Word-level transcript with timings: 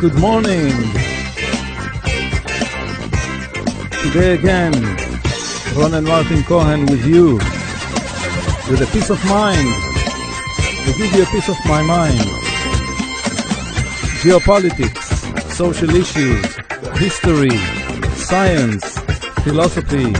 Good 0.00 0.14
morning. 0.14 0.72
Today 4.04 4.32
again, 4.36 4.72
Ron 5.76 5.92
and 5.92 6.06
Martin 6.06 6.42
Cohen 6.44 6.86
with 6.86 7.04
you, 7.04 7.34
with 8.70 8.80
a 8.80 8.88
peace 8.90 9.10
of 9.10 9.22
mind, 9.26 9.68
to 10.86 10.94
give 10.96 11.12
you 11.12 11.24
a 11.24 11.26
piece 11.26 11.50
of 11.50 11.56
my 11.66 11.82
mind. 11.82 12.20
Geopolitics, 14.22 15.04
social 15.52 15.94
issues, 15.94 16.56
history, 16.96 17.58
science, 18.16 18.98
philosophy, 19.42 20.14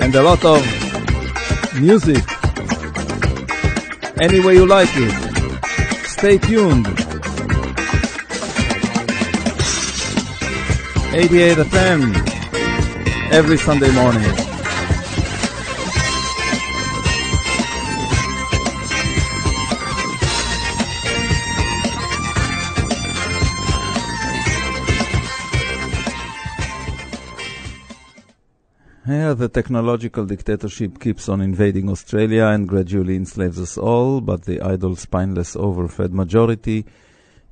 and 0.00 0.14
a 0.14 0.22
lot 0.22 0.42
of 0.46 0.64
music. 1.78 2.37
Any 4.20 4.40
way 4.40 4.54
you 4.54 4.66
like 4.66 4.88
it. 4.94 5.12
Stay 6.06 6.38
tuned. 6.38 6.86
88 11.14 11.58
FM 11.58 13.32
every 13.32 13.56
Sunday 13.58 13.92
morning. 13.92 14.47
The 29.34 29.50
technological 29.50 30.24
dictatorship 30.24 30.98
keeps 30.98 31.28
on 31.28 31.42
invading 31.42 31.90
Australia 31.90 32.44
and 32.46 32.66
gradually 32.66 33.14
enslaves 33.14 33.60
us 33.60 33.76
all, 33.76 34.22
but 34.22 34.46
the 34.46 34.62
idle, 34.62 34.96
spineless, 34.96 35.54
overfed 35.54 36.12
majority 36.12 36.86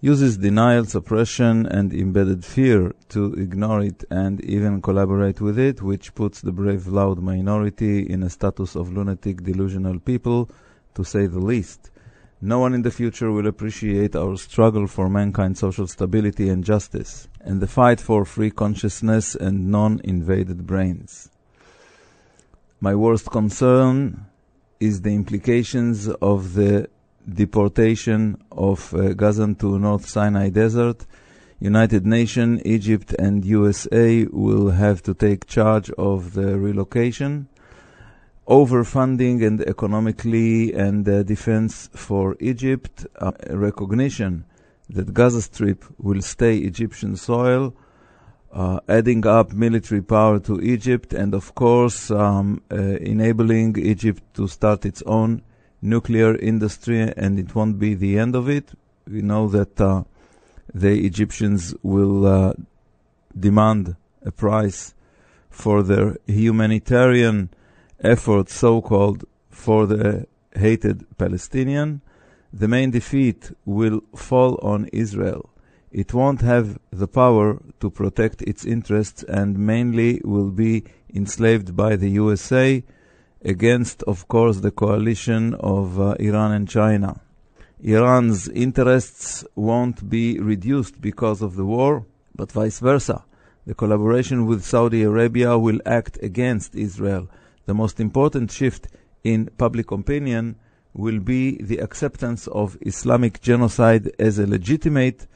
uses 0.00 0.38
denial, 0.38 0.86
suppression, 0.86 1.66
and 1.66 1.92
embedded 1.92 2.46
fear 2.46 2.94
to 3.10 3.34
ignore 3.34 3.82
it 3.82 4.04
and 4.10 4.42
even 4.42 4.80
collaborate 4.80 5.42
with 5.42 5.58
it, 5.58 5.82
which 5.82 6.14
puts 6.14 6.40
the 6.40 6.50
brave, 6.50 6.86
loud 6.86 7.18
minority 7.18 8.08
in 8.08 8.22
a 8.22 8.30
status 8.30 8.74
of 8.74 8.90
lunatic, 8.90 9.42
delusional 9.42 10.00
people, 10.00 10.48
to 10.94 11.04
say 11.04 11.26
the 11.26 11.38
least. 11.38 11.90
No 12.40 12.58
one 12.58 12.72
in 12.72 12.82
the 12.82 12.90
future 12.90 13.30
will 13.30 13.46
appreciate 13.46 14.16
our 14.16 14.38
struggle 14.38 14.86
for 14.86 15.10
mankind's 15.10 15.60
social 15.60 15.86
stability 15.86 16.48
and 16.48 16.64
justice, 16.64 17.28
and 17.42 17.60
the 17.60 17.66
fight 17.66 18.00
for 18.00 18.24
free 18.24 18.50
consciousness 18.50 19.34
and 19.34 19.70
non 19.70 20.00
invaded 20.04 20.66
brains. 20.66 21.28
My 22.90 22.94
worst 22.94 23.32
concern 23.32 24.26
is 24.78 25.02
the 25.02 25.12
implications 25.12 26.08
of 26.32 26.54
the 26.54 26.88
deportation 27.42 28.40
of 28.52 28.94
uh, 28.94 29.12
Gazan 29.12 29.56
to 29.56 29.76
North 29.76 30.06
Sinai 30.06 30.50
Desert. 30.50 31.04
United 31.58 32.06
Nations, 32.06 32.62
Egypt, 32.64 33.12
and 33.18 33.44
USA 33.44 34.26
will 34.26 34.70
have 34.70 35.02
to 35.02 35.14
take 35.14 35.48
charge 35.48 35.90
of 35.98 36.34
the 36.34 36.56
relocation. 36.56 37.48
Overfunding 38.46 39.44
and 39.44 39.62
economically 39.62 40.72
and 40.72 41.08
uh, 41.08 41.24
defense 41.24 41.90
for 41.92 42.36
Egypt, 42.38 43.04
uh, 43.16 43.32
recognition 43.50 44.44
that 44.90 45.12
Gaza 45.12 45.42
Strip 45.42 45.84
will 45.98 46.22
stay 46.22 46.58
Egyptian 46.58 47.16
soil, 47.16 47.74
uh, 48.52 48.80
adding 48.88 49.26
up 49.26 49.52
military 49.52 50.02
power 50.02 50.38
to 50.40 50.60
Egypt, 50.60 51.12
and 51.12 51.34
of 51.34 51.54
course, 51.54 52.10
um, 52.10 52.62
uh, 52.70 52.76
enabling 52.76 53.78
Egypt 53.78 54.22
to 54.34 54.48
start 54.48 54.84
its 54.84 55.02
own 55.06 55.42
nuclear 55.82 56.36
industry, 56.36 57.12
and 57.16 57.38
it 57.38 57.54
won't 57.54 57.78
be 57.78 57.94
the 57.94 58.18
end 58.18 58.34
of 58.34 58.48
it. 58.48 58.72
We 59.08 59.22
know 59.22 59.48
that 59.48 59.80
uh, 59.80 60.04
the 60.72 61.04
Egyptians 61.04 61.74
will 61.82 62.26
uh, 62.26 62.52
demand 63.38 63.96
a 64.24 64.30
price 64.30 64.94
for 65.50 65.82
their 65.82 66.16
humanitarian 66.26 67.50
effort, 68.00 68.50
so 68.50 68.80
called, 68.80 69.24
for 69.50 69.86
the 69.86 70.26
hated 70.54 71.06
Palestinian. 71.18 72.00
The 72.52 72.68
main 72.68 72.90
defeat 72.90 73.52
will 73.64 74.02
fall 74.14 74.58
on 74.62 74.86
Israel. 74.86 75.50
It 75.92 76.12
won't 76.12 76.40
have 76.40 76.78
the 76.90 77.08
power 77.08 77.60
to 77.80 77.90
protect 77.90 78.42
its 78.42 78.64
interests 78.64 79.22
and 79.22 79.58
mainly 79.58 80.20
will 80.24 80.50
be 80.50 80.84
enslaved 81.14 81.76
by 81.76 81.96
the 81.96 82.10
USA 82.10 82.82
against, 83.42 84.02
of 84.02 84.26
course, 84.28 84.58
the 84.60 84.70
coalition 84.72 85.54
of 85.54 86.00
uh, 86.00 86.14
Iran 86.18 86.52
and 86.52 86.68
China. 86.68 87.20
Iran's 87.80 88.48
interests 88.48 89.44
won't 89.54 90.08
be 90.08 90.40
reduced 90.40 91.00
because 91.00 91.42
of 91.42 91.56
the 91.56 91.64
war, 91.64 92.06
but 92.34 92.50
vice 92.50 92.80
versa. 92.80 93.24
The 93.66 93.74
collaboration 93.74 94.46
with 94.46 94.64
Saudi 94.64 95.02
Arabia 95.02 95.58
will 95.58 95.80
act 95.84 96.18
against 96.22 96.74
Israel. 96.74 97.28
The 97.66 97.74
most 97.74 98.00
important 98.00 98.50
shift 98.50 98.88
in 99.22 99.50
public 99.58 99.90
opinion 99.90 100.56
will 100.94 101.20
be 101.20 101.56
the 101.62 101.78
acceptance 101.78 102.46
of 102.48 102.78
Islamic 102.80 103.40
genocide 103.40 104.10
as 104.18 104.38
a 104.38 104.46
legitimate 104.46 105.26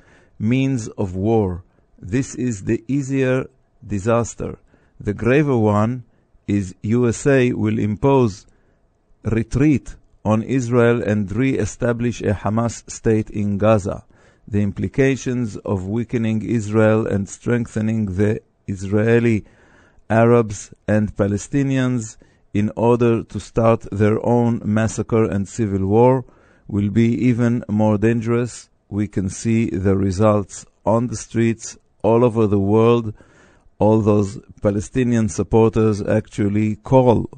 means 0.41 0.89
of 0.89 1.15
war. 1.15 1.63
This 2.01 2.35
is 2.35 2.65
the 2.65 2.83
easier 2.89 3.47
disaster. 3.87 4.59
The 4.99 5.15
graver 5.15 5.57
one 5.57 6.05
is 6.49 6.75
USA 6.83 7.53
will 7.53 7.79
impose 7.79 8.47
retreat 9.25 9.97
on 10.25 10.43
Israel 10.43 11.03
and 11.03 11.31
re-establish 11.31 12.23
a 12.23 12.33
Hamas 12.33 12.91
state 12.91 13.31
in 13.31 13.59
Gaza. 13.59 14.05
The 14.49 14.63
implications 14.63 15.57
of 15.59 15.87
weakening 15.87 16.43
Israel 16.43 17.07
and 17.07 17.29
strengthening 17.29 18.07
the 18.17 18.41
Israeli 18.67 19.45
Arabs 20.09 20.73
and 20.89 21.15
Palestinians 21.17 22.17
in 22.53 22.73
order 22.77 23.23
to 23.23 23.39
start 23.39 23.87
their 23.93 24.25
own 24.27 24.61
massacre 24.65 25.25
and 25.25 25.47
civil 25.47 25.87
war 25.87 26.25
will 26.67 26.91
be 26.91 27.15
even 27.15 27.63
more 27.69 27.97
dangerous. 27.99 28.70
We 28.91 29.09
can 29.09 29.29
see 29.29 29.71
the 29.71 29.97
results 29.97 30.67
on 30.85 31.07
the 31.07 31.17
streets 31.17 31.79
all 32.03 32.25
over 32.25 32.47
the 32.47 32.59
world 32.59 33.15
all 33.81 34.03
those 34.03 34.39
Palestinian 34.61 35.29
supporters 35.29 36.03
actually 36.03 36.77
call 36.77 37.29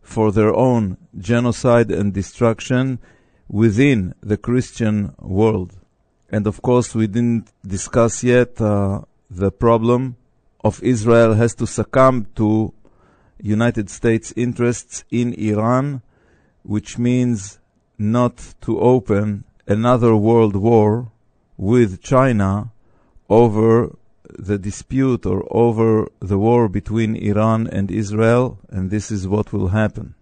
for 0.00 0.30
their 0.30 0.54
own 0.54 0.96
genocide 1.18 1.90
and 1.90 2.14
destruction 2.14 3.00
within 3.48 4.14
the 4.20 4.36
Christian 4.36 5.14
world. 5.18 5.72
And 6.30 6.46
of 6.46 6.62
course, 6.62 6.94
we 6.94 7.08
didn't 7.08 7.50
discuss 7.66 8.22
yet 8.22 8.60
uh, 8.60 9.02
the 9.28 9.50
problem 9.50 10.16
of 10.62 10.82
Israel 10.82 11.34
has 11.34 11.54
to 11.56 11.66
succumb 11.66 12.28
to 12.36 12.72
United 13.42 13.90
States 13.90 14.32
interests 14.36 15.04
in 15.10 15.34
Iran, 15.34 16.02
which 16.62 16.98
means 16.98 17.58
not 17.98 18.54
to 18.60 18.78
open 18.78 19.44
another 19.67 20.15
world 20.15 20.55
war 20.55 21.11
with 21.57 22.01
China 22.01 22.71
over 23.29 23.95
the 24.37 24.57
dispute 24.57 25.25
or 25.25 25.45
over 25.51 26.07
the 26.19 26.37
war 26.37 26.67
between 26.69 27.15
Iran 27.15 27.67
and 27.67 27.91
Israel, 27.91 28.59
and 28.69 28.89
this 28.89 29.11
is 29.11 29.27
what 29.27 29.53
will 29.53 29.69
happen. 29.69 30.13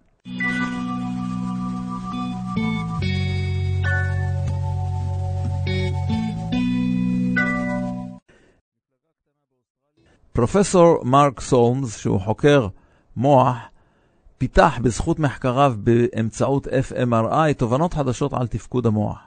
פרופסור 10.34 11.06
מרק 11.06 11.40
סולמס, 11.41 11.97
שהוא 11.97 12.19
חוקר 12.22 12.68
מוח, 13.16 13.57
פיתח 14.38 14.79
בזכות 14.81 15.19
מחקריו 15.19 15.75
באמצעות 15.78 16.68
FMRI 16.68 17.54
תובנות 17.57 17.94
חדשות 17.94 18.33
על 18.33 18.48
תפקוד 18.48 18.86
המוח. 18.86 19.18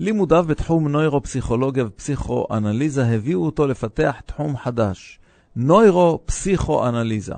לימודיו 0.00 0.44
בתחום 0.48 0.88
נוירופסיכולוגיה 0.88 1.84
ופסיכואנליזה 1.86 3.06
הביאו 3.06 3.44
אותו 3.44 3.66
לפתח 3.66 4.16
תחום 4.26 4.56
חדש, 4.56 5.18
נוירופסיכואנליזה. 5.56 7.34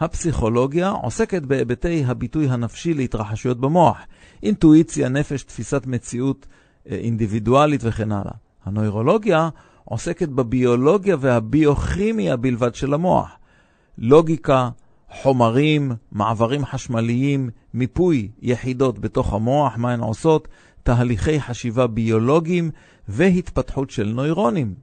הפסיכולוגיה 0.00 0.90
עוסקת 0.90 1.42
בהיבטי 1.42 2.04
הביטוי 2.06 2.48
הנפשי 2.48 2.94
להתרחשויות 2.94 3.60
במוח, 3.60 3.98
אינטואיציה, 4.42 5.08
נפש, 5.08 5.42
תפיסת 5.42 5.86
מציאות 5.86 6.46
אה, 6.90 6.96
אינדיבידואלית 6.96 7.80
וכן 7.84 8.12
הלאה. 8.12 8.32
הנוירולוגיה 8.64 9.48
עוסקת 9.84 10.28
בביולוגיה 10.28 11.16
והביוכימיה 11.20 12.36
בלבד 12.36 12.74
של 12.74 12.94
המוח. 12.94 13.30
לוגיקה, 13.98 14.68
חומרים, 15.10 15.92
מעברים 16.12 16.64
חשמליים, 16.64 17.50
מיפוי 17.74 18.30
יחידות 18.42 18.98
בתוך 18.98 19.32
המוח, 19.32 19.76
מה 19.76 19.92
הן 19.92 20.00
עושות, 20.00 20.48
תהליכי 20.82 21.40
חשיבה 21.40 21.86
ביולוגיים 21.86 22.70
והתפתחות 23.08 23.90
של 23.90 24.12
נוירונים. 24.14 24.74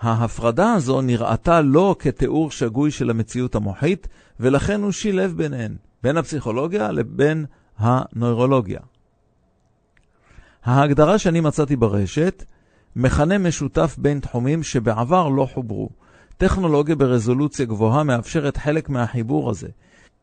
ההפרדה 0.00 0.72
הזו 0.72 1.00
נראתה 1.00 1.60
לא 1.60 1.96
כתיאור 1.98 2.50
שגוי 2.50 2.90
של 2.90 3.10
המציאות 3.10 3.54
המוחית, 3.54 4.08
ולכן 4.40 4.82
הוא 4.82 4.92
שילב 4.92 5.36
ביניהן, 5.36 5.76
בין 6.02 6.16
הפסיכולוגיה 6.16 6.92
לבין 6.92 7.46
הנוירולוגיה. 7.78 8.80
ההגדרה 10.64 11.18
שאני 11.18 11.40
מצאתי 11.40 11.76
ברשת, 11.76 12.44
מכנה 12.96 13.38
משותף 13.38 13.96
בין 13.98 14.20
תחומים 14.20 14.62
שבעבר 14.62 15.28
לא 15.28 15.48
חוברו. 15.54 15.90
טכנולוגיה 16.36 16.96
ברזולוציה 16.96 17.66
גבוהה 17.66 18.02
מאפשרת 18.02 18.56
חלק 18.56 18.88
מהחיבור 18.88 19.50
הזה. 19.50 19.68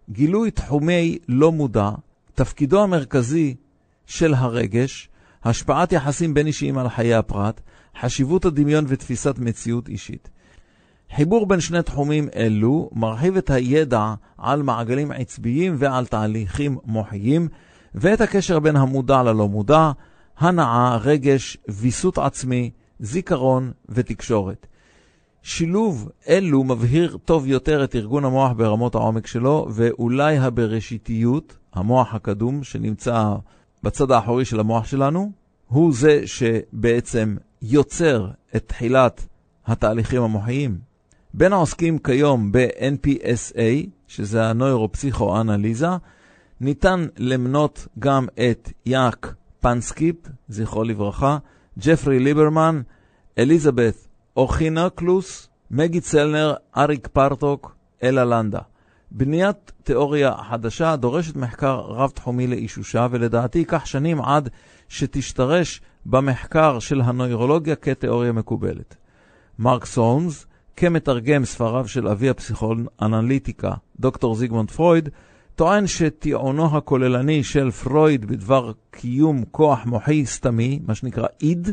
גילוי 0.10 0.52
תחומי 0.52 1.18
לא 1.28 1.52
מודע, 1.52 1.90
תפקידו 2.36 2.84
המרכזי 2.84 3.56
של 4.06 4.34
הרגש, 4.34 5.10
השפעת 5.44 5.92
יחסים 5.92 6.34
בין 6.34 6.48
אישיים 6.48 6.78
על 6.78 6.90
חיי 6.90 7.14
הפרט, 7.14 7.62
חשיבות 8.00 8.46
הדמיון 8.46 8.86
ותפיסת 8.88 9.40
מציאות 9.40 9.90
אישית. 9.90 10.30
חיבור 11.16 11.48
בין 11.48 11.60
שני 11.60 11.84
תחומים 11.84 12.30
אלו 12.36 12.90
מרחיב 12.94 13.38
את 13.38 13.50
הידע 13.50 14.14
על 14.38 14.64
מעגלים 14.64 15.12
עצביים 15.12 15.76
ועל 15.78 16.06
תהליכים 16.06 16.78
מוחיים, 16.86 17.48
ואת 17.96 18.22
הקשר 18.22 18.60
בין 18.60 18.76
המודע 18.76 19.24
ללא 19.24 19.48
מודע, 19.48 19.92
הנאה, 20.38 20.98
רגש, 20.98 21.58
ויסות 21.70 22.18
עצמי, 22.18 22.72
זיכרון 23.00 23.72
ותקשורת. 23.90 24.68
שילוב 25.44 26.10
אלו 26.28 26.64
מבהיר 26.64 27.18
טוב 27.26 27.48
יותר 27.48 27.84
את 27.84 27.96
ארגון 27.96 28.26
המוח 28.26 28.52
ברמות 28.52 28.96
העומק 28.96 29.28
שלו, 29.28 29.68
ואולי 29.70 30.38
הבראשיתיות, 30.38 31.58
המוח 31.74 32.14
הקדום 32.14 32.64
שנמצא 32.64 33.36
בצד 33.84 34.12
האחורי 34.12 34.46
של 34.46 34.60
המוח 34.60 34.86
שלנו, 34.86 35.32
הוא 35.68 35.94
זה 35.94 36.22
שבעצם 36.26 37.36
יוצר 37.62 38.28
את 38.56 38.64
תחילת 38.68 39.28
התהליכים 39.66 40.22
המוחיים. 40.22 40.78
בין 41.34 41.54
העוסקים 41.54 42.00
כיום 42.00 42.52
ב-NPSA, 42.52 43.88
שזה 44.08 44.46
הנוירופסיכואנליזה, 44.50 45.88
ניתן 46.62 47.06
למנות 47.18 47.88
גם 48.00 48.28
את 48.34 48.72
יאק 48.86 49.34
פנקספ, 49.60 50.16
זכרו 50.50 50.84
לברכה, 50.84 51.38
ג'פרי 51.80 52.20
ליברמן, 52.20 52.82
אליזבת 53.38 54.08
אוכינקלוס, 54.38 55.48
מגי 55.72 56.02
צלנר, 56.02 56.54
אריק 56.78 57.08
פרטוק, 57.08 57.76
אלה 58.04 58.26
לנדה. 58.26 58.60
בניית 59.12 59.72
תיאוריה 59.84 60.34
חדשה 60.50 60.96
דורשת 60.96 61.36
מחקר 61.36 61.76
רב-תחומי 61.76 62.48
לאישושה, 62.48 63.08
ולדעתי 63.12 63.60
ייקח 63.60 63.86
שנים 63.86 64.22
עד 64.22 64.50
שתשתרש 64.90 65.82
במחקר 66.06 66.80
של 66.80 67.02
הנוירולוגיה 67.02 67.76
כתיאוריה 67.76 68.32
מקובלת. 68.32 68.96
מרק 69.60 69.86
סולמס, 69.86 70.46
כמתרגם 70.76 71.46
ספריו 71.46 71.88
של 71.88 72.08
אבי 72.08 72.30
הפסיכואנליטיקה, 72.30 73.72
דוקטור 74.00 74.36
זיגמונד 74.36 74.72
פרויד, 74.72 75.10
טוען 75.56 75.88
שטיעונו 75.88 76.78
הכוללני 76.78 77.44
של 77.44 77.72
פרויד 77.72 78.26
בדבר 78.26 78.72
קיום 78.92 79.44
כוח 79.52 79.86
מוחי 79.86 80.26
סתמי, 80.26 80.80
מה 80.88 80.96
שנקרא 80.96 81.28
איד, 81.42 81.70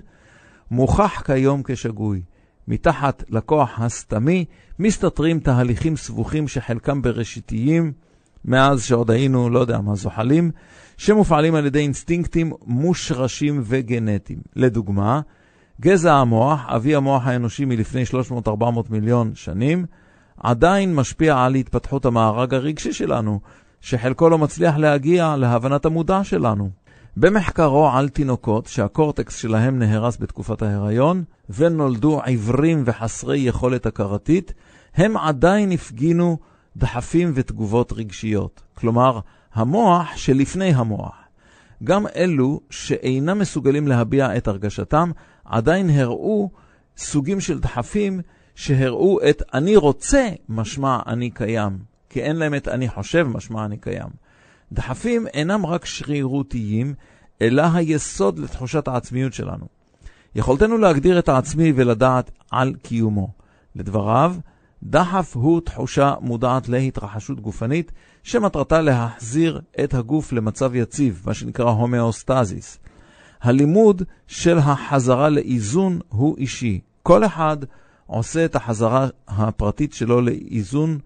מוכח 0.71 1.23
כיום 1.27 1.63
כשגוי. 1.65 2.23
מתחת 2.69 3.25
לכוח 3.29 3.81
הסתמי 3.81 4.45
מסתתרים 4.79 5.41
תהליכים 5.41 5.97
סבוכים 5.97 6.49
שחלקם 6.49 7.03
בראשיתיים, 7.03 7.93
מאז 8.45 8.83
שעוד 8.83 9.11
היינו, 9.11 9.51
לא 9.51 9.59
יודע 9.59 9.81
מה, 9.81 9.95
זוחלים, 9.95 10.51
שמופעלים 10.97 11.55
על 11.55 11.67
ידי 11.67 11.79
אינסטינקטים 11.79 12.53
מושרשים 12.67 13.63
וגנטיים. 13.65 14.39
לדוגמה, 14.57 15.21
גזע 15.81 16.15
המוח, 16.15 16.67
אבי 16.67 16.95
המוח 16.95 17.27
האנושי 17.27 17.65
מלפני 17.65 18.03
300-400 18.47 18.51
מיליון 18.91 19.31
שנים, 19.35 19.87
עדיין 20.37 20.95
משפיע 20.95 21.45
על 21.45 21.55
התפתחות 21.55 22.05
המארג 22.05 22.55
הרגשי 22.55 22.93
שלנו, 22.93 23.41
שחלקו 23.81 24.29
לא 24.29 24.39
מצליח 24.39 24.77
להגיע 24.77 25.37
להבנת 25.37 25.85
המודע 25.85 26.25
שלנו. 26.25 26.71
במחקרו 27.21 27.89
על 27.89 28.09
תינוקות 28.09 28.67
שהקורטקס 28.67 29.37
שלהם 29.37 29.79
נהרס 29.79 30.17
בתקופת 30.21 30.63
ההיריון 30.63 31.25
ונולדו 31.51 32.21
עיוורים 32.23 32.83
וחסרי 32.87 33.39
יכולת 33.39 33.87
הכרתית, 33.87 34.53
הם 34.95 35.17
עדיין 35.17 35.73
הפגינו 35.73 36.39
דחפים 36.77 37.33
ותגובות 37.35 37.93
רגשיות. 37.93 38.63
כלומר, 38.75 39.21
המוח 39.55 40.17
שלפני 40.17 40.75
המוח. 40.75 41.15
גם 41.85 42.07
אלו 42.17 42.61
שאינם 42.71 43.39
מסוגלים 43.39 43.89
להביע 43.89 44.37
את 44.37 44.49
הרגשתם, 44.49 45.11
עדיין 45.45 45.91
הראו 45.91 46.51
סוגים 46.97 47.41
של 47.41 47.59
דחפים 47.59 48.21
שהראו 48.55 49.19
את 49.31 49.43
אני 49.55 49.77
רוצה 49.77 50.29
משמע 50.49 50.99
אני 51.07 51.31
קיים, 51.31 51.79
כי 52.11 52.23
אין 52.23 52.37
להם 52.37 52.55
את 52.55 52.69
אני 52.69 52.89
חושב 52.89 53.27
משמע 53.29 53.65
אני 53.65 53.77
קיים. 53.77 54.28
דחפים 54.73 55.27
אינם 55.27 55.67
רק 55.67 55.85
שרירותיים, 55.85 56.95
אלא 57.43 57.63
היסוד 57.75 58.39
לתחושת 58.39 58.89
העצמיות 58.89 59.33
שלנו. 59.33 59.67
יכולתנו 60.35 60.79
להגדיר 60.79 61.19
את 61.19 61.29
העצמי 61.29 61.73
ולדעת 61.77 62.31
על 62.51 62.75
קיומו. 62.83 63.29
לדבריו, 63.77 64.35
דחף 64.83 65.37
הוא 65.37 65.61
תחושה 65.61 66.15
מודעת 66.21 66.69
להתרחשות 66.69 67.41
גופנית, 67.41 67.93
שמטרתה 68.23 68.81
להחזיר 68.81 69.61
את 69.85 69.95
הגוף 69.95 70.33
למצב 70.33 70.75
יציב, 70.75 71.23
מה 71.27 71.35
שנקרא 71.35 71.71
הומאוסטזיס. 71.71 72.79
הלימוד 73.41 74.03
של 74.27 74.59
החזרה 74.59 75.29
לאיזון 75.29 75.99
הוא 76.09 76.37
אישי. 76.39 76.81
כל 77.03 77.25
אחד 77.25 77.57
עושה 78.07 78.45
את 78.45 78.57
החזרה 78.57 79.09
הפרטית 79.29 79.93
שלו 79.93 80.21
לאיזון 80.21 80.99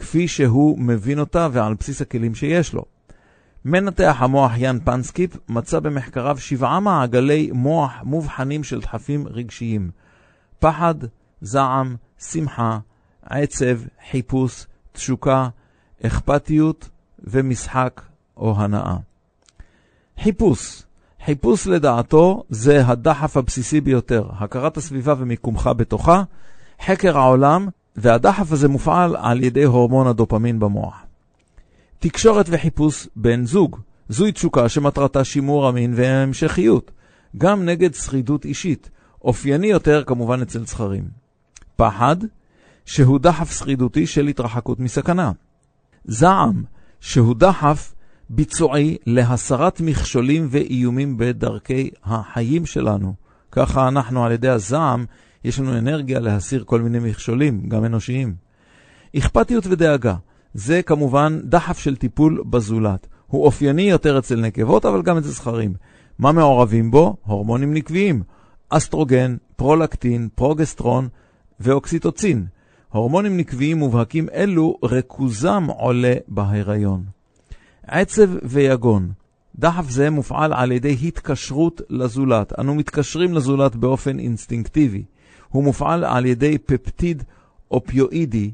כפי 0.00 0.28
שהוא 0.28 0.78
מבין 0.78 1.18
אותה 1.18 1.48
ועל 1.52 1.74
בסיס 1.74 2.02
הכלים 2.02 2.34
שיש 2.34 2.74
לו. 2.74 2.84
מנתח 3.64 4.16
המוח 4.18 4.52
יאן 4.56 4.78
פנסקיפ 4.84 5.36
מצא 5.48 5.80
במחקריו 5.80 6.38
שבעה 6.38 6.80
מעגלי 6.80 7.50
מוח 7.52 7.92
מובחנים 8.02 8.64
של 8.64 8.80
דחפים 8.80 9.28
רגשיים. 9.28 9.90
פחד, 10.58 10.94
זעם, 11.40 11.96
שמחה, 12.18 12.78
עצב, 13.22 13.78
חיפוש, 14.10 14.66
תשוקה, 14.92 15.48
אכפתיות 16.06 16.88
ומשחק 17.18 18.02
או 18.36 18.54
הנאה. 18.56 18.96
חיפוש 20.22 20.82
חיפוש 21.24 21.66
לדעתו 21.66 22.42
זה 22.48 22.86
הדחף 22.86 23.36
הבסיסי 23.36 23.80
ביותר, 23.80 24.28
הכרת 24.38 24.76
הסביבה 24.76 25.14
ומיקומך 25.18 25.70
בתוכה, 25.76 26.22
חקר 26.84 27.18
העולם, 27.18 27.68
והדחף 27.96 28.52
הזה 28.52 28.68
מופעל 28.68 29.16
על 29.16 29.44
ידי 29.44 29.64
הורמון 29.64 30.06
הדופמין 30.06 30.58
במוח. 30.60 30.94
תקשורת 31.98 32.46
וחיפוש 32.48 33.08
בן 33.16 33.46
זוג, 33.46 33.76
זוהי 34.08 34.32
תשוקה 34.32 34.68
שמטרתה 34.68 35.24
שימור 35.24 35.68
המין 35.68 35.92
והמשכיות, 35.96 36.90
גם 37.38 37.64
נגד 37.64 37.94
שרידות 37.94 38.44
אישית, 38.44 38.90
אופייני 39.22 39.66
יותר 39.66 40.04
כמובן 40.04 40.42
אצל 40.42 40.66
זכרים. 40.66 41.04
פחד, 41.76 42.16
שהוא 42.86 43.18
דחף 43.18 43.58
שרידותי 43.58 44.06
של 44.06 44.26
התרחקות 44.26 44.80
מסכנה. 44.80 45.32
זעם, 46.04 46.64
שהוא 47.00 47.34
דחף 47.34 47.94
ביצועי 48.30 48.96
להסרת 49.06 49.80
מכשולים 49.80 50.48
ואיומים 50.50 51.16
בדרכי 51.18 51.90
החיים 52.04 52.66
שלנו. 52.66 53.14
ככה 53.52 53.88
אנחנו 53.88 54.24
על 54.24 54.32
ידי 54.32 54.48
הזעם, 54.48 55.04
יש 55.44 55.60
לנו 55.60 55.78
אנרגיה 55.78 56.20
להסיר 56.20 56.64
כל 56.64 56.80
מיני 56.80 56.98
מכשולים, 56.98 57.68
גם 57.68 57.84
אנושיים. 57.84 58.34
אכפתיות 59.16 59.66
ודאגה, 59.66 60.14
זה 60.54 60.82
כמובן 60.82 61.40
דחף 61.44 61.78
של 61.78 61.96
טיפול 61.96 62.42
בזולת. 62.50 63.06
הוא 63.26 63.44
אופייני 63.44 63.82
יותר 63.82 64.18
אצל 64.18 64.40
נקבות, 64.40 64.84
אבל 64.84 65.02
גם 65.02 65.18
אצל 65.18 65.28
זכרים. 65.28 65.74
מה 66.18 66.32
מעורבים 66.32 66.90
בו? 66.90 67.16
הורמונים 67.22 67.74
נקביים. 67.74 68.22
אסטרוגן, 68.68 69.36
פרולקטין, 69.56 70.28
פרוגסטרון 70.34 71.08
ואוקסיטוצין. 71.60 72.46
הורמונים 72.88 73.36
נקביים 73.36 73.78
מובהקים 73.78 74.28
אלו, 74.34 74.78
ריכוזם 74.84 75.64
עולה 75.64 76.14
בהיריון. 76.28 77.04
עצב 77.86 78.30
ויגון. 78.42 79.12
דחף 79.56 79.90
זה 79.90 80.10
מופעל 80.10 80.52
על 80.52 80.72
ידי 80.72 80.96
התקשרות 81.02 81.80
לזולת. 81.90 82.58
אנו 82.58 82.74
מתקשרים 82.74 83.34
לזולת 83.34 83.76
באופן 83.76 84.18
אינסטינקטיבי. 84.18 85.04
הוא 85.50 85.64
מופעל 85.64 86.04
על 86.04 86.26
ידי 86.26 86.58
פפטיד 86.58 87.22
אופיואידי 87.70 88.50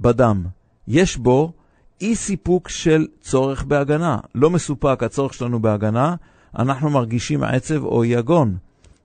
בדם. 0.00 0.44
יש 0.88 1.16
בו 1.16 1.52
אי 2.00 2.16
סיפוק 2.16 2.68
של 2.68 3.06
צורך 3.20 3.64
בהגנה. 3.64 4.18
לא 4.34 4.50
מסופק 4.50 5.02
הצורך 5.02 5.34
שלנו 5.34 5.62
בהגנה, 5.62 6.14
אנחנו 6.58 6.90
מרגישים 6.90 7.42
עצב 7.42 7.84
או 7.84 8.04
יגון. 8.04 8.56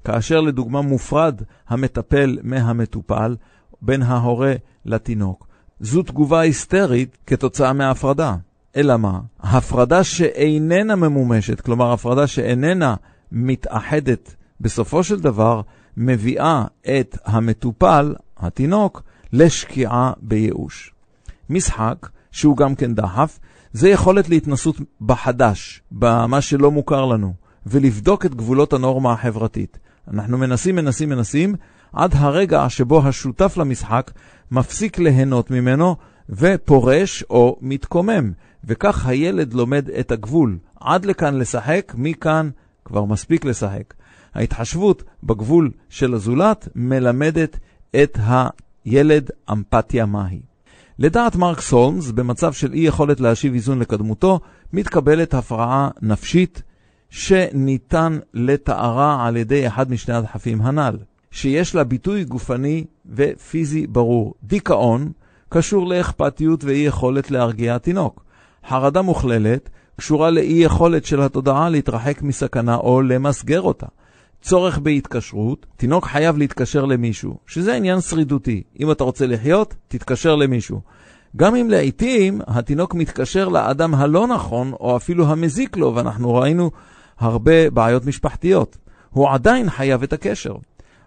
כאשר 0.03 0.41
לדוגמה 0.41 0.81
מופרד 0.81 1.41
המטפל 1.67 2.37
מהמטופל, 2.43 3.35
בין 3.81 4.01
ההורה 4.01 4.53
לתינוק. 4.85 5.47
זו 5.79 6.03
תגובה 6.03 6.39
היסטרית 6.39 7.17
כתוצאה 7.27 7.73
מההפרדה. 7.73 8.35
אלא 8.75 8.97
מה? 8.97 9.19
הפרדה 9.39 10.03
שאיננה 10.03 10.95
ממומשת, 10.95 11.61
כלומר 11.61 11.93
הפרדה 11.93 12.27
שאיננה 12.27 12.95
מתאחדת 13.31 14.35
בסופו 14.61 15.03
של 15.03 15.19
דבר, 15.19 15.61
מביאה 15.97 16.65
את 16.99 17.17
המטופל, 17.25 18.15
התינוק, 18.37 19.03
לשקיעה 19.33 20.11
בייאוש. 20.21 20.93
משחק, 21.49 22.09
שהוא 22.31 22.57
גם 22.57 22.75
כן 22.75 22.95
דחף, 22.95 23.39
זה 23.73 23.89
יכולת 23.89 24.29
להתנסות 24.29 24.75
בחדש, 25.01 25.81
במה 25.91 26.41
שלא 26.41 26.71
מוכר 26.71 27.05
לנו, 27.05 27.33
ולבדוק 27.65 28.25
את 28.25 28.35
גבולות 28.35 28.73
הנורמה 28.73 29.13
החברתית. 29.13 29.79
אנחנו 30.11 30.37
מנסים, 30.37 30.75
מנסים, 30.75 31.09
מנסים, 31.09 31.55
עד 31.93 32.11
הרגע 32.15 32.65
שבו 32.69 33.07
השותף 33.07 33.57
למשחק 33.57 34.11
מפסיק 34.51 34.99
ליהנות 34.99 35.51
ממנו 35.51 35.95
ופורש 36.29 37.23
או 37.29 37.57
מתקומם, 37.61 38.31
וכך 38.63 39.05
הילד 39.05 39.53
לומד 39.53 39.89
את 39.89 40.11
הגבול. 40.11 40.57
עד 40.79 41.05
לכאן 41.05 41.37
לשחק, 41.37 41.93
מכאן 41.97 42.49
כבר 42.85 43.05
מספיק 43.05 43.45
לשחק. 43.45 43.93
ההתחשבות 44.33 45.03
בגבול 45.23 45.71
של 45.89 46.13
הזולת 46.13 46.67
מלמדת 46.75 47.59
את 48.03 48.17
הילד 48.85 49.29
אמפתיה 49.51 50.05
מהי. 50.05 50.41
לדעת 50.99 51.35
מרק 51.35 51.61
סולמס, 51.61 52.11
במצב 52.11 52.53
של 52.53 52.73
אי 52.73 52.79
יכולת 52.79 53.19
להשיב 53.19 53.53
איזון 53.53 53.79
לקדמותו, 53.79 54.39
מתקבלת 54.73 55.33
הפרעה 55.33 55.89
נפשית 56.01 56.63
שניתן 57.09 58.19
לתארה 58.33 59.27
על 59.27 59.37
ידי 59.37 59.67
אחד 59.67 59.91
משני 59.91 60.15
הדחפים 60.15 60.61
הנ"ל, 60.61 60.97
שיש 61.31 61.75
לה 61.75 61.83
ביטוי 61.83 62.23
גופני 62.23 62.85
ופיזי 63.13 63.87
ברור. 63.87 64.33
דיכאון 64.43 65.11
קשור 65.49 65.87
לאכפתיות 65.87 66.63
ואי 66.63 66.77
יכולת 66.77 67.31
להרגיע 67.31 67.75
התינוק. 67.75 68.23
חרדה 68.67 69.01
מוכללת 69.01 69.69
קשורה 69.97 70.29
לאי 70.29 70.53
יכולת 70.53 71.05
של 71.05 71.21
התודעה 71.21 71.69
להתרחק 71.69 72.21
מסכנה 72.21 72.75
או 72.75 73.01
למסגר 73.01 73.61
אותה. 73.61 73.85
צורך 74.43 74.79
בהתקשרות, 74.79 75.65
תינוק 75.77 76.05
חייב 76.05 76.37
להתקשר 76.37 76.85
למישהו, 76.85 77.37
שזה 77.47 77.75
עניין 77.75 78.01
שרידותי. 78.01 78.63
אם 78.79 78.91
אתה 78.91 79.03
רוצה 79.03 79.27
לחיות, 79.27 79.75
תתקשר 79.87 80.35
למישהו. 80.35 80.81
גם 81.35 81.55
אם 81.55 81.69
לעיתים 81.69 82.41
התינוק 82.47 82.95
מתקשר 82.95 83.49
לאדם 83.49 83.95
הלא 83.95 84.27
נכון, 84.27 84.73
או 84.79 84.97
אפילו 84.97 85.27
המזיק 85.27 85.77
לו, 85.77 85.95
ואנחנו 85.95 86.35
ראינו 86.35 86.71
הרבה 87.19 87.69
בעיות 87.69 88.05
משפחתיות. 88.05 88.77
הוא 89.09 89.29
עדיין 89.29 89.69
חייב 89.69 90.03
את 90.03 90.13
הקשר. 90.13 90.55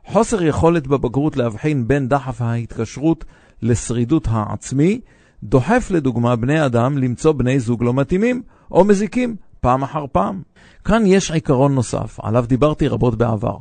חוסר 0.07 0.43
יכולת 0.43 0.87
בבגרות 0.87 1.37
להבחין 1.37 1.89
בין 1.89 2.09
דחף 2.09 2.43
ההתקשרות 2.43 3.25
לשרידות 3.63 4.29
העצמי, 4.31 5.01
דוחף 5.43 5.91
לדוגמה 5.91 6.37
בני 6.37 6.67
אדם 6.67 6.99
למצוא 6.99 7.33
בני 7.33 7.61
זוג 7.61 7.83
לא 7.83 7.95
מתאימים 7.95 8.43
או 8.71 8.85
מזיקים 8.85 9.37
פעם 9.67 9.83
אחר 9.83 10.05
פעם. 10.13 10.43
כאן 10.85 11.03
יש 11.07 11.31
עיקרון 11.31 11.75
נוסף, 11.75 12.21
עליו 12.23 12.45
דיברתי 12.49 12.89
רבות 12.89 13.15
בעבר. 13.15 13.57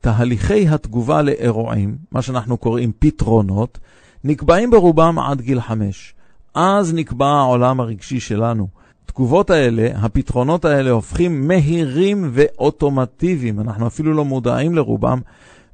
תהליכי 0.00 0.68
התגובה 0.68 1.22
לאירועים, 1.22 1.96
מה 2.12 2.22
שאנחנו 2.22 2.56
קוראים 2.56 2.92
פתרונות, 2.98 3.78
נקבעים 4.24 4.70
ברובם 4.70 5.18
עד 5.18 5.40
גיל 5.40 5.60
חמש. 5.60 6.14
אז 6.54 6.94
נקבע 6.94 7.26
העולם 7.26 7.80
הרגשי 7.80 8.20
שלנו. 8.20 8.68
התגובות 9.04 9.50
האלה, 9.50 9.88
הפתרונות 9.94 10.64
האלה 10.64 10.90
הופכים 10.90 11.48
מהירים 11.48 12.30
ואוטומטיביים. 12.32 13.60
אנחנו 13.60 13.86
אפילו 13.86 14.14
לא 14.14 14.24
מודעים 14.24 14.74
לרובם, 14.74 15.20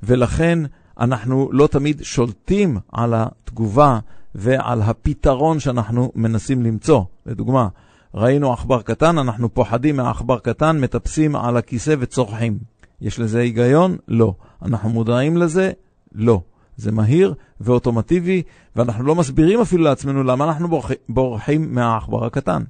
ולכן 0.03 0.59
אנחנו 1.01 1.49
לא 1.53 1.67
תמיד 1.67 2.03
שולטים 2.03 2.79
על 2.93 3.15
התגובה 3.17 3.99
ועל 4.35 4.83
הפתרון 4.83 5.61
שאנחנו 5.61 6.13
מנסים 6.15 6.63
למצוא. 6.63 7.03
לדוגמה, 7.27 7.69
ראינו 8.15 8.53
עכבר 8.53 8.83
קטן, 8.83 9.19
אנחנו 9.19 9.55
פוחדים 9.55 9.97
מהעכבר 9.97 10.39
קטן, 10.39 10.81
מטפסים 10.81 11.37
על 11.37 11.57
הכיסא 11.57 11.95
וצורחים. 11.99 12.59
יש 13.01 13.21
לזה 13.21 13.41
היגיון? 13.41 13.97
לא. 14.09 14.35
אנחנו 14.63 14.89
מודעים 14.89 15.37
לזה? 15.37 15.71
לא. 16.15 16.41
זה 16.77 16.93
מהיר 16.93 17.35
ואוטומטיבי, 17.61 18.43
ואנחנו 18.77 19.05
לא 19.05 19.15
מסבירים 19.15 19.61
אפילו 19.61 19.85
לעצמנו 19.85 20.23
למה 20.23 20.45
אנחנו 20.45 20.81
בורחים 21.09 21.75
מהעכבר 21.75 22.25
הקטן. 22.25 22.63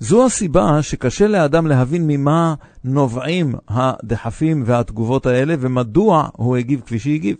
זו 0.00 0.26
הסיבה 0.26 0.82
שקשה 0.82 1.28
לאדם 1.28 1.66
להבין 1.66 2.06
ממה 2.06 2.54
נובעים 2.84 3.54
הדחפים 3.68 4.62
והתגובות 4.66 5.26
האלה 5.26 5.54
ומדוע 5.60 6.28
הוא 6.32 6.56
הגיב 6.56 6.80
כפי 6.80 6.98
שהגיב. 6.98 7.36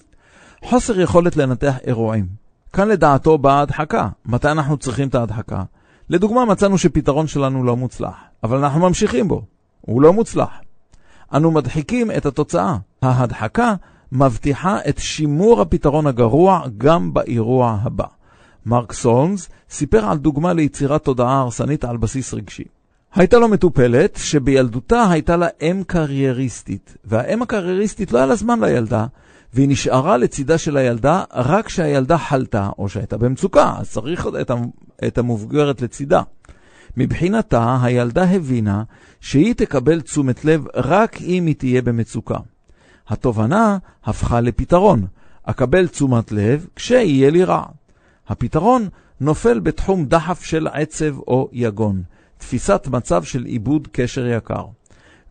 חוסר 0.65 1.01
יכולת 1.01 1.37
לנתח 1.37 1.75
אירועים. 1.87 2.27
כאן 2.73 2.89
לדעתו 2.89 3.39
באה 3.39 3.61
הדחקה. 3.61 4.09
מתי 4.27 4.51
אנחנו 4.51 4.77
צריכים 4.77 5.09
את 5.09 5.15
ההדחקה? 5.15 5.63
לדוגמה, 6.11 6.45
מצאנו 6.45 6.79
שפתרון 6.79 7.27
שלנו 7.27 7.65
לא 7.65 7.77
מוצלח, 7.77 8.15
אבל 8.45 8.59
אנחנו 8.59 8.81
ממשיכים 8.81 9.29
בו. 9.29 9.43
הוא 9.81 10.03
לא 10.03 10.13
מוצלח. 10.13 10.51
אנו 11.35 11.51
מדחיקים 11.51 12.11
את 12.11 12.27
התוצאה. 12.27 12.77
ההדחקה 13.03 13.75
מבטיחה 14.13 14.79
את 14.89 14.99
שימור 14.99 15.61
הפתרון 15.61 16.07
הגרוע 16.07 16.63
גם 16.79 17.15
באירוע 17.15 17.79
הבא. 17.83 18.05
מרק 18.67 18.93
סולמס 18.93 19.49
סיפר 19.71 20.05
על 20.05 20.19
דוגמה 20.19 20.53
ליצירת 20.53 21.05
תודעה 21.05 21.41
הרסנית 21.41 21.85
על 21.85 21.97
בסיס 21.97 22.35
רגשי. 22.35 22.65
הייתה 23.15 23.39
לו 23.39 23.49
מטופלת 23.49 24.19
שבילדותה 24.23 25.11
הייתה 25.11 25.37
לה 25.37 25.47
אם 25.63 25.83
קרייריסטית, 25.87 26.97
והאם 27.05 27.43
הקרייריסטית 27.43 28.13
לא 28.13 28.19
היה 28.19 28.27
לה 28.27 28.37
זמן 28.37 28.61
לילדה, 28.65 29.07
והיא 29.55 29.69
נשארה 29.69 30.17
לצידה 30.17 30.59
של 30.59 30.77
הילדה 30.77 31.25
רק 31.33 31.67
כשהילדה 31.67 32.19
חלתה 32.19 32.71
או 32.79 32.89
שהייתה 32.89 33.19
במצוקה, 33.19 33.75
אז 33.79 33.91
צריך 33.91 34.27
את, 34.41 34.51
את 35.07 35.19
המבוגרת 35.19 35.83
לצידה. 35.83 36.23
מבחינתה, 36.97 37.79
הילדה 37.83 38.25
הבינה 38.25 38.83
שהיא 39.21 39.55
תקבל 39.55 40.01
תשומת 40.01 40.45
לב 40.45 40.65
רק 40.75 41.23
אם 41.23 41.47
היא 41.47 41.55
תהיה 41.55 41.83
במצוקה. 41.83 42.39
התובנה 43.09 43.79
הפכה 44.05 44.41
לפתרון, 44.41 45.07
אקבל 45.43 45.87
תשומת 45.89 46.33
לב 46.33 46.67
כשיהיה 46.77 47.31
לי 47.31 47.45
רע. 47.45 47.65
הפתרון 48.29 48.89
נופל 49.21 49.61
בתחום 49.61 50.05
דחף 50.05 50.43
של 50.43 50.67
עצב 50.67 51.19
או 51.19 51.49
יגון, 51.53 52.03
תפיסת 52.39 52.89
מצב 52.91 53.23
של 53.23 53.47
איבוד 53.47 53.89
קשר 53.93 54.27
יקר. 54.27 54.65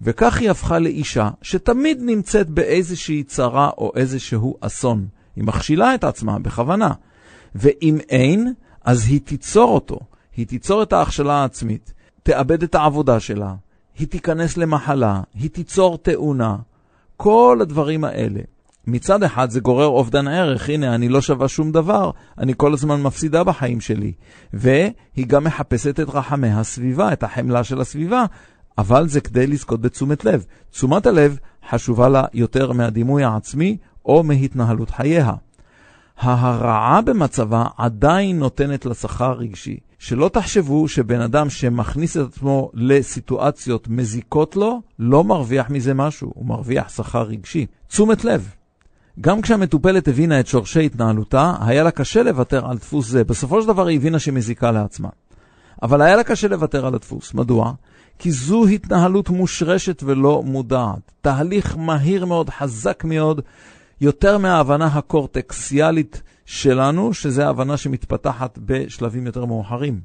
וכך 0.01 0.37
היא 0.37 0.49
הפכה 0.49 0.79
לאישה 0.79 1.29
שתמיד 1.41 1.99
נמצאת 2.01 2.49
באיזושהי 2.49 3.23
צרה 3.23 3.69
או 3.77 3.91
איזשהו 3.95 4.57
אסון. 4.61 5.07
היא 5.35 5.43
מכשילה 5.43 5.95
את 5.95 6.03
עצמה 6.03 6.39
בכוונה. 6.39 6.91
ואם 7.55 7.97
אין, 8.09 8.53
אז 8.85 9.07
היא 9.07 9.21
תיצור 9.21 9.69
אותו. 9.69 9.99
היא 10.37 10.47
תיצור 10.47 10.83
את 10.83 10.93
ההכשלה 10.93 11.33
העצמית, 11.33 11.93
תאבד 12.23 12.63
את 12.63 12.75
העבודה 12.75 13.19
שלה, 13.19 13.55
היא 13.99 14.07
תיכנס 14.07 14.57
למחלה, 14.57 15.21
היא 15.33 15.49
תיצור 15.49 15.97
תאונה. 15.97 16.55
כל 17.17 17.59
הדברים 17.61 18.03
האלה. 18.03 18.39
מצד 18.87 19.23
אחד 19.23 19.49
זה 19.49 19.59
גורר 19.59 19.85
אובדן 19.85 20.27
ערך, 20.27 20.69
הנה, 20.69 20.95
אני 20.95 21.09
לא 21.09 21.21
שווה 21.21 21.47
שום 21.47 21.71
דבר, 21.71 22.11
אני 22.37 22.53
כל 22.57 22.73
הזמן 22.73 23.01
מפסידה 23.01 23.43
בחיים 23.43 23.81
שלי. 23.81 24.13
והיא 24.53 25.27
גם 25.27 25.43
מחפשת 25.43 25.99
את 25.99 26.09
רחמי 26.09 26.51
הסביבה, 26.51 27.13
את 27.13 27.23
החמלה 27.23 27.63
של 27.63 27.81
הסביבה, 27.81 28.25
אבל 28.77 29.07
זה 29.07 29.21
כדי 29.21 29.47
לזכות 29.47 29.81
בתשומת 29.81 30.25
לב. 30.25 30.45
תשומת 30.71 31.05
הלב 31.05 31.37
חשובה 31.69 32.09
לה 32.09 32.23
יותר 32.33 32.71
מהדימוי 32.71 33.23
העצמי 33.23 33.77
או 34.05 34.23
מהתנהלות 34.23 34.89
חייה. 34.89 35.31
ההרעה 36.17 37.01
במצבה 37.01 37.65
עדיין 37.77 38.39
נותנת 38.39 38.85
לה 38.85 38.93
שכר 38.93 39.31
רגשי. 39.31 39.77
שלא 39.99 40.29
תחשבו 40.33 40.87
שבן 40.87 41.21
אדם 41.21 41.49
שמכניס 41.49 42.17
את 42.17 42.27
עצמו 42.27 42.71
לסיטואציות 42.73 43.87
מזיקות 43.87 44.55
לו, 44.55 44.81
לא 44.99 45.23
מרוויח 45.23 45.69
מזה 45.69 45.93
משהו, 45.93 46.31
הוא 46.35 46.45
מרוויח 46.45 46.89
שכר 46.89 47.21
רגשי. 47.21 47.65
תשומת 47.87 48.25
לב. 48.25 48.49
גם 49.21 49.41
כשהמטופלת 49.41 50.07
הבינה 50.07 50.39
את 50.39 50.47
שורשי 50.47 50.85
התנהלותה, 50.85 51.53
היה 51.59 51.83
לה 51.83 51.91
קשה 51.91 52.23
לוותר 52.23 52.69
על 52.69 52.77
דפוס 52.77 53.07
זה. 53.07 53.23
בסופו 53.23 53.61
של 53.61 53.67
דבר 53.67 53.87
היא 53.87 53.97
הבינה 53.97 54.19
שהיא 54.19 54.33
מזיקה 54.33 54.71
לעצמה. 54.71 55.09
אבל 55.81 56.01
היה 56.01 56.15
לה 56.15 56.23
קשה 56.23 56.47
לוותר 56.47 56.85
על 56.85 56.95
הדפוס. 56.95 57.33
מדוע? 57.33 57.73
כי 58.19 58.31
זו 58.31 58.67
התנהלות 58.67 59.29
מושרשת 59.29 60.03
ולא 60.05 60.43
מודעת. 60.45 61.11
תהליך 61.21 61.77
מהיר 61.77 62.25
מאוד, 62.25 62.49
חזק 62.49 63.03
מאוד, 63.03 63.41
יותר 64.01 64.37
מההבנה 64.37 64.85
הקורטקסיאלית 64.85 66.21
שלנו, 66.45 67.13
שזה 67.13 67.45
ההבנה 67.45 67.77
שמתפתחת 67.77 68.59
בשלבים 68.65 69.25
יותר 69.25 69.45
מאוחרים. 69.45 69.99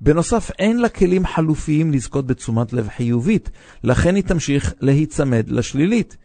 בנוסף, 0.00 0.50
אין 0.58 0.80
לה 0.80 0.88
כלים 0.88 1.26
חלופיים 1.26 1.92
לזכות 1.92 2.26
בתשומת 2.26 2.72
לב 2.72 2.88
חיובית, 2.88 3.50
לכן 3.84 4.14
היא 4.14 4.24
תמשיך 4.24 4.74
להיצמד 4.80 5.44
לשלילית. 5.48 6.16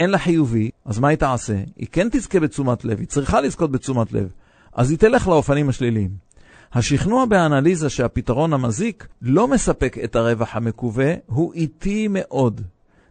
אין 0.00 0.10
לה 0.10 0.18
חיובי, 0.18 0.70
אז 0.84 0.98
מה 0.98 1.08
היא 1.08 1.18
תעשה? 1.18 1.56
היא 1.76 1.86
כן 1.92 2.08
תזכה 2.12 2.40
בתשומת 2.40 2.84
לב, 2.84 2.98
היא 2.98 3.08
צריכה 3.08 3.40
לזכות 3.40 3.70
בתשומת 3.70 4.12
לב, 4.12 4.32
אז 4.72 4.90
היא 4.90 4.98
תלך 4.98 5.28
לאופנים 5.28 5.68
השליליים. 5.68 6.25
השכנוע 6.72 7.24
באנליזה 7.24 7.90
שהפתרון 7.90 8.52
המזיק 8.52 9.06
לא 9.22 9.48
מספק 9.48 9.96
את 10.04 10.16
הרווח 10.16 10.56
המקווה, 10.56 11.14
הוא 11.26 11.52
איטי 11.54 12.08
מאוד. 12.10 12.60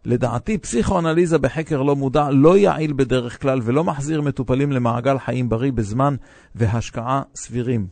לדעתי, 0.05 0.57
פסיכואנליזה 0.57 1.38
בחקר 1.38 1.81
לא 1.81 1.95
מודע 1.95 2.29
לא 2.31 2.57
יעיל 2.57 2.93
בדרך 2.93 3.41
כלל 3.41 3.59
ולא 3.63 3.83
מחזיר 3.83 4.21
מטופלים 4.21 4.71
למעגל 4.71 5.19
חיים 5.19 5.50
בריא 5.50 5.71
בזמן 5.71 6.15
והשקעה 6.55 7.21
סבירים. 7.35 7.88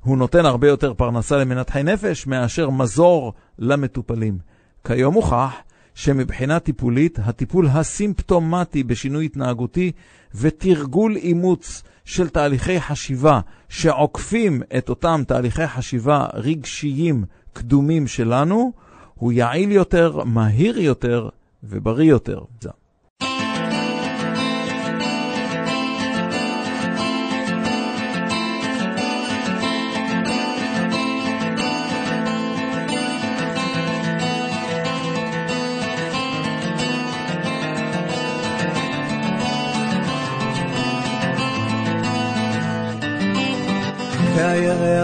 הוא 0.00 0.16
נותן 0.16 0.44
הרבה 0.44 0.68
יותר 0.68 0.94
פרנסה 0.94 1.36
למנתחי 1.36 1.82
נפש 1.82 2.26
מאשר 2.26 2.70
מזור 2.70 3.32
למטופלים. 3.58 4.38
כיום 4.86 5.14
הוכח 5.14 5.52
שמבחינה 5.94 6.60
טיפולית, 6.60 7.18
הטיפול 7.24 7.68
הסימפטומטי 7.72 8.82
בשינוי 8.82 9.24
התנהגותי 9.24 9.92
ותרגול 10.34 11.16
אימוץ 11.16 11.82
של 12.04 12.28
תהליכי 12.28 12.80
חשיבה 12.80 13.40
שעוקפים 13.68 14.62
את 14.78 14.88
אותם 14.88 15.22
תהליכי 15.26 15.66
חשיבה 15.66 16.26
רגשיים 16.34 17.24
הקדומים 17.52 18.06
שלנו, 18.06 18.72
הוא 19.14 19.32
יעיל 19.32 19.72
יותר, 19.72 20.24
מהיר 20.24 20.78
יותר 20.78 21.28
ובריא 21.62 22.10
יותר. 22.10 22.40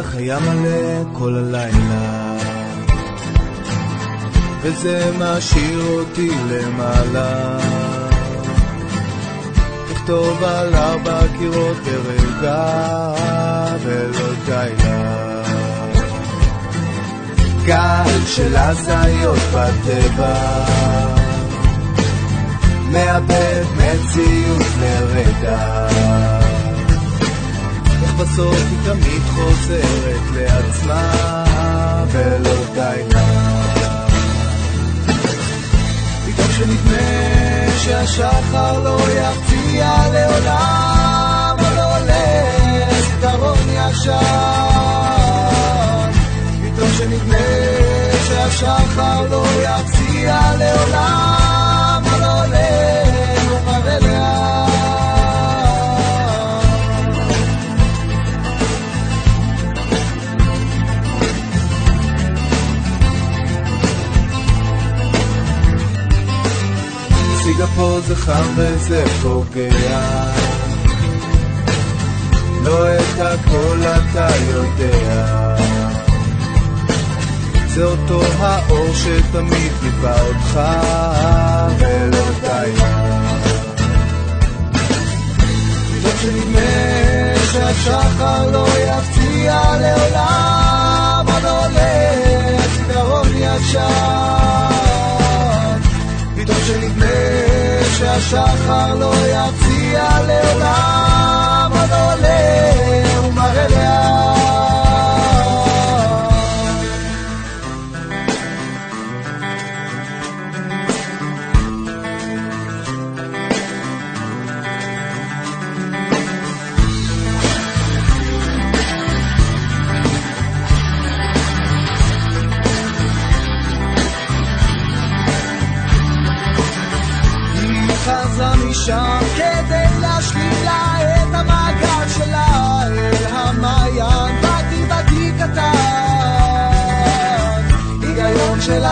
והירח 0.00 0.14
היה 0.14 0.38
מלא 0.38 1.04
כל 1.12 1.34
הלילה. 1.36 2.36
וזה 4.62 5.10
משאיר 5.18 5.82
אותי 5.82 6.30
למעלה. 6.50 7.58
לכתוב 9.90 10.44
על 10.44 10.74
ארבע 10.74 11.20
קירות 11.38 11.76
ברגע 11.76 13.14
ולא 13.84 14.32
די 14.46 14.72
לה. 14.84 15.42
גל 17.64 18.26
של 18.26 18.56
הזיות 18.56 19.38
בטבע. 19.54 20.64
מאבד 22.92 23.64
מציאות 23.76 24.66
לרגע 24.80 26.39
בסוף 28.20 28.54
היא 28.54 28.78
תמיד 28.84 29.22
חוזרת 29.34 30.20
לעצמה 30.34 31.12
ולא 32.08 32.54
די 32.74 33.02
לה. 33.14 34.06
פתאום 36.26 36.48
שנדמה 36.52 37.78
שהשחר 37.78 38.80
לא 38.84 38.98
יפציע 39.10 39.92
לעולם, 40.12 41.56
לא 41.76 41.96
עולה 41.96 42.44
זיכרון 43.00 43.58
ישן. 43.68 44.10
פתאום 46.62 46.90
שנדמה 46.98 47.48
שהשחר 48.28 49.26
לא 49.30 49.44
יפציע 49.62 50.40
לעולם, 50.58 51.39
פה 67.80 68.00
חם 68.14 68.44
וזה 68.56 69.04
פוגע. 69.22 70.00
לא 72.64 72.94
את 72.94 73.20
הכל 73.20 73.78
אתה 73.82 74.28
יודע. 74.48 75.56
זה 77.66 77.84
אותו 77.84 78.22
האור 78.38 78.86
שתמיד 78.94 79.72
ליווה 79.82 80.20
אותך 80.20 80.60
ולא 81.78 82.30
די 82.40 82.72
טוב 86.02 86.16
שנדמה 86.22 86.70
שהשחר 87.52 88.50
לא 88.50 88.66
יפציע 88.78 89.62
לעולם 89.80 91.24
עוד 91.34 91.44
עולה 91.44 92.16
זיכרון 92.76 93.28
ישן 93.34 94.30
פתאום 96.36 96.58
שנדמה 96.66 97.49
שהשחר 97.98 98.94
לא 98.94 99.12
יפציע 99.14 100.08
לעולם 100.26 101.70
עוד 101.72 101.90
עולה 101.90 103.22
ומראה 103.24 103.68
לאט 103.68 104.39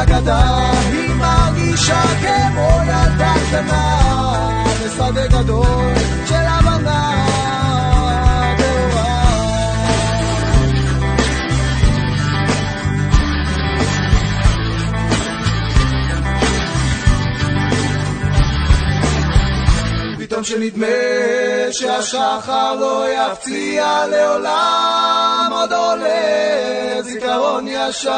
אגדה 0.02 0.70
היא 0.90 1.14
מרגישה 1.14 2.02
כמו 2.20 2.68
ילדה 2.82 3.34
קטנה 3.48 3.98
בשדה 4.84 5.26
גדול 5.26 5.92
שנדמה 20.48 20.86
שהשחר 21.70 22.74
לא 22.74 23.06
יפציע 23.08 24.06
לעולם 24.10 25.50
עוד 25.52 25.72
עולה 25.72 27.02
זיכרון 27.02 27.68
ישן. 27.68 28.10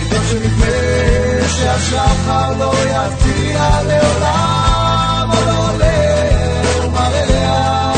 פתאום 0.00 0.22
שנדמה 0.30 0.66
שהשחר 1.48 2.52
לא 2.58 2.72
יפציע 2.84 3.68
לעולם 3.86 5.30
עוד 5.30 5.48
עולה 5.48 6.18
ומראה 6.84 7.92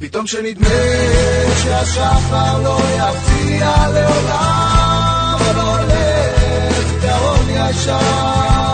פתאום 0.00 0.26
שנדמה 0.26 0.68
שהשחר 1.62 2.62
לא 2.62 2.78
יפציע 2.96 3.70
לעולם 3.94 5.38
עוד 5.46 5.56
עולה 5.56 6.32
זיכרון 6.88 7.46
ישן 7.50 8.67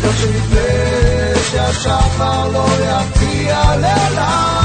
פתאום 0.00 0.16
שנדמה 0.16 1.40
שהשחר 1.50 2.48
לא 2.48 2.66
יפציע 2.80 3.76
לעולם 3.76 4.59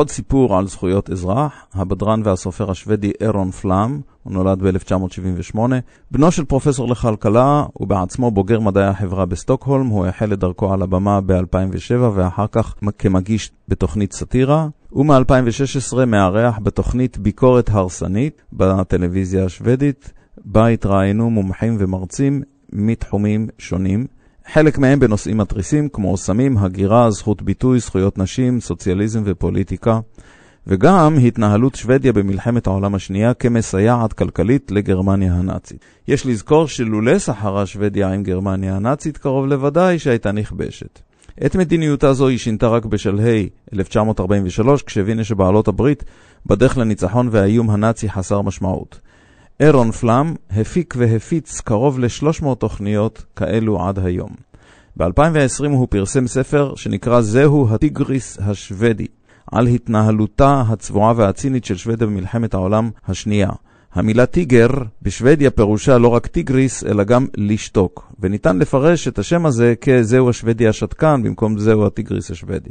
עוד 0.00 0.10
סיפור 0.10 0.58
על 0.58 0.66
זכויות 0.66 1.10
אזרח, 1.10 1.52
הבדרן 1.74 2.20
והסופר 2.24 2.70
השוודי 2.70 3.12
אירון 3.20 3.50
פלאם, 3.50 4.00
הוא 4.22 4.32
נולד 4.32 4.62
ב-1978, 4.62 5.58
בנו 6.10 6.32
של 6.32 6.44
פרופסור 6.44 6.88
לכלכלה, 6.88 7.64
ובעצמו 7.80 8.30
בוגר 8.30 8.60
מדעי 8.60 8.84
החברה 8.84 9.26
בסטוקהולם, 9.26 9.86
הוא 9.86 10.06
החל 10.06 10.32
את 10.32 10.38
דרכו 10.38 10.72
על 10.72 10.82
הבמה 10.82 11.20
ב-2007 11.20 11.94
ואחר 12.14 12.46
כך 12.52 12.74
כמגיש 12.98 13.50
בתוכנית 13.68 14.12
סאטירה, 14.12 14.68
ומ-2016 14.92 16.04
מארח 16.06 16.58
בתוכנית 16.62 17.18
ביקורת 17.18 17.68
הרסנית 17.68 18.42
בטלוויזיה 18.52 19.44
השוודית, 19.44 20.12
בה 20.44 20.66
התראיינו 20.66 21.30
מומחים 21.30 21.76
ומרצים 21.78 22.42
מתחומים 22.72 23.48
שונים. 23.58 24.06
חלק 24.52 24.78
מהם 24.78 25.00
בנושאים 25.00 25.36
מתריסים 25.36 25.88
כמו 25.88 26.16
סמים, 26.16 26.58
הגירה, 26.58 27.10
זכות 27.10 27.42
ביטוי, 27.42 27.80
זכויות 27.80 28.18
נשים, 28.18 28.60
סוציאליזם 28.60 29.22
ופוליטיקה, 29.24 30.00
וגם 30.66 31.18
התנהלות 31.18 31.74
שוודיה 31.74 32.12
במלחמת 32.12 32.66
העולם 32.66 32.94
השנייה 32.94 33.34
כמסייעת 33.34 34.12
כלכלית 34.12 34.70
לגרמניה 34.70 35.34
הנאצית. 35.34 35.84
יש 36.08 36.26
לזכור 36.26 36.68
שלולא 36.68 37.18
סחרה 37.18 37.66
שוודיה 37.66 38.12
עם 38.12 38.22
גרמניה 38.22 38.76
הנאצית, 38.76 39.16
קרוב 39.18 39.46
לוודאי 39.46 39.98
שהייתה 39.98 40.32
נכבשת. 40.32 41.00
את 41.46 41.56
מדיניותה 41.56 42.12
זו 42.12 42.28
היא 42.28 42.38
שינתה 42.38 42.68
רק 42.68 42.84
בשלהי 42.84 43.48
1943, 43.72 44.82
כשהבינה 44.82 45.24
שבעלות 45.24 45.68
הברית 45.68 46.04
בדרך 46.46 46.78
לניצחון 46.78 47.28
והאיום 47.32 47.70
הנאצי 47.70 48.10
חסר 48.10 48.40
משמעות. 48.42 49.00
אירון 49.60 49.90
פלאם 49.90 50.34
הפיק 50.50 50.94
והפיץ 50.98 51.60
קרוב 51.60 51.98
ל-300 51.98 52.54
תוכניות 52.58 53.24
כאלו 53.36 53.82
עד 53.82 53.98
היום. 53.98 54.30
ב-2020 54.96 55.66
הוא 55.68 55.86
פרסם 55.90 56.26
ספר 56.26 56.74
שנקרא 56.76 57.20
זהו 57.20 57.68
הטיגריס 57.70 58.38
השוודי, 58.40 59.06
על 59.52 59.66
התנהלותה 59.66 60.62
הצבועה 60.68 61.12
והצינית 61.16 61.64
של 61.64 61.76
שוודיה 61.76 62.06
במלחמת 62.06 62.54
העולם 62.54 62.90
השנייה. 63.08 63.48
המילה 63.92 64.26
tiger 64.26 64.68
בשוודיה 65.02 65.50
פירושה 65.50 65.98
לא 65.98 66.08
רק 66.08 66.26
טיגריס, 66.26 66.84
אלא 66.84 67.04
גם 67.04 67.26
לשתוק, 67.36 68.12
וניתן 68.20 68.58
לפרש 68.58 69.08
את 69.08 69.18
השם 69.18 69.46
הזה 69.46 69.74
כזהו 69.80 70.30
השוודי 70.30 70.68
השתקן 70.68 71.22
במקום 71.24 71.58
זהו 71.58 71.86
הטיגריס 71.86 72.30
השוודי. 72.30 72.70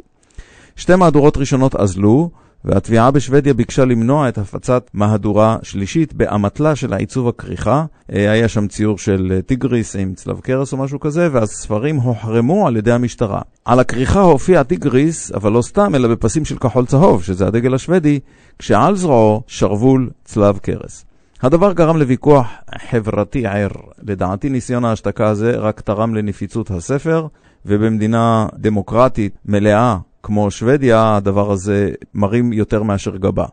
שתי 0.76 0.96
מהדורות 0.96 1.36
ראשונות 1.36 1.76
אזלו, 1.76 2.30
והתביעה 2.64 3.10
בשוודיה 3.10 3.54
ביקשה 3.54 3.84
למנוע 3.84 4.28
את 4.28 4.38
הפצת 4.38 4.90
מהדורה 4.94 5.56
שלישית 5.62 6.14
באמתלה 6.14 6.76
של 6.76 6.92
העיצוב 6.92 7.28
הכריכה. 7.28 7.84
אה, 8.12 8.30
היה 8.30 8.48
שם 8.48 8.68
ציור 8.68 8.98
של 8.98 9.32
אה, 9.36 9.42
טיגריס 9.42 9.96
עם 9.96 10.14
צלב 10.14 10.40
קרס 10.40 10.72
או 10.72 10.78
משהו 10.78 11.00
כזה, 11.00 11.28
והספרים 11.32 11.96
הוחרמו 11.96 12.66
על 12.66 12.76
ידי 12.76 12.92
המשטרה. 12.92 13.40
על 13.64 13.80
הכריכה 13.80 14.20
הופיע 14.20 14.62
טיגריס, 14.62 15.32
אבל 15.32 15.52
לא 15.52 15.62
סתם, 15.62 15.94
אלא 15.94 16.08
בפסים 16.08 16.44
של 16.44 16.58
כחול 16.58 16.86
צהוב, 16.86 17.22
שזה 17.22 17.46
הדגל 17.46 17.74
השוודי, 17.74 18.20
כשעל 18.58 18.96
זרועו 18.96 19.42
שרוול 19.46 20.10
צלב 20.24 20.58
קרס. 20.58 21.04
הדבר 21.42 21.72
גרם 21.72 21.96
לוויכוח 21.96 22.46
חברתי 22.90 23.46
ער. 23.46 23.68
לדעתי 24.02 24.48
ניסיון 24.48 24.84
ההשתקה 24.84 25.28
הזה 25.28 25.56
רק 25.56 25.80
תרם 25.80 26.14
לנפיצות 26.14 26.70
הספר, 26.70 27.26
ובמדינה 27.66 28.46
דמוקרטית 28.54 29.38
מלאה 29.44 29.96
כמו 30.30 30.50
שוודיה, 30.50 31.16
הדבר 31.16 31.50
הזה 31.50 31.90
מרים 32.14 32.52
יותר 32.52 32.82
מאשר 32.82 33.16
גבה. 33.16 33.44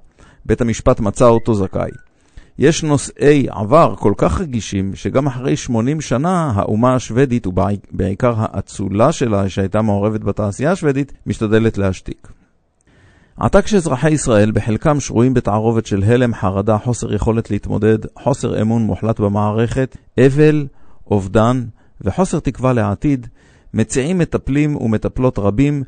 בית 0.45 0.61
המשפט 0.61 0.99
מצא 0.99 1.25
אותו 1.25 1.53
זכאי. 1.53 1.89
יש 2.59 2.83
נושאי 2.83 3.47
עבר 3.49 3.95
כל 3.99 4.13
כך 4.17 4.41
רגישים, 4.41 4.95
שגם 4.95 5.27
אחרי 5.27 5.55
80 5.55 6.01
שנה 6.01 6.51
האומה 6.55 6.95
השוודית, 6.95 7.47
ובעיקר 7.47 8.33
האצולה 8.37 9.11
שלה, 9.11 9.49
שהייתה 9.49 9.81
מעורבת 9.81 10.21
בתעשייה 10.21 10.71
השוודית, 10.71 11.13
משתדלת 11.25 11.77
להשתיק. 11.77 12.27
עתה 13.37 13.61
כשאזרחי 13.61 14.11
ישראל 14.11 14.51
בחלקם 14.51 14.99
שרויים 14.99 15.33
בתערובת 15.33 15.85
של 15.85 16.03
הלם, 16.03 16.33
חרדה, 16.33 16.77
חוסר 16.77 17.13
יכולת 17.13 17.51
להתמודד, 17.51 17.99
חוסר 18.19 18.61
אמון 18.61 18.81
מוחלט 18.81 19.19
במערכת, 19.19 19.97
אבל, 20.25 20.67
אובדן 21.11 21.63
וחוסר 22.01 22.39
תקווה 22.39 22.73
לעתיד, 22.73 23.27
מציעים 23.73 24.17
מטפלים 24.17 24.75
ומטפלות 24.75 25.39
רבים 25.39 25.83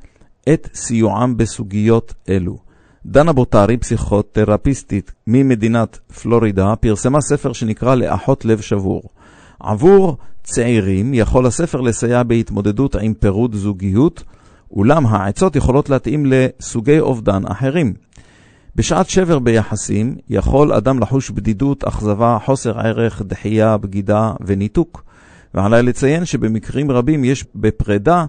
את 0.54 0.70
סיועם 0.74 1.38
בסוגיות 1.38 2.14
אלו. 2.30 2.58
דנה 3.06 3.34
בוטרי, 3.34 3.78
פסיכותרפיסטית 3.78 5.12
ממדינת 5.28 6.00
פלורידה, 6.22 6.76
פרסמה 6.76 7.22
ספר 7.22 7.54
שנקרא 7.54 7.96
לאחות 7.96 8.46
לב 8.46 8.62
שבור. 8.62 9.02
עבור 9.60 10.18
צעירים 10.44 11.14
יכול 11.14 11.46
הספר 11.46 11.82
לסייע 11.82 12.24
בהתמודדות 12.24 12.96
עם 12.96 13.14
פירוד 13.14 13.56
זוגיות, 13.56 14.24
אולם 14.72 15.06
העצות 15.06 15.56
יכולות 15.56 15.90
להתאים 15.90 16.26
לסוגי 16.26 17.00
אובדן 17.00 17.46
אחרים. 17.46 17.94
בשעת 18.76 19.10
שבר 19.10 19.40
ביחסים 19.40 20.16
יכול 20.30 20.74
אדם 20.74 21.00
לחוש 21.00 21.30
בדידות, 21.30 21.84
אכזבה, 21.84 22.38
חוסר 22.46 22.80
ערך, 22.80 23.22
דחייה, 23.22 23.78
בגידה 23.78 24.34
וניתוק. 24.46 25.04
ועליי 25.54 25.84
לציין 25.84 26.26
שבמקרים 26.26 26.92
רבים 26.92 27.24
יש 27.24 27.46
בפרידה 27.56 28.26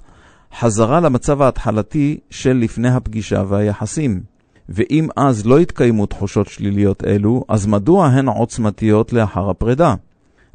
חזרה 0.58 1.00
למצב 1.00 1.42
ההתחלתי 1.42 2.18
של 2.30 2.52
לפני 2.52 2.88
הפגישה 2.88 3.42
והיחסים. 3.48 4.20
ואם 4.68 5.08
אז 5.16 5.46
לא 5.46 5.58
התקיימו 5.58 6.06
תחושות 6.06 6.48
שליליות 6.48 7.04
אלו, 7.04 7.44
אז 7.48 7.66
מדוע 7.66 8.06
הן 8.06 8.28
עוצמתיות 8.28 9.12
לאחר 9.12 9.50
הפרידה? 9.50 9.94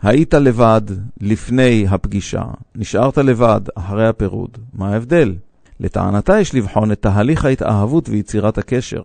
היית 0.01 0.33
לבד 0.33 0.81
לפני 1.21 1.85
הפגישה, 1.89 2.43
נשארת 2.75 3.17
לבד 3.17 3.61
אחרי 3.75 4.07
הפירוד, 4.07 4.57
מה 4.73 4.93
ההבדל? 4.93 5.35
לטענתה 5.79 6.39
יש 6.39 6.55
לבחון 6.55 6.91
את 6.91 7.01
תהליך 7.01 7.45
ההתאהבות 7.45 8.09
ויצירת 8.09 8.57
הקשר. 8.57 9.01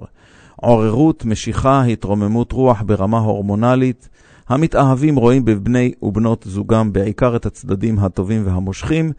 עוררות, 0.57 1.25
משיכה, 1.25 1.83
התרוממות 1.83 2.53
רוח 2.53 2.83
ברמה 2.83 3.19
הורמונלית. 3.19 4.09
המתאהבים 4.49 5.17
רואים 5.17 5.45
בבני 5.45 5.93
ובנות 6.03 6.45
זוגם 6.49 6.93
בעיקר 6.93 7.37
את 7.37 7.47
הצדדים 7.47 7.99
הטובים 7.99 8.47
והמושכים, 8.47 9.13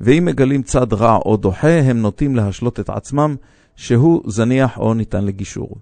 ואם 0.00 0.24
מגלים 0.24 0.62
צד 0.62 0.92
רע 0.92 1.16
או 1.16 1.36
דוחה, 1.36 1.80
הם 1.80 2.02
נוטים 2.02 2.36
להשלות 2.36 2.80
את 2.80 2.90
עצמם 2.90 3.36
שהוא 3.76 4.22
זניח 4.26 4.78
או 4.78 4.94
ניתן 4.94 5.24
לגישור. 5.24 5.76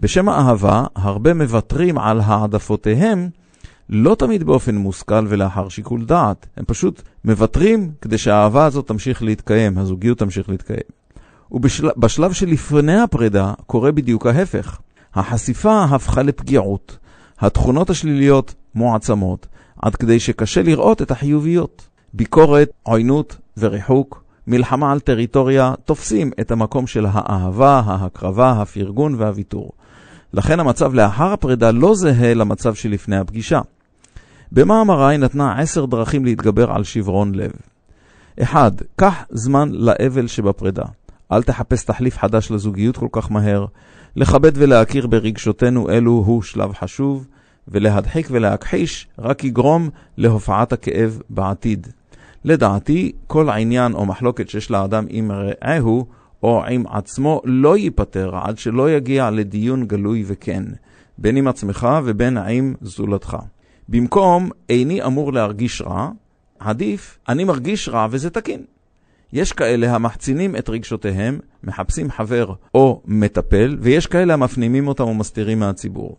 בשם 0.00 0.28
האהבה, 0.28 0.84
הרבה 0.96 1.34
מוותרים 1.34 1.98
על 1.98 2.20
העדפותיהם, 2.20 3.28
לא 3.88 4.14
תמיד 4.14 4.44
באופן 4.44 4.74
מושכל 4.74 5.26
ולאחר 5.28 5.68
שיקול 5.68 6.04
דעת. 6.04 6.46
הם 6.56 6.64
פשוט 6.64 7.02
מוותרים 7.24 7.92
כדי 8.00 8.18
שהאהבה 8.18 8.64
הזאת 8.64 8.88
תמשיך 8.88 9.22
להתקיים, 9.22 9.78
הזוגיות 9.78 10.18
תמשיך 10.18 10.48
להתקיים. 10.48 10.88
ובשלב 11.50 12.32
שלפני 12.32 13.00
הפרידה 13.00 13.52
קורה 13.66 13.92
בדיוק 13.92 14.26
ההפך. 14.26 14.78
החשיפה 15.14 15.84
הפכה 15.84 16.22
לפגיעות. 16.22 16.98
התכונות 17.38 17.90
השליליות 17.90 18.54
מועצמות, 18.74 19.46
עד 19.82 19.96
כדי 19.96 20.20
שקשה 20.20 20.62
לראות 20.62 21.02
את 21.02 21.10
החיוביות. 21.10 21.88
ביקורת, 22.14 22.70
עוינות 22.82 23.36
וריחוק, 23.56 24.24
מלחמה 24.46 24.92
על 24.92 25.00
טריטוריה, 25.00 25.74
תופסים 25.84 26.30
את 26.40 26.50
המקום 26.50 26.86
של 26.86 27.06
האהבה, 27.08 27.82
ההקרבה, 27.86 28.52
הפרגון 28.52 29.14
והוויתור. 29.14 29.72
לכן 30.32 30.60
המצב 30.60 30.94
לאחר 30.94 31.32
הפרידה 31.32 31.70
לא 31.70 31.94
זהה 31.94 32.34
למצב 32.34 32.74
שלפני 32.74 33.16
הפגישה. 33.16 33.60
במאמרה 34.52 35.08
היא 35.08 35.18
נתנה 35.18 35.58
עשר 35.58 35.86
דרכים 35.86 36.24
להתגבר 36.24 36.70
על 36.72 36.84
שברון 36.84 37.34
לב. 37.34 37.52
1. 38.42 38.82
קח 38.96 39.14
זמן 39.30 39.68
לאבל 39.72 40.26
שבפרידה. 40.26 40.84
אל 41.32 41.42
תחפש 41.42 41.84
תחליף 41.84 42.18
חדש 42.18 42.50
לזוגיות 42.50 42.96
כל 42.96 43.08
כך 43.12 43.30
מהר. 43.30 43.66
לכבד 44.16 44.52
ולהכיר 44.54 45.06
ברגשותינו 45.06 45.90
אלו 45.90 46.10
הוא 46.26 46.42
שלב 46.42 46.72
חשוב, 46.72 47.26
ולהדחיק 47.68 48.26
ולהכחיש 48.30 49.08
רק 49.18 49.44
יגרום 49.44 49.90
להופעת 50.16 50.72
הכאב 50.72 51.20
בעתיד. 51.30 51.86
לדעתי, 52.44 53.12
כל 53.26 53.48
עניין 53.48 53.94
או 53.94 54.06
מחלוקת 54.06 54.48
שיש 54.48 54.70
לאדם 54.70 55.04
עם 55.08 55.30
רעהו 55.32 56.06
או 56.42 56.64
עם 56.64 56.86
עצמו 56.86 57.40
לא 57.44 57.76
ייפתר 57.76 58.36
עד 58.36 58.58
שלא 58.58 58.90
יגיע 58.90 59.30
לדיון 59.30 59.86
גלוי 59.86 60.24
וכן, 60.26 60.64
בין 61.18 61.36
עם 61.36 61.48
עצמך 61.48 61.88
ובין 62.04 62.36
עם 62.36 62.74
זולתך. 62.80 63.36
במקום 63.88 64.50
איני 64.68 65.02
אמור 65.02 65.32
להרגיש 65.32 65.82
רע, 65.82 66.10
עדיף 66.58 67.18
אני 67.28 67.44
מרגיש 67.44 67.88
רע 67.88 68.06
וזה 68.10 68.30
תקין. 68.30 68.62
יש 69.32 69.52
כאלה 69.52 69.94
המחצינים 69.94 70.56
את 70.56 70.68
רגשותיהם, 70.68 71.38
מחפשים 71.64 72.10
חבר 72.10 72.54
או 72.74 73.02
מטפל, 73.04 73.76
ויש 73.80 74.06
כאלה 74.06 74.34
המפנימים 74.34 74.88
אותם 74.88 75.04
ומסתירים 75.04 75.58
מהציבור. 75.60 76.16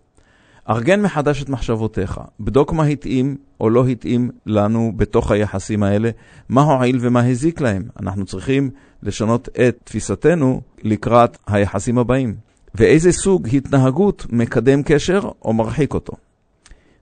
ארגן 0.69 1.01
מחדש 1.01 1.43
את 1.43 1.49
מחשבותיך, 1.49 2.19
בדוק 2.39 2.73
מה 2.73 2.85
התאים 2.85 3.35
או 3.59 3.69
לא 3.69 3.87
התאים 3.87 4.29
לנו 4.45 4.91
בתוך 4.95 5.31
היחסים 5.31 5.83
האלה, 5.83 6.09
מה 6.49 6.61
הועיל 6.61 6.97
ומה 7.01 7.25
הזיק 7.25 7.61
להם. 7.61 7.83
אנחנו 8.01 8.25
צריכים 8.25 8.69
לשנות 9.03 9.49
את 9.49 9.77
תפיסתנו 9.83 10.61
לקראת 10.83 11.37
היחסים 11.47 11.97
הבאים. 11.97 12.35
ואיזה 12.75 13.11
סוג 13.11 13.47
התנהגות 13.53 14.25
מקדם 14.29 14.83
קשר 14.83 15.29
או 15.45 15.53
מרחיק 15.53 15.93
אותו. 15.93 16.13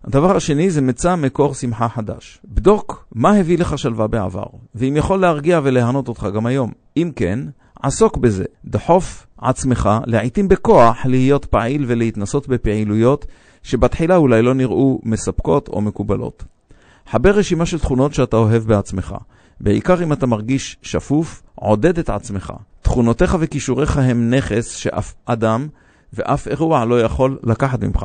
הדבר 0.04 0.36
השני 0.36 0.69
זה 0.69 0.82
מצא 0.82 1.15
מקור 1.15 1.54
שמחה 1.54 1.89
חדש. 1.89 2.39
בדוק 2.45 3.06
מה 3.15 3.36
הביא 3.36 3.58
לך 3.58 3.78
שלווה 3.78 4.08
בעבר, 4.08 4.45
ואם 4.76 4.93
יכול 4.97 5.19
להרגיע 5.19 5.60
ולהנות 5.63 6.08
אותך 6.08 6.28
גם 6.36 6.45
היום. 6.45 6.71
אם 6.97 7.12
כן, 7.15 7.39
עסוק 7.82 8.17
בזה. 8.17 8.45
דחוף 8.65 9.28
עצמך, 9.38 9.89
לעתים 10.06 10.47
בכוח, 10.47 11.06
להיות 11.06 11.45
פעיל 11.45 11.86
ולהתנסות 11.88 12.47
בפעילויות 12.47 13.26
שבתחילה 13.63 14.15
אולי 14.15 14.41
לא 14.41 14.54
נראו 14.54 14.99
מספקות 15.04 15.67
או 15.67 15.82
מקובלות. 15.82 16.43
חבר 17.10 17.30
רשימה 17.30 17.65
של 17.65 17.80
תכונות 17.80 18.13
שאתה 18.13 18.38
אוהב 18.38 18.63
בעצמך. 18.63 19.15
בעיקר 19.60 20.04
אם 20.04 20.13
אתה 20.13 20.26
מרגיש 20.26 20.78
שפוף, 20.82 21.43
עודד 21.56 21.99
את 21.99 22.10
עצמך. 22.10 22.54
תכונותיך 22.82 23.38
וכישוריך 23.39 23.97
הם 23.97 24.34
נכס 24.34 24.76
שאף 24.76 25.13
אדם 25.26 25.67
ואף 26.13 26.47
אירוע 26.47 26.86
לא 26.86 27.02
יכול 27.02 27.39
לקחת 27.43 27.84
ממך. 27.84 28.04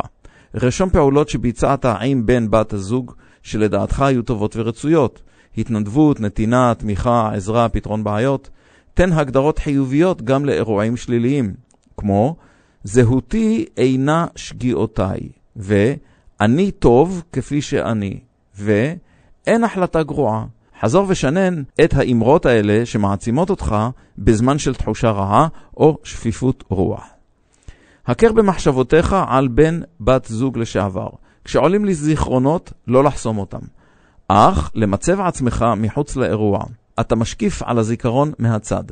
רשום 0.54 0.90
פעולות 0.90 1.28
שביצעת 1.28 1.84
עם 1.84 2.26
בן 2.26 2.50
בת 2.50 2.72
הזוג 2.72 3.14
שלדעתך 3.42 4.00
היו 4.00 4.22
טובות 4.22 4.56
ורצויות. 4.56 5.22
התנדבות, 5.58 6.20
נתינה, 6.20 6.72
תמיכה, 6.78 7.30
עזרה, 7.34 7.68
פתרון 7.68 8.04
בעיות. 8.04 8.50
תן 8.94 9.12
הגדרות 9.12 9.58
חיוביות 9.58 10.22
גם 10.22 10.44
לאירועים 10.44 10.96
שליליים, 10.96 11.54
כמו 11.96 12.36
זהותי 12.84 13.66
אינה 13.76 14.26
שגיאותיי, 14.36 15.20
ואני 15.58 16.70
טוב 16.70 17.22
כפי 17.32 17.62
שאני, 17.62 18.20
ואין 18.58 19.64
החלטה 19.64 20.02
גרועה. 20.02 20.44
חזור 20.80 21.06
ושנן 21.08 21.62
את 21.84 21.94
האמרות 21.94 22.46
האלה 22.46 22.86
שמעצימות 22.86 23.50
אותך 23.50 23.76
בזמן 24.18 24.58
של 24.58 24.74
תחושה 24.74 25.10
רעה 25.10 25.48
או 25.76 25.98
שפיפות 26.04 26.64
רוח. 26.68 27.06
הכר 28.06 28.32
במחשבותיך 28.32 29.16
על 29.28 29.48
בן 29.48 29.80
בת 30.00 30.24
זוג 30.24 30.58
לשעבר. 30.58 31.08
כשעולים 31.44 31.84
לי 31.84 31.94
זיכרונות, 31.94 32.72
לא 32.86 33.04
לחסום 33.04 33.38
אותם. 33.38 33.60
אך 34.28 34.70
למצב 34.74 35.20
עצמך 35.20 35.64
מחוץ 35.76 36.16
לאירוע. 36.16 36.64
אתה 37.00 37.16
משקיף 37.16 37.62
על 37.62 37.78
הזיכרון 37.78 38.32
מהצד. 38.38 38.84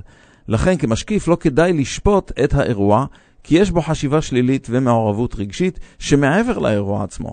לכן 0.49 0.77
כמשקיף 0.77 1.29
לא 1.29 1.37
כדאי 1.41 1.73
לשפוט 1.73 2.33
את 2.45 2.55
האירוע, 2.55 3.07
כי 3.47 3.59
יש 3.59 3.71
בו 3.71 3.83
חשיבה 3.83 4.23
שלילית 4.23 4.67
ומעורבות 4.71 5.35
רגשית 5.35 5.81
שמעבר 5.99 6.59
לאירוע 6.59 7.05
עצמו. 7.05 7.33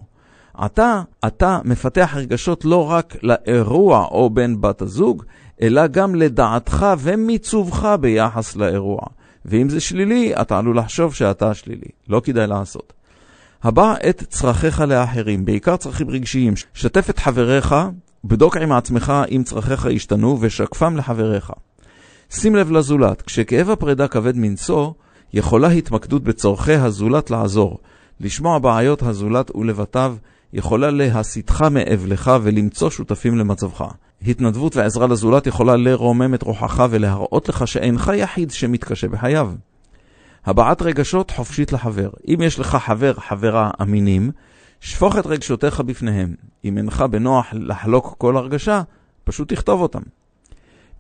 אתה, 0.65 1.02
אתה 1.28 1.60
מפתח 1.63 2.13
רגשות 2.15 2.65
לא 2.65 2.89
רק 2.89 3.15
לאירוע 3.23 4.06
או 4.06 4.30
בן 4.30 4.62
בת 4.62 4.82
הזוג, 4.82 5.23
אלא 5.62 5.88
גם 5.88 6.15
לדעתך 6.15 6.86
ומיצובך 6.99 7.95
ביחס 8.02 8.56
לאירוע. 8.56 9.02
ואם 9.45 9.69
זה 9.69 9.80
שלילי, 9.80 10.34
אתה 10.41 10.58
עלול 10.58 10.78
לחשוב 10.78 11.13
שאתה 11.13 11.54
שלילי. 11.54 11.89
לא 12.10 12.21
כדאי 12.23 12.47
לעשות. 12.47 12.93
הבא 13.63 13.95
את 14.10 14.23
צרכיך 14.30 14.80
לאחרים, 14.80 15.45
בעיקר 15.45 15.78
צרכים 15.78 16.10
רגשיים. 16.10 16.54
שתף 16.73 17.10
את 17.10 17.19
חבריך, 17.19 17.76
בדוק 18.23 18.58
עם 18.58 18.71
עצמך 18.71 19.13
אם 19.32 19.41
צרכיך 19.45 19.86
השתנו 19.86 20.38
ושקפם 20.41 20.97
לחבריך. 20.97 21.52
שים 22.30 22.56
לב 22.56 22.71
לזולת, 22.71 23.21
כשכאב 23.21 23.69
הפרידה 23.69 24.08
כבד 24.08 24.38
מנשוא, 24.38 24.91
יכולה 25.34 25.67
התמקדות 25.67 26.24
בצורכי 26.24 26.74
הזולת 26.74 27.32
לעזור. 27.32 27.80
לשמוע 28.19 28.60
בעיות 28.60 29.04
הזולת 29.04 29.56
ולבטיו 29.56 30.15
יכולה 30.54 30.91
להסיתך 30.91 31.62
מאבלך 31.72 32.32
ולמצוא 32.43 32.89
שותפים 32.89 33.38
למצבך. 33.38 33.86
התנדבות 34.28 34.76
ועזרה 34.76 35.08
לזולת 35.08 35.48
יכולה 35.48 35.76
לרומם 35.76 36.34
את 36.34 36.43
רוחך 36.43 36.86
ולהראות 36.89 37.50
לך 37.50 37.67
שאינך 37.67 38.12
יחיד 38.15 38.52
שמתקשה 38.52 39.08
בחייו. 39.08 39.52
הבעת 40.46 40.82
רגשות 40.82 41.32
חופשית 41.32 41.74
לחבר. 41.74 42.10
אם 42.28 42.41
יש 42.41 42.60
לך 42.60 42.76
חבר, 42.76 43.13
חברה 43.13 43.72
אמינים, 43.82 44.32
שפוך 44.80 45.17
את 45.17 45.26
רגשותיך 45.26 45.80
בפניהם. 45.82 46.36
אם 46.65 46.78
אינך 46.78 47.02
בנוח 47.02 47.46
לחלוק 47.54 48.15
כל 48.17 48.38
הרגשה, 48.38 48.82
פשוט 49.24 49.54
תכתוב 49.54 49.82
אותם. 49.82 50.02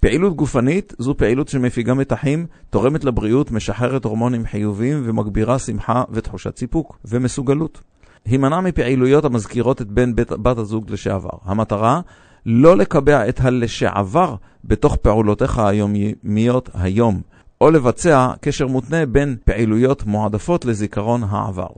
פעילות 0.03 0.35
גופנית 0.35 0.93
זו 0.97 1.17
פעילות 1.17 1.47
שמפיגה 1.47 1.93
מתחים, 1.93 2.45
תורמת 2.69 3.03
לבריאות, 3.03 3.51
משחררת 3.51 4.05
הורמונים 4.05 4.45
חיוביים 4.45 5.01
ומגבירה 5.05 5.59
שמחה 5.59 6.03
ותחושת 6.09 6.57
סיפוק 6.57 6.97
ומסוגלות. 7.05 7.81
הימנע 8.25 8.61
מפעילויות 8.61 9.25
המזכירות 9.25 9.81
את 9.81 9.87
בן 9.87 10.15
בת, 10.15 10.31
בת 10.31 10.57
הזוג 10.57 10.91
לשעבר. 10.91 11.29
המטרה, 11.45 12.01
לא 12.45 12.77
לקבע 12.77 13.29
את 13.29 13.39
הלשעבר 13.41 14.35
בתוך 14.63 14.95
פעולותיך 14.95 15.59
היומיות 15.59 16.69
היום, 16.73 17.21
או 17.61 17.71
לבצע 17.71 18.31
קשר 18.41 18.67
מותנה 18.67 19.05
בין 19.05 19.35
פעילויות 19.45 20.05
מועדפות 20.05 20.65
לזיכרון 20.65 21.23
העבר. 21.23 21.69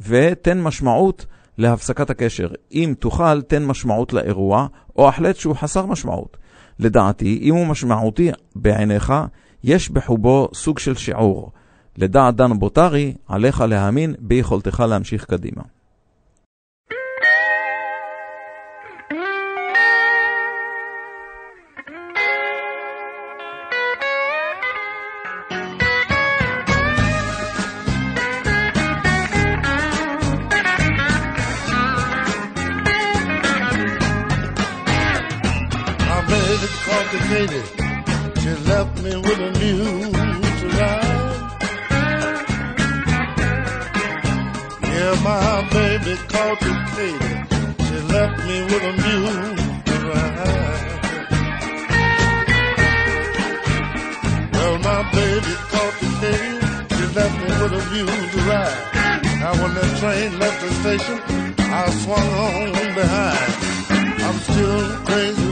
ותן 0.00 0.60
משמעות 0.60 1.26
להפסקת 1.58 2.10
הקשר. 2.10 2.48
אם 2.72 2.94
תוכל, 2.98 3.42
תן 3.42 3.64
משמעות 3.66 4.12
לאירוע, 4.12 4.66
או 4.96 5.08
החלט 5.08 5.36
שהוא 5.36 5.56
חסר 5.56 5.86
משמעות. 5.86 6.36
לדעתי, 6.78 7.38
אם 7.42 7.54
הוא 7.54 7.66
משמעותי 7.66 8.30
בעיניך, 8.56 9.12
יש 9.64 9.90
בחובו 9.90 10.48
סוג 10.54 10.78
של 10.78 10.94
שיעור. 10.94 11.52
לדעת 11.96 12.36
דן 12.36 12.58
בוטרי, 12.58 13.14
עליך 13.28 13.60
להאמין 13.60 14.14
ביכולתך 14.18 14.80
להמשיך 14.88 15.24
קדימה. 15.24 15.62
Complicated. 37.28 37.64
She 38.40 38.50
left 38.70 39.02
me 39.02 39.16
with 39.16 39.38
a 39.38 39.52
to 39.52 40.68
ride. 40.78 41.08
Yeah, 44.82 45.14
my 45.22 45.68
baby 45.70 46.16
complicated. 46.28 47.46
She 47.86 47.96
left 48.12 48.38
me 48.46 48.56
with 48.64 48.82
a 48.82 48.92
to 49.84 49.96
ride. 50.08 50.88
Well, 54.52 54.78
my 54.78 55.02
baby 55.12 55.54
complicated. 55.74 56.62
She 56.96 57.04
left 57.14 57.36
me 57.42 57.48
with 57.60 57.72
a 57.72 57.82
to 58.32 58.40
ride. 58.48 58.78
Now 59.40 59.52
when 59.62 59.72
the 59.74 59.84
train 60.00 60.38
left 60.38 60.60
the 60.62 60.70
station, 60.80 61.18
I 61.58 61.90
swung 61.90 62.28
on 62.44 62.94
behind. 62.94 63.52
I'm 64.24 64.38
still 64.40 64.80
crazy 65.04 65.47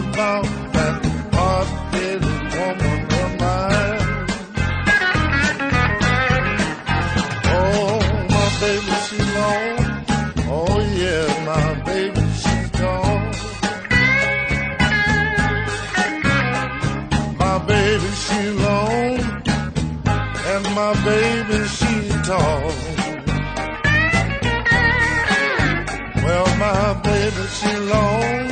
she 27.66 27.76
long, 27.78 28.50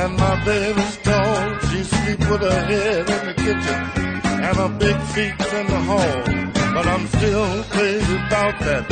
and 0.00 0.12
my 0.16 0.44
baby's 0.44 0.96
tall. 0.98 1.58
She 1.68 1.82
sleep 1.84 2.20
with 2.30 2.42
her 2.42 2.60
head 2.70 3.08
in 3.10 3.22
the 3.28 3.34
kitchen, 3.34 3.80
and 4.46 4.56
her 4.56 4.68
big 4.78 4.98
feet 5.14 5.38
in 5.58 5.66
the 5.66 5.80
hall. 5.90 6.22
But 6.74 6.86
I'm 6.86 7.06
still 7.06 7.64
crazy 7.74 8.16
about 8.26 8.58
that 8.60 8.84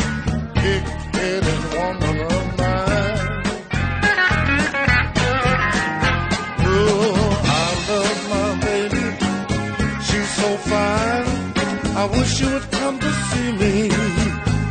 big-headed 0.55 1.63
woman 1.75 2.17
of 2.33 2.45
mine. 2.59 3.19
Oh, 6.67 7.25
I 7.63 7.67
love 7.91 8.21
my 8.35 8.49
baby, 8.67 9.05
she's 10.07 10.31
so 10.41 10.49
fine. 10.71 11.27
I 11.97 12.05
wish 12.17 12.41
you 12.41 12.49
would 12.55 12.71
come 12.73 12.99
to 12.99 13.11
see 13.29 13.53
me 13.63 13.75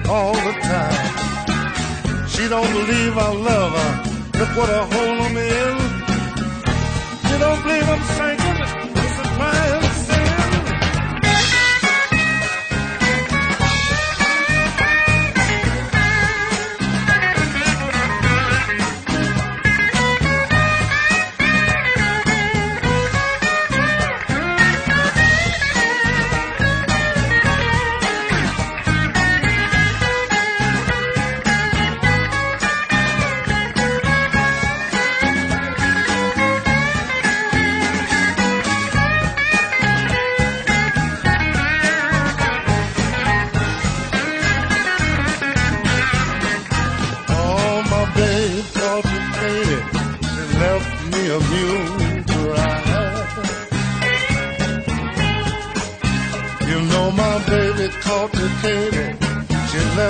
all 0.10 0.34
the 0.34 0.54
time. 0.74 2.28
She 2.28 2.44
don't 2.50 2.72
believe 2.74 3.18
I 3.18 3.32
love 3.34 3.74
her. 3.74 4.13
Look 4.40 4.50
what 4.58 4.70
a 4.70 4.84
hole 4.94 5.22
I'm 5.26 5.38
in. 5.38 5.76
You 7.30 7.38
don't 7.40 7.62
believe 7.64 7.88
I'm 7.88 8.04
sinking. 8.18 8.58
It's 9.04 9.20
a 9.20 9.83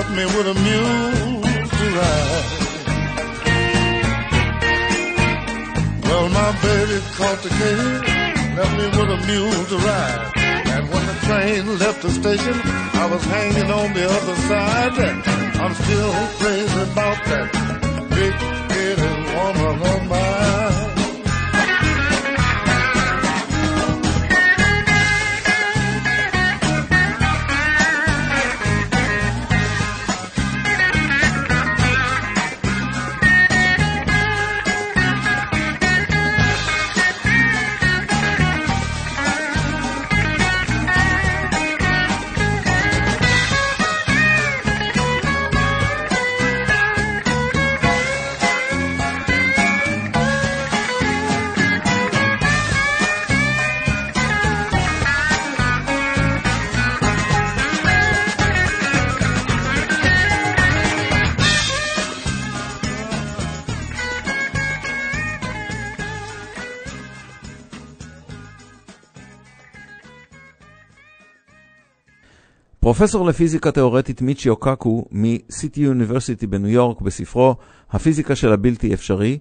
crime. 0.04 0.16
me 0.16 0.24
with 0.26 0.46
a 0.46 0.54
mule 0.54 1.42
to 1.68 1.86
ride. 1.98 2.44
Well, 6.04 6.28
my 6.28 6.52
baby 6.62 7.00
caught 7.16 7.42
the 7.42 7.48
cane, 7.48 8.56
left 8.56 8.74
me 8.78 8.86
with 8.98 9.10
a 9.10 9.26
mule 9.26 9.64
to 9.66 9.76
ride. 9.78 10.32
And 10.36 10.90
when 10.90 11.06
the 11.06 11.14
train 11.26 11.78
left 11.78 12.02
the 12.02 12.10
station, 12.10 12.54
I 12.94 13.06
was 13.10 13.24
hanging 13.24 13.70
on 13.70 13.92
the 13.94 14.04
other 14.04 14.36
side. 14.48 14.98
I'm 15.62 15.74
still 15.74 16.12
crazy 16.38 16.80
about 16.90 17.24
that 17.24 17.52
big-headed 18.10 19.34
woman 19.34 19.80
פרופסור 72.96 73.26
לפיזיקה 73.26 73.70
תאורטית 73.70 74.22
מיצ'יו 74.22 74.56
קקו 74.56 75.04
מ-City 75.12 75.76
University 75.76 76.46
בניו 76.48 76.68
יורק 76.68 77.00
בספרו 77.00 77.56
הפיזיקה 77.90 78.36
של 78.36 78.52
הבלתי 78.52 78.94
אפשרי, 78.94 79.38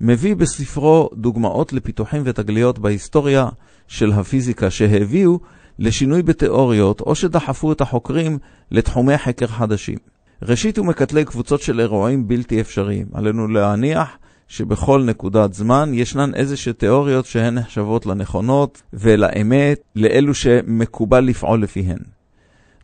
מביא 0.00 0.36
בספרו 0.36 1.10
דוגמאות 1.14 1.72
לפיתוחים 1.72 2.22
ותגליות 2.24 2.78
בהיסטוריה 2.78 3.48
של 3.88 4.12
הפיזיקה 4.12 4.70
שהביאו 4.70 5.38
לשינוי 5.78 6.22
בתיאוריות 6.22 7.00
או 7.00 7.14
שדחפו 7.14 7.72
את 7.72 7.80
החוקרים 7.80 8.38
לתחומי 8.70 9.18
חקר 9.18 9.46
חדשים. 9.46 9.98
ראשית 10.42 10.78
הוא 10.78 10.86
מקטלג 10.86 11.26
קבוצות 11.26 11.62
של 11.62 11.80
אירועים 11.80 12.28
בלתי 12.28 12.60
אפשריים. 12.60 13.06
עלינו 13.12 13.48
להניח 13.48 14.18
שבכל 14.48 15.02
נקודת 15.02 15.52
זמן 15.52 15.90
ישנן 15.94 16.34
איזשהו 16.34 16.72
תיאוריות 16.72 17.26
שהן 17.26 17.54
נחשבות 17.54 18.06
לנכונות 18.06 18.82
ולאמת, 18.92 19.80
לאלו 19.96 20.34
שמקובל 20.34 21.20
לפעול 21.20 21.62
לפיהן. 21.62 22.21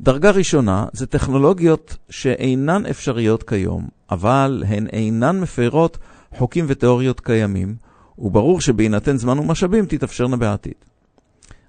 דרגה 0.00 0.30
ראשונה 0.30 0.86
זה 0.92 1.06
טכנולוגיות 1.06 1.96
שאינן 2.10 2.86
אפשריות 2.86 3.42
כיום, 3.42 3.88
אבל 4.10 4.64
הן 4.68 4.86
אינן 4.86 5.40
מפרות 5.40 5.98
חוקים 6.36 6.64
ותיאוריות 6.68 7.20
קיימים, 7.20 7.76
וברור 8.18 8.60
שבהינתן 8.60 9.16
זמן 9.16 9.38
ומשאבים 9.38 9.86
תתאפשרנה 9.86 10.36
בעתיד. 10.36 10.74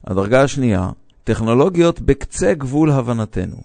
הדרגה 0.07 0.43
השנייה, 0.43 0.89
טכנולוגיות 1.23 2.01
בקצה 2.01 2.53
גבול 2.53 2.91
הבנתנו. 2.91 3.57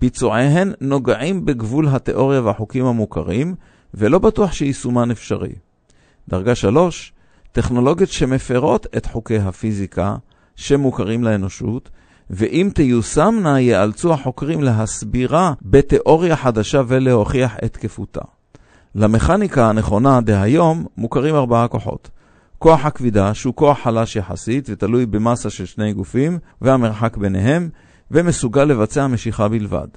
ביצועיהן 0.00 0.72
נוגעים 0.80 1.44
בגבול 1.44 1.88
התיאוריה 1.88 2.40
והחוקים 2.40 2.84
המוכרים, 2.84 3.54
ולא 3.94 4.18
בטוח 4.18 4.52
שיישומן 4.52 5.10
אפשרי. 5.10 5.52
דרגה 6.28 6.54
שלוש, 6.54 7.12
טכנולוגיות 7.52 8.10
שמפרות 8.10 8.86
את 8.96 9.06
חוקי 9.06 9.38
הפיזיקה 9.38 10.16
שמוכרים 10.56 11.24
לאנושות, 11.24 11.90
ואם 12.30 12.70
תיושמנה 12.74 13.60
יאלצו 13.60 14.12
החוקרים 14.12 14.62
להסבירה 14.62 15.52
בתיאוריה 15.62 16.36
חדשה 16.36 16.82
ולהוכיח 16.86 17.56
את 17.64 17.72
תקפותה. 17.72 18.20
למכניקה 18.94 19.68
הנכונה 19.68 20.20
דהיום 20.20 20.86
מוכרים 20.96 21.34
ארבעה 21.34 21.68
כוחות. 21.68 22.10
כוח 22.58 22.84
הכבידה, 22.84 23.34
שהוא 23.34 23.54
כוח 23.54 23.78
חלש 23.78 24.16
יחסית 24.16 24.66
ותלוי 24.70 25.06
במסה 25.06 25.50
של 25.50 25.66
שני 25.66 25.92
גופים 25.92 26.38
והמרחק 26.60 27.16
ביניהם, 27.16 27.68
ומסוגל 28.10 28.64
לבצע 28.64 29.06
משיכה 29.06 29.48
בלבד. 29.48 29.88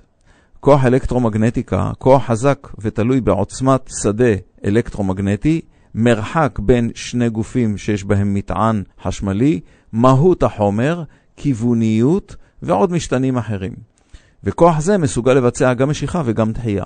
כוח 0.60 0.86
אלקטרומגנטיקה, 0.86 1.92
כוח 1.98 2.26
חזק 2.26 2.68
ותלוי 2.80 3.22
בעוצמת 3.22 3.90
שדה 4.02 4.34
אלקטרומגנטי, 4.66 5.62
מרחק 5.96 6.60
בין 6.60 6.92
שני 6.96 7.30
גופים 7.30 7.78
שיש 7.78 8.04
בהם 8.04 8.34
מטען 8.34 8.84
חשמלי, 9.04 9.60
מהות 9.92 10.44
החומר, 10.44 11.04
כיווניות 11.40 12.36
ועוד 12.62 12.92
משתנים 12.92 13.38
אחרים. 13.38 13.74
וכוח 14.44 14.80
זה 14.80 14.98
מסוגל 14.98 15.34
לבצע 15.34 15.74
גם 15.74 15.90
משיכה 15.90 16.22
וגם 16.26 16.52
דחייה. 16.52 16.86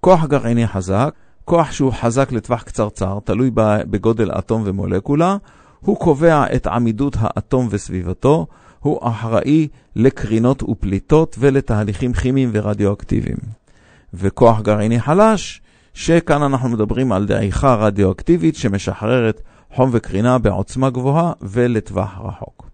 כוח 0.00 0.24
גרעיני 0.24 0.66
חזק, 0.66 1.14
כוח 1.44 1.72
שהוא 1.72 1.92
חזק 1.92 2.32
לטווח 2.32 2.62
קצרצר, 2.62 3.18
תלוי 3.24 3.50
בגודל 3.54 4.30
אטום 4.38 4.62
ומולקולה, 4.66 5.36
הוא 5.80 5.96
קובע 5.96 6.44
את 6.54 6.66
עמידות 6.66 7.16
האטום 7.20 7.68
וסביבתו, 7.70 8.46
הוא 8.80 9.08
אחראי 9.08 9.68
לקרינות 9.96 10.62
ופליטות 10.62 11.36
ולתהליכים 11.38 12.12
כימיים 12.12 12.50
ורדיואקטיביים. 12.52 13.38
וכוח 14.14 14.60
גרעיני 14.60 15.00
חלש, 15.00 15.60
שכאן 15.94 16.42
אנחנו 16.42 16.68
מדברים 16.68 17.12
על 17.12 17.26
דעיכה 17.26 17.74
רדיואקטיבית 17.74 18.56
שמשחררת 18.56 19.40
חום 19.74 19.90
וקרינה 19.92 20.38
בעוצמה 20.38 20.90
גבוהה 20.90 21.32
ולטווח 21.42 22.18
רחוק. 22.24 22.67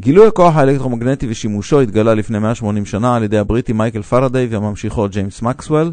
גילוי 0.00 0.26
הכוח 0.26 0.56
האלקטרומגנטי 0.56 1.26
ושימושו 1.30 1.80
התגלה 1.80 2.14
לפני 2.14 2.38
180 2.38 2.86
שנה 2.86 3.16
על 3.16 3.22
ידי 3.22 3.38
הבריטי 3.38 3.72
מייקל 3.72 4.02
פרדיי 4.02 4.48
וממשיכו 4.50 5.08
ג'יימס 5.08 5.42
מקסוול. 5.42 5.92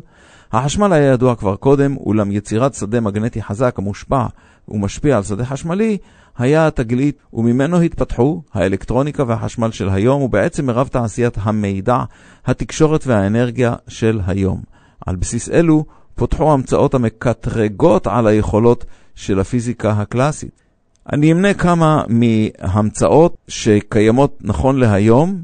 החשמל 0.52 0.94
היה 0.94 1.14
ידוע 1.14 1.36
כבר 1.36 1.56
קודם, 1.56 1.98
אולם 1.98 2.32
יצירת 2.32 2.74
שדה 2.74 3.00
מגנטי 3.00 3.42
חזק 3.42 3.76
המושפע 3.78 4.26
ומשפיע 4.68 5.18
על 5.18 5.24
שדה 5.24 5.46
חשמלי 5.46 5.98
היה 6.38 6.68
התגלית, 6.68 7.18
וממנו 7.34 7.82
התפתחו 7.82 8.42
האלקטרוניקה 8.54 9.24
והחשמל 9.28 9.72
של 9.72 9.90
היום, 9.90 10.22
ובעצם 10.22 10.66
מרב 10.66 10.88
תעשיית 10.88 11.38
המידע, 11.42 12.04
התקשורת 12.46 13.08
והאנרגיה 13.08 13.76
של 13.88 14.20
היום. 14.28 14.62
על 15.06 15.16
בסיס 15.16 15.50
אלו 15.50 15.86
פותחו 16.16 16.54
המצאות 16.54 16.94
המקטרגות 16.94 18.08
על 18.08 18.28
היכולות 18.28 18.86
של 19.16 19.40
הפיזיקה 19.40 19.92
הקלאסית. 19.92 20.69
אני 21.14 21.32
אמנה 21.32 21.54
כמה 21.54 22.04
מהמצאות 22.08 23.38
שקיימות 23.48 24.38
נכון 24.42 24.80
להיום, 24.80 25.42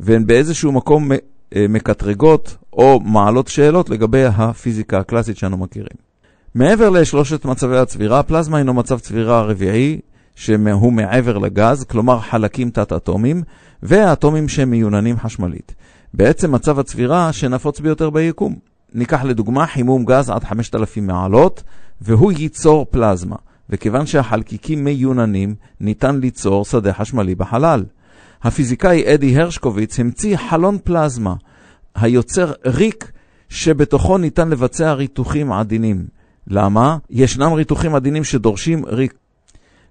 והן 0.00 0.26
באיזשהו 0.26 0.72
מקום 0.72 1.12
אה, 1.12 1.66
מקטרגות 1.68 2.56
או 2.72 3.00
מעלות 3.00 3.48
שאלות 3.48 3.90
לגבי 3.90 4.24
הפיזיקה 4.24 4.98
הקלאסית 4.98 5.36
שאנו 5.36 5.56
מכירים. 5.56 6.08
מעבר 6.54 6.90
לשלושת 6.90 7.44
מצבי 7.44 7.78
הצבירה, 7.78 8.22
פלזמה 8.22 8.58
הינו 8.58 8.74
מצב 8.74 8.98
צבירה 8.98 9.42
רביעי, 9.42 10.00
שהוא 10.34 10.92
מעבר 10.92 11.38
לגז, 11.38 11.84
כלומר 11.84 12.20
חלקים 12.20 12.70
תת-אטומיים, 12.70 13.42
והאטומים 13.82 14.48
שהם 14.48 14.70
מיוננים 14.70 15.18
חשמלית. 15.18 15.74
בעצם 16.14 16.52
מצב 16.52 16.78
הצבירה 16.78 17.32
שנפוץ 17.32 17.80
ביותר 17.80 18.10
ביקום. 18.10 18.56
ניקח 18.94 19.24
לדוגמה 19.24 19.66
חימום 19.66 20.04
גז 20.04 20.30
עד 20.30 20.44
5,000 20.44 21.06
מעלות, 21.06 21.62
והוא 22.00 22.32
ייצור 22.32 22.86
פלזמה. 22.90 23.36
וכיוון 23.70 24.06
שהחלקיקים 24.06 24.84
מיוננים, 24.84 25.54
ניתן 25.80 26.20
ליצור 26.20 26.64
שדה 26.64 26.92
חשמלי 26.92 27.34
בחלל. 27.34 27.84
הפיזיקאי 28.42 29.14
אדי 29.14 29.40
הרשקוביץ 29.40 30.00
המציא 30.00 30.36
חלון 30.36 30.78
פלזמה, 30.84 31.34
היוצר 31.94 32.52
ריק 32.66 33.12
שבתוכו 33.48 34.18
ניתן 34.18 34.48
לבצע 34.48 34.92
ריתוחים 34.92 35.52
עדינים. 35.52 36.06
למה? 36.46 36.96
ישנם 37.10 37.52
ריתוחים 37.52 37.94
עדינים 37.94 38.24
שדורשים 38.24 38.84
ריק. 38.86 39.14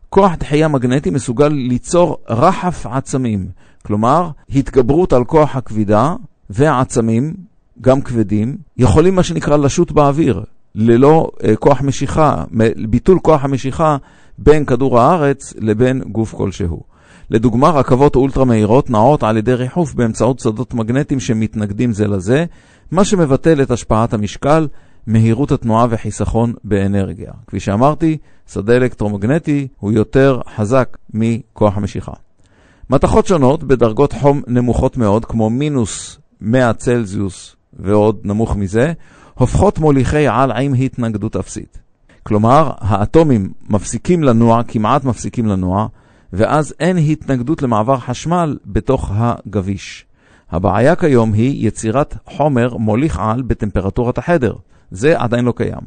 כוח 0.09 0.35
דחייה 0.35 0.67
מגנטי 0.67 1.09
מסוגל 1.09 1.47
ליצור 1.47 2.17
רחף 2.29 2.85
עצמים, 2.85 3.47
כלומר, 3.85 4.29
התגברות 4.49 5.13
על 5.13 5.25
כוח 5.25 5.55
הכבידה 5.55 6.15
והעצמים, 6.49 7.33
גם 7.81 8.01
כבדים, 8.01 8.57
יכולים 8.77 9.15
מה 9.15 9.23
שנקרא 9.23 9.57
לשוט 9.57 9.91
באוויר, 9.91 10.43
ללא 10.77 11.31
uh, 11.33 11.55
כוח 11.55 11.81
משיכה, 11.81 12.43
ביטול 12.89 13.19
כוח 13.19 13.43
המשיכה 13.43 13.97
בין 14.37 14.65
כדור 14.65 14.99
הארץ 14.99 15.53
לבין 15.59 16.01
גוף 16.11 16.33
כלשהו. 16.35 16.81
לדוגמה, 17.29 17.69
רכבות 17.69 18.15
אולטרה 18.15 18.45
מהירות 18.45 18.89
נעות 18.89 19.23
על 19.23 19.37
ידי 19.37 19.53
ריחוף 19.53 19.93
באמצעות 19.93 20.39
שדות 20.39 20.73
מגנטיים 20.73 21.19
שמתנגדים 21.19 21.93
זה 21.93 22.07
לזה, 22.07 22.45
מה 22.91 23.05
שמבטל 23.05 23.61
את 23.61 23.71
השפעת 23.71 24.13
המשקל, 24.13 24.67
מהירות 25.07 25.51
התנועה 25.51 25.87
וחיסכון 25.89 26.53
באנרגיה. 26.63 27.31
כפי 27.47 27.59
שאמרתי, 27.59 28.17
שדה 28.51 28.75
אלקטרומגנטי 28.75 29.67
הוא 29.79 29.91
יותר 29.91 30.41
חזק 30.55 30.97
מכוח 31.13 31.77
המשיכה. 31.77 32.13
מתכות 32.89 33.27
שונות 33.27 33.63
בדרגות 33.63 34.13
חום 34.13 34.41
נמוכות 34.47 34.97
מאוד, 34.97 35.25
כמו 35.25 35.49
מינוס 35.49 36.19
100 36.41 36.73
צלזיוס 36.73 37.55
ועוד 37.79 38.19
נמוך 38.23 38.55
מזה, 38.55 38.93
הופכות 39.37 39.79
מוליכי 39.79 40.27
על 40.27 40.51
עם 40.51 40.73
התנגדות 40.73 41.35
אפסית. 41.35 41.79
כלומר, 42.23 42.71
האטומים 42.79 43.51
מפסיקים 43.69 44.23
לנוע, 44.23 44.63
כמעט 44.67 45.03
מפסיקים 45.03 45.45
לנוע, 45.45 45.87
ואז 46.33 46.73
אין 46.79 46.97
התנגדות 46.97 47.61
למעבר 47.61 47.97
חשמל 47.97 48.57
בתוך 48.65 49.11
הגביש. 49.15 50.05
הבעיה 50.51 50.95
כיום 50.95 51.33
היא 51.33 51.67
יצירת 51.67 52.15
חומר 52.25 52.77
מוליך 52.77 53.19
על 53.21 53.41
בטמפרטורת 53.41 54.17
החדר. 54.17 54.53
זה 54.91 55.19
עדיין 55.19 55.45
לא 55.45 55.53
קיים. 55.55 55.81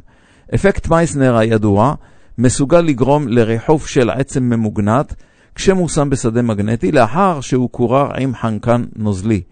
אפקט 0.55 0.89
מייסנר 0.89 1.37
הידוע 1.37 1.95
מסוגל 2.39 2.81
לגרום 2.81 3.29
לריחוף 3.29 3.87
של 3.87 4.11
עצם 4.11 4.43
ממוגנט 4.43 5.15
כשמושם 5.55 6.11
בשדה 6.11 6.43
מגנטי 6.43 6.93
לאחר 6.93 7.41
שהוא 7.41 7.71
קורר 7.71 8.11
עם 8.19 8.35
חנקן 8.35 8.85
נוזלי, 8.97 9.43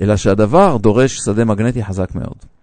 אלא 0.00 0.16
שהדבר 0.16 0.76
דורש 0.76 1.16
שדה 1.16 1.44
מגנטי 1.44 1.84
חזק 1.84 2.14
מאוד. 2.14 2.55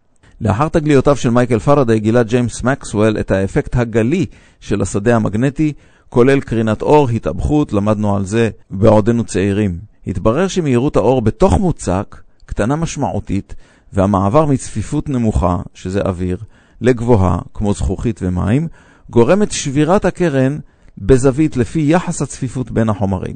לאחר 0.44 0.68
תגליותיו 0.68 1.16
של 1.16 1.30
מייקל 1.30 1.60
פרדי 1.60 2.00
גילה 2.00 2.24
ג'יימס 2.24 2.64
מקסוול 2.64 3.20
את 3.20 3.32
האפקט 3.32 3.76
הגלי 3.76 4.26
של 4.60 4.82
השדה 4.82 5.16
המגנטי, 5.16 5.74
כולל 6.10 6.40
קרינת 6.40 6.82
אור, 6.82 7.10
התאבכות, 7.10 7.74
למדנו 7.74 8.16
על 8.16 8.26
זה 8.26 8.50
בעודנו 8.70 9.24
צעירים. 9.24 9.80
התברר 10.08 10.48
שמהירות 10.48 10.96
האור 10.96 11.22
בתוך 11.22 11.60
מוצק 11.60 12.22
קטנה 12.46 12.76
משמעותית, 12.76 13.56
והמעבר 13.94 14.46
מצפיפות 14.46 15.10
נמוכה, 15.10 15.58
שזה 15.74 16.02
אוויר, 16.02 16.38
לגבוהה, 16.82 17.40
כמו 17.54 17.74
זכוכית 17.74 18.20
ומים, 18.24 18.68
גורמת 19.10 19.52
שבירת 19.52 20.06
הקרן 20.06 20.58
בזווית 20.98 21.58
לפי 21.58 21.86
יחס 21.88 22.22
הצפיפות 22.22 22.72
בין 22.72 22.90
החומרים. 22.90 23.36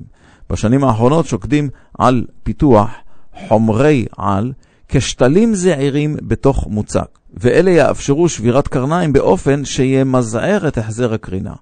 בשנים 0.49 0.84
האחרונות 0.84 1.26
שוקדים 1.26 1.70
על 1.99 2.26
פיתוח 2.43 2.89
חומרי 3.47 4.05
על 4.18 4.53
כשתלים 4.89 5.55
זעירים 5.55 6.15
בתוך 6.21 6.67
מוצק, 6.69 7.07
ואלה 7.33 7.71
יאפשרו 7.71 8.29
שבירת 8.29 8.67
קרניים 8.67 9.13
באופן 9.13 9.65
שימזער 9.65 10.67
את 10.67 10.77
החזר 10.77 11.13
הקרינה. 11.13 11.53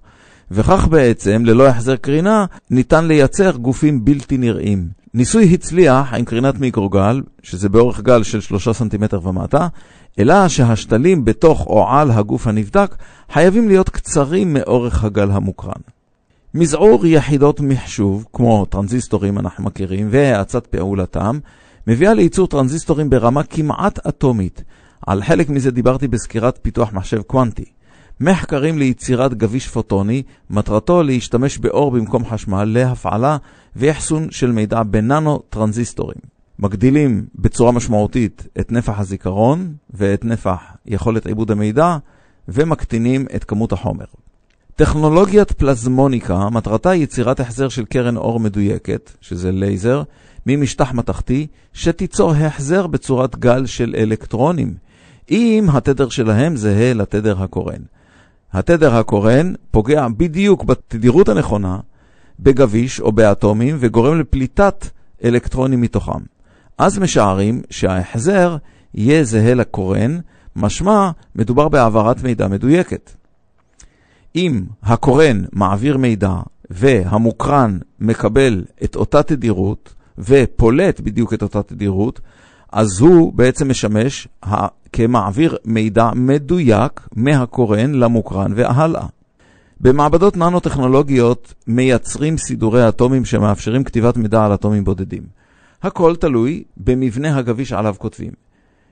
וכך 0.50 0.86
בעצם, 0.90 1.44
ללא 1.44 1.66
החזר 1.66 1.96
קרינה, 1.96 2.44
ניתן 2.70 3.04
לייצר 3.04 3.56
גופים 3.56 4.04
בלתי 4.04 4.38
נראים. 4.38 4.88
ניסוי 5.14 5.54
הצליח 5.54 6.14
עם 6.14 6.24
קרינת 6.24 6.58
מיקרוגל, 6.60 7.22
שזה 7.42 7.68
באורך 7.68 8.00
גל 8.00 8.22
של 8.22 8.40
3 8.40 8.68
סנטימטר 8.68 9.28
ומטה, 9.28 9.68
אלא 10.18 10.48
שהשתלים 10.48 11.24
בתוך 11.24 11.66
או 11.66 11.88
על 11.88 12.10
הגוף 12.10 12.46
הנבדק 12.46 12.96
חייבים 13.32 13.68
להיות 13.68 13.88
קצרים 13.88 14.52
מאורך 14.52 15.04
הגל 15.04 15.30
המוקרן. 15.30 15.80
מזעור 16.54 17.06
יחידות 17.06 17.60
מחשוב, 17.60 18.26
כמו 18.32 18.64
טרנזיסטורים 18.64 19.38
אנחנו 19.38 19.64
מכירים, 19.64 20.08
והאצת 20.10 20.66
פעולתם, 20.66 21.38
מביאה 21.86 22.14
לייצור 22.14 22.46
טרנזיסטורים 22.46 23.10
ברמה 23.10 23.42
כמעט 23.42 24.06
אטומית. 24.06 24.64
על 25.06 25.22
חלק 25.22 25.48
מזה 25.48 25.70
דיברתי 25.70 26.08
בסקירת 26.08 26.58
פיתוח 26.62 26.92
מחשב 26.92 27.22
קוונטי. 27.22 27.64
מחקרים 28.20 28.78
ליצירת 28.78 29.34
גביש 29.34 29.68
פוטוני, 29.68 30.22
מטרתו 30.50 31.02
להשתמש 31.02 31.58
באור 31.58 31.90
במקום 31.90 32.24
חשמל 32.26 32.64
להפעלה 32.64 33.36
ואחסון 33.76 34.30
של 34.30 34.52
מידע 34.52 34.82
בננו 34.82 35.42
טרנזיסטורים. 35.50 36.18
מגדילים 36.58 37.26
בצורה 37.34 37.72
משמעותית 37.72 38.46
את 38.60 38.72
נפח 38.72 38.98
הזיכרון 38.98 39.74
ואת 39.90 40.24
נפח 40.24 40.60
יכולת 40.86 41.26
עיבוד 41.26 41.50
המידע 41.50 41.96
ומקטינים 42.48 43.26
את 43.36 43.44
כמות 43.44 43.72
החומר. 43.72 44.04
טכנולוגיית 44.76 45.52
פלזמוניקה, 45.52 46.50
מטרתה 46.50 46.94
יצירת 46.94 47.40
החזר 47.40 47.68
של 47.68 47.84
קרן 47.84 48.16
אור 48.16 48.40
מדויקת, 48.40 49.12
שזה 49.20 49.52
לייזר, 49.52 50.02
ממשטח 50.46 50.92
מתכתי, 50.92 51.46
שתיצור 51.72 52.32
החזר 52.32 52.86
בצורת 52.86 53.36
גל 53.36 53.66
של 53.66 53.94
אלקטרונים, 53.98 54.74
אם 55.30 55.66
התדר 55.72 56.08
שלהם 56.08 56.56
זהה 56.56 56.94
לתדר 56.94 57.42
הקורן. 57.42 57.80
התדר 58.52 58.94
הקורן 58.96 59.52
פוגע 59.70 60.06
בדיוק 60.16 60.64
בתדירות 60.64 61.28
הנכונה 61.28 61.78
בגביש 62.40 63.00
או 63.00 63.12
באטומים 63.12 63.76
וגורם 63.80 64.20
לפליטת 64.20 64.86
אלקטרונים 65.24 65.80
מתוכם. 65.80 66.20
אז 66.78 66.98
משערים 66.98 67.62
שההחזר 67.70 68.56
יהיה 68.94 69.24
זהה 69.24 69.54
לקורן, 69.54 70.18
משמע 70.56 71.10
מדובר 71.34 71.68
בהעברת 71.68 72.22
מידע 72.22 72.48
מדויקת. 72.48 73.10
אם 74.36 74.64
הקורן 74.82 75.44
מעביר 75.52 75.96
מידע 75.96 76.34
והמוקרן 76.70 77.78
מקבל 78.00 78.64
את 78.84 78.96
אותה 78.96 79.22
תדירות 79.22 79.94
ופולט 80.18 81.00
בדיוק 81.00 81.34
את 81.34 81.42
אותה 81.42 81.62
תדירות, 81.62 82.20
אז 82.72 83.00
הוא 83.00 83.32
בעצם 83.32 83.70
משמש 83.70 84.28
כמעביר 84.92 85.56
מידע 85.64 86.10
מדויק 86.14 87.08
מהקורן 87.16 87.94
למוקרן 87.94 88.52
והלאה. 88.56 89.06
במעבדות 89.80 90.36
ננו-טכנולוגיות 90.36 91.54
מייצרים 91.66 92.38
סידורי 92.38 92.88
אטומים 92.88 93.24
שמאפשרים 93.24 93.84
כתיבת 93.84 94.16
מידע 94.16 94.44
על 94.44 94.54
אטומים 94.54 94.84
בודדים. 94.84 95.22
הכל 95.82 96.16
תלוי 96.16 96.64
במבנה 96.76 97.38
הגביש 97.38 97.72
עליו 97.72 97.94
כותבים. 97.98 98.30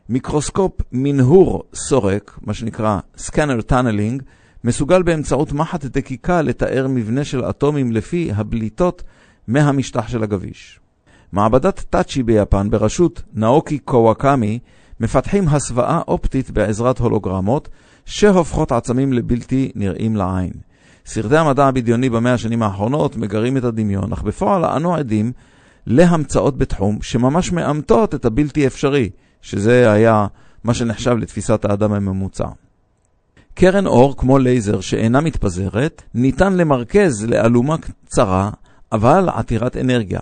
מיקרוסקופ 0.08 0.72
מנהור 0.92 1.62
סורק, 1.74 2.38
מה 2.42 2.54
שנקרא 2.54 2.98
scanner 3.16 3.60
tunneling, 3.60 4.22
מסוגל 4.64 5.02
באמצעות 5.02 5.52
מחט 5.52 5.84
דקיקה 5.84 6.42
לתאר 6.42 6.86
מבנה 6.88 7.24
של 7.24 7.44
אטומים 7.44 7.92
לפי 7.92 8.30
הבליטות 8.34 9.02
מהמשטח 9.48 10.08
של 10.08 10.22
הגביש. 10.22 10.80
מעבדת 11.34 11.84
טאצ'י 11.90 12.22
ביפן 12.22 12.70
בראשות 12.70 13.22
נאוקי 13.32 13.78
קוואקמי 13.78 14.58
מפתחים 15.00 15.48
הסוואה 15.48 16.00
אופטית 16.08 16.50
בעזרת 16.50 16.98
הולוגרמות 16.98 17.68
שהופכות 18.04 18.72
עצמים 18.72 19.12
לבלתי 19.12 19.72
נראים 19.74 20.16
לעין. 20.16 20.52
סרטי 21.06 21.36
המדע 21.36 21.66
הבדיוני 21.66 22.10
במאה 22.10 22.34
השנים 22.34 22.62
האחרונות 22.62 23.16
מגרים 23.16 23.56
את 23.56 23.64
הדמיון, 23.64 24.12
אך 24.12 24.22
בפועל 24.22 24.64
אנו 24.64 24.94
עדים 24.94 25.32
להמצאות 25.86 26.58
בתחום 26.58 26.98
שממש 27.02 27.52
מאמתות 27.52 28.14
את 28.14 28.24
הבלתי 28.24 28.66
אפשרי, 28.66 29.10
שזה 29.42 29.92
היה 29.92 30.26
מה 30.64 30.74
שנחשב 30.74 31.16
לתפיסת 31.16 31.64
האדם 31.64 31.92
הממוצע. 31.92 32.46
קרן 33.54 33.86
אור, 33.86 34.16
כמו 34.16 34.38
לייזר 34.38 34.80
שאינה 34.80 35.20
מתפזרת, 35.20 36.02
ניתן 36.14 36.56
למרכז 36.56 37.24
לאלומה 37.24 37.76
קצרה, 37.78 38.50
אבל 38.92 39.28
עתירת 39.34 39.76
אנרגיה. 39.76 40.20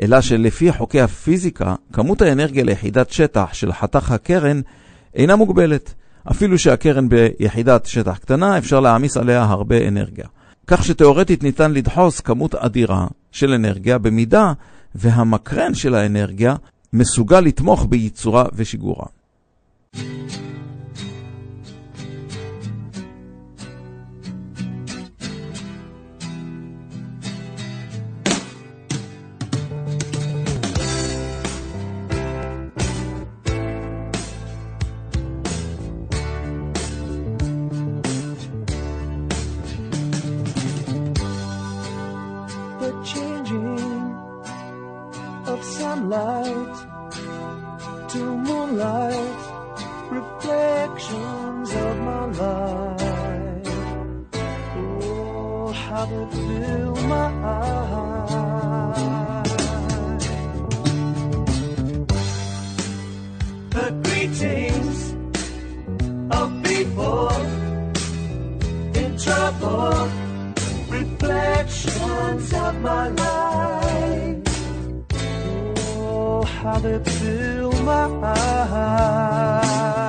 אלא 0.00 0.20
שלפי 0.20 0.72
חוקי 0.72 1.00
הפיזיקה, 1.00 1.74
כמות 1.92 2.22
האנרגיה 2.22 2.64
ליחידת 2.64 3.10
שטח 3.10 3.52
של 3.52 3.72
חתך 3.72 4.10
הקרן 4.10 4.60
אינה 5.14 5.36
מוגבלת. 5.36 5.94
אפילו 6.30 6.58
שהקרן 6.58 7.08
ביחידת 7.08 7.86
שטח 7.86 8.18
קטנה, 8.18 8.58
אפשר 8.58 8.80
להעמיס 8.80 9.16
עליה 9.16 9.42
הרבה 9.42 9.88
אנרגיה. 9.88 10.26
כך 10.66 10.84
שתאורטית 10.84 11.42
ניתן 11.42 11.72
לדחוס 11.72 12.20
כמות 12.20 12.54
אדירה 12.54 13.06
של 13.32 13.52
אנרגיה 13.52 13.98
במידה 13.98 14.52
והמקרן 14.94 15.74
של 15.74 15.94
האנרגיה 15.94 16.54
מסוגל 16.92 17.40
לתמוך 17.40 17.86
בייצורה 17.88 18.44
ושיגורה. 18.54 19.06
trouble. 69.18 70.08
Reflections 70.88 72.52
of 72.52 72.80
my 72.80 73.08
life. 73.08 74.42
Oh, 75.96 76.42
how 76.44 76.78
they 76.78 76.98
fill 76.98 77.72
my 77.82 78.06
eyes. 78.22 80.03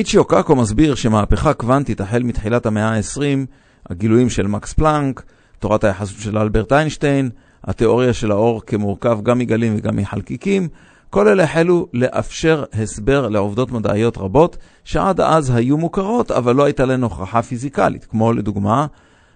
מיצ'יו 0.00 0.24
קאקו 0.24 0.56
מסביר 0.56 0.94
שמהפכה 0.94 1.54
קוונטית 1.54 2.00
החל 2.00 2.22
מתחילת 2.22 2.66
המאה 2.66 2.88
ה-20, 2.88 3.46
הגילויים 3.90 4.30
של 4.30 4.46
מקס 4.46 4.72
פלנק, 4.72 5.22
תורת 5.58 5.84
היחסות 5.84 6.18
של 6.20 6.38
אלברט 6.38 6.72
איינשטיין, 6.72 7.30
התיאוריה 7.64 8.12
של 8.12 8.30
האור 8.30 8.62
כמורכב 8.66 9.18
גם 9.22 9.38
מגלים 9.38 9.74
וגם 9.78 9.96
מחלקיקים, 9.96 10.68
כל 11.10 11.28
אלה 11.28 11.42
החלו 11.42 11.86
לאפשר 11.92 12.64
הסבר 12.72 13.28
לעובדות 13.28 13.72
מדעיות 13.72 14.18
רבות 14.18 14.56
שעד 14.84 15.20
אז 15.20 15.50
היו 15.50 15.78
מוכרות, 15.78 16.30
אבל 16.30 16.56
לא 16.56 16.64
הייתה 16.64 16.84
להן 16.84 17.02
הוכחה 17.02 17.42
פיזיקלית, 17.42 18.04
כמו 18.04 18.32
לדוגמה, 18.32 18.86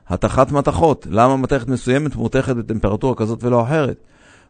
התכת 0.08 0.52
מתכות, 0.52 1.06
למה 1.10 1.36
מתכת 1.36 1.68
מסוימת 1.68 2.16
מותכת 2.16 2.56
בטמפרטורה 2.56 3.14
כזאת 3.14 3.44
ולא 3.44 3.62
אחרת, 3.62 3.96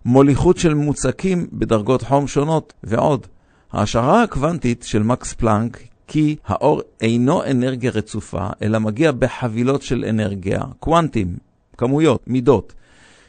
מוליכות 0.04 0.58
של 0.58 0.74
מוצקים 0.74 1.46
בדרגות 1.52 2.02
חום 2.02 2.26
שונות 2.26 2.72
ועוד. 2.84 3.26
ההשערה 3.72 4.22
הקוונטית 4.22 4.82
של 4.82 5.02
מקס 5.02 5.32
פלנק 5.32 5.93
כי 6.06 6.36
האור 6.46 6.82
אינו 7.00 7.44
אנרגיה 7.44 7.90
רצופה, 7.90 8.46
אלא 8.62 8.78
מגיע 8.78 9.12
בחבילות 9.12 9.82
של 9.82 10.04
אנרגיה, 10.08 10.60
קוונטים, 10.80 11.36
כמויות, 11.76 12.20
מידות, 12.26 12.74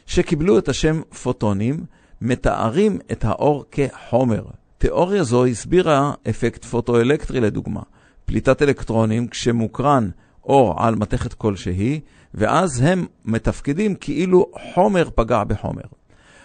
שקיבלו 0.06 0.58
את 0.58 0.68
השם 0.68 1.00
פוטונים, 1.22 1.84
מתארים 2.20 2.98
את 3.12 3.24
האור 3.24 3.64
כחומר. 3.70 4.42
תיאוריה 4.78 5.22
זו 5.22 5.46
הסבירה 5.46 6.12
אפקט 6.30 6.64
פוטואלקטרי 6.64 7.40
לדוגמה, 7.40 7.82
פליטת 8.24 8.62
אלקטרונים 8.62 9.28
כשמוקרן 9.28 10.10
אור 10.44 10.74
על 10.82 10.94
מתכת 10.94 11.34
כלשהי, 11.34 12.00
ואז 12.34 12.80
הם 12.80 13.06
מתפקדים 13.24 13.94
כאילו 13.94 14.46
חומר 14.74 15.08
פגע 15.14 15.44
בחומר. 15.44 15.82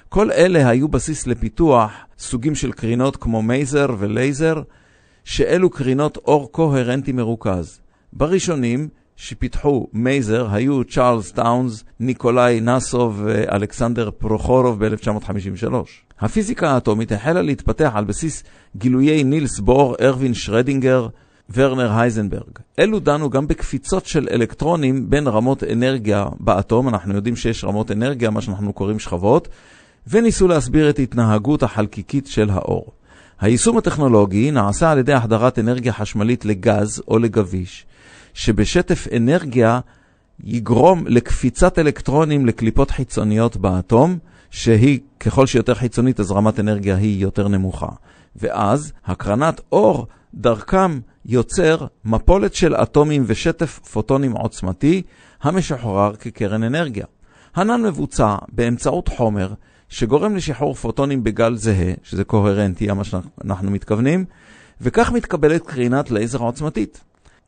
כל 0.10 0.32
אלה 0.32 0.70
היו 0.70 0.88
בסיס 0.88 1.28
לפיתוח 1.28 1.92
סוגים 2.20 2.56
של 2.56 2.72
קרינות 2.72 3.16
כמו 3.16 3.42
מייזר 3.42 3.88
ולייזר, 4.00 4.62
שאלו 5.24 5.70
קרינות 5.70 6.18
אור 6.18 6.52
קוהרנטי 6.52 7.12
מרוכז. 7.12 7.80
בראשונים 8.14 8.88
שפיתחו 9.16 9.88
מייזר 9.94 10.48
היו 10.52 10.84
צ'ארלס 10.84 11.32
טאונס, 11.32 11.84
ניקולאי 12.00 12.60
בסוב 12.62 13.22
ואלכסנדר 13.26 14.12
פרוחורוב 14.12 14.86
ב-1953. 14.86 15.74
הפיזיקה 16.20 16.70
האטומית 16.70 17.12
החלה 17.12 17.42
להתפתח 17.42 17.92
על 17.96 18.06
בסיס 18.06 18.44
גילויי 18.78 19.24
נילס 19.24 19.60
בור, 19.60 19.96
ארווין 20.02 20.34
שרדינגר, 20.34 21.08
ורנר 21.54 22.00
הייזנברג. 22.00 22.60
אלו 22.80 23.00
דנו 23.00 23.30
גם 23.30 23.48
בקפיצות 23.48 24.06
של 24.06 24.28
אלקטרונים 24.32 25.10
בין 25.10 25.28
רמות 25.28 25.64
אנרגיה 25.64 26.26
באטום, 26.40 26.90
אנחנו 26.90 27.16
יודעים 27.16 27.36
שיש 27.36 27.64
רמות 27.64 27.92
אנרגיה, 27.92 28.30
מה 28.30 28.42
שאנחנו 28.42 28.74
קוראים 28.74 29.00
שכבות, 29.00 29.48
וניסו 30.08 30.48
להסביר 30.48 30.90
את 30.90 31.00
התנהגות 31.00 31.64
החלקיקית 31.64 32.28
של 32.28 32.50
האור. 32.50 32.92
היישום 33.42 33.78
הטכנולוגי 33.78 34.52
נעשה 34.52 34.92
על 34.92 34.98
ידי 34.98 35.14
החדרת 35.14 35.60
אנרגיה 35.60 35.94
חשמלית 35.94 36.46
לגז 36.46 37.04
או 37.08 37.20
לגביש, 37.20 37.86
שבשטף 38.34 39.08
אנרגיה 39.18 39.80
יגרום 40.44 41.04
לקפיצת 41.08 41.80
אלקטרונים 41.80 42.46
לקליפות 42.46 42.92
חיצוניות 42.92 43.58
באטום, 43.58 44.18
שהיא, 44.50 45.00
ככל 45.20 45.46
שיותר 45.46 45.76
חיצונית, 45.76 46.20
אז 46.20 46.32
רמת 46.32 46.60
אנרגיה 46.60 46.96
היא 46.96 47.22
יותר 47.22 47.48
נמוכה. 47.48 47.90
ואז 48.36 48.94
הקרנת 49.06 49.62
אור 49.72 50.08
דרכם 50.34 51.00
יוצר 51.26 51.86
מפולת 52.06 52.54
של 52.54 52.76
אטומים 52.76 53.24
ושטף 53.28 53.80
פוטונים 53.80 54.32
עוצמתי, 54.32 55.02
המשוחרר 55.42 56.16
כקרן 56.16 56.64
אנרגיה. 56.64 57.06
הנ"ל 57.56 57.88
מבוצע 57.88 58.36
באמצעות 58.52 59.08
חומר 59.08 59.54
שגורם 59.92 60.36
לשחרור 60.36 60.74
פוטונים 60.74 61.24
בגל 61.24 61.56
זהה, 61.56 61.94
שזה 62.04 62.24
קוהרנטי, 62.24 62.88
מה 62.88 63.04
שאנחנו 63.04 63.72
מתכוונים, 63.72 64.26
וכך 64.82 65.12
מתקבלת 65.12 65.68
קרינת 65.68 66.12
לייזר 66.12 66.40
עוצמתית. 66.40 67.02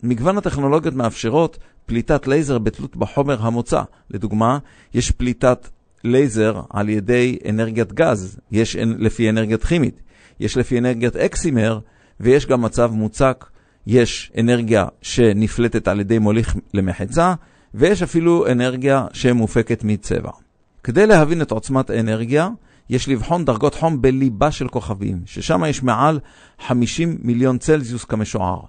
מגוון 0.03 0.37
הטכנולוגיות 0.37 0.93
מאפשרות 0.95 1.57
פליטת 1.85 2.27
לייזר 2.27 2.57
בתלות 2.57 2.95
בחומר 2.95 3.45
המוצא. 3.45 3.81
לדוגמה, 4.09 4.57
יש 4.93 5.11
פליטת 5.11 5.69
לייזר 6.03 6.61
על 6.69 6.89
ידי 6.89 7.37
אנרגיית 7.49 7.93
גז, 7.93 8.39
יש 8.51 8.75
לפי 8.75 9.29
אנרגיית 9.29 9.63
כימית, 9.63 10.01
יש 10.39 10.57
לפי 10.57 10.77
אנרגיית 10.77 11.15
אקסימר, 11.15 11.79
ויש 12.19 12.45
גם 12.45 12.61
מצב 12.61 12.91
מוצק, 12.93 13.45
יש 13.87 14.31
אנרגיה 14.39 14.85
שנפלטת 15.01 15.87
על 15.87 15.99
ידי 15.99 16.19
מוליך 16.19 16.55
למחצה, 16.73 17.33
ויש 17.73 18.01
אפילו 18.01 18.47
אנרגיה 18.47 19.05
שמופקת 19.13 19.83
מצבע. 19.83 20.42
כדי 20.83 21.07
להבין 21.07 21.41
את 21.41 21.51
עוצמת 21.51 21.89
האנרגיה, 21.89 22.49
יש 22.89 23.09
לבחון 23.09 23.45
דרגות 23.45 23.75
חום 23.75 24.01
בליבה 24.01 24.51
של 24.51 24.67
כוכבים, 24.67 25.21
ששם 25.25 25.63
יש 25.67 25.83
מעל 25.83 26.19
50 26.67 27.17
מיליון 27.21 27.57
צלזיוס 27.57 28.03
כמשוער. 28.03 28.59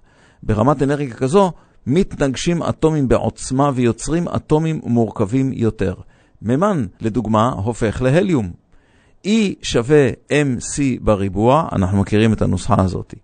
ברמת 0.42 0.82
אנרגיה 0.82 1.14
כזו, 1.14 1.52
מתנגשים 1.86 2.62
אטומים 2.62 3.08
בעוצמה 3.08 3.70
ויוצרים 3.74 4.28
אטומים 4.28 4.80
מורכבים 4.84 5.52
יותר. 5.52 5.94
מימן, 6.42 6.86
לדוגמה, 7.00 7.48
הופך 7.48 8.02
להליום. 8.02 8.50
E 9.26 9.30
שווה 9.62 10.10
MC 10.30 11.00
בריבוע, 11.00 11.68
אנחנו 11.72 12.00
מכירים 12.00 12.32
את 12.32 12.42
הנוסחה 12.42 12.74
הזאת. 12.78 13.14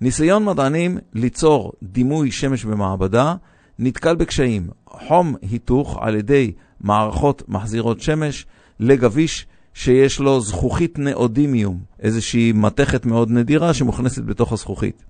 ניסיון 0.00 0.44
מדענים 0.44 0.98
ליצור 1.14 1.72
דימוי 1.82 2.30
שמש 2.30 2.64
במעבדה 2.64 3.34
נתקל 3.78 4.16
בקשיים. 4.16 4.68
חום 4.86 5.34
היתוך 5.42 5.98
על 6.00 6.14
ידי 6.14 6.52
מערכות 6.80 7.42
מחזירות 7.48 8.00
שמש 8.00 8.46
לגביש 8.80 9.46
שיש 9.74 10.20
לו 10.20 10.40
זכוכית 10.40 10.98
נאודימיום, 10.98 11.78
איזושהי 12.02 12.52
מתכת 12.52 13.06
מאוד 13.06 13.30
נדירה 13.30 13.74
שמוכנסת 13.74 14.22
בתוך 14.22 14.52
הזכוכית. 14.52 15.04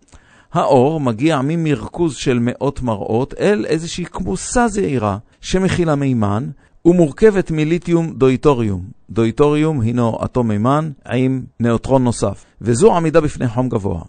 האור 0.53 1.01
מגיע 1.01 1.41
ממרכוז 1.45 2.15
של 2.17 2.39
מאות 2.41 2.83
מראות 2.83 3.35
אל 3.41 3.65
איזושהי 3.67 4.05
כמוסה 4.05 4.69
זעירה 4.69 5.19
שמכילה 5.41 5.95
מימן 5.95 6.51
ומורכבת 6.85 7.51
מליתיום 7.51 8.13
דויטוריום. 8.13 8.83
דויטוריום 9.11 9.81
הינו 9.81 10.19
אטום 10.25 10.49
מימן 10.49 10.91
עם 11.07 11.43
נאוטרון 11.61 12.05
נוסף, 12.05 12.45
וזו 12.61 12.97
עמידה 12.97 13.21
בפני 13.21 13.49
חום 13.49 13.69
גבוה. 13.69 14.03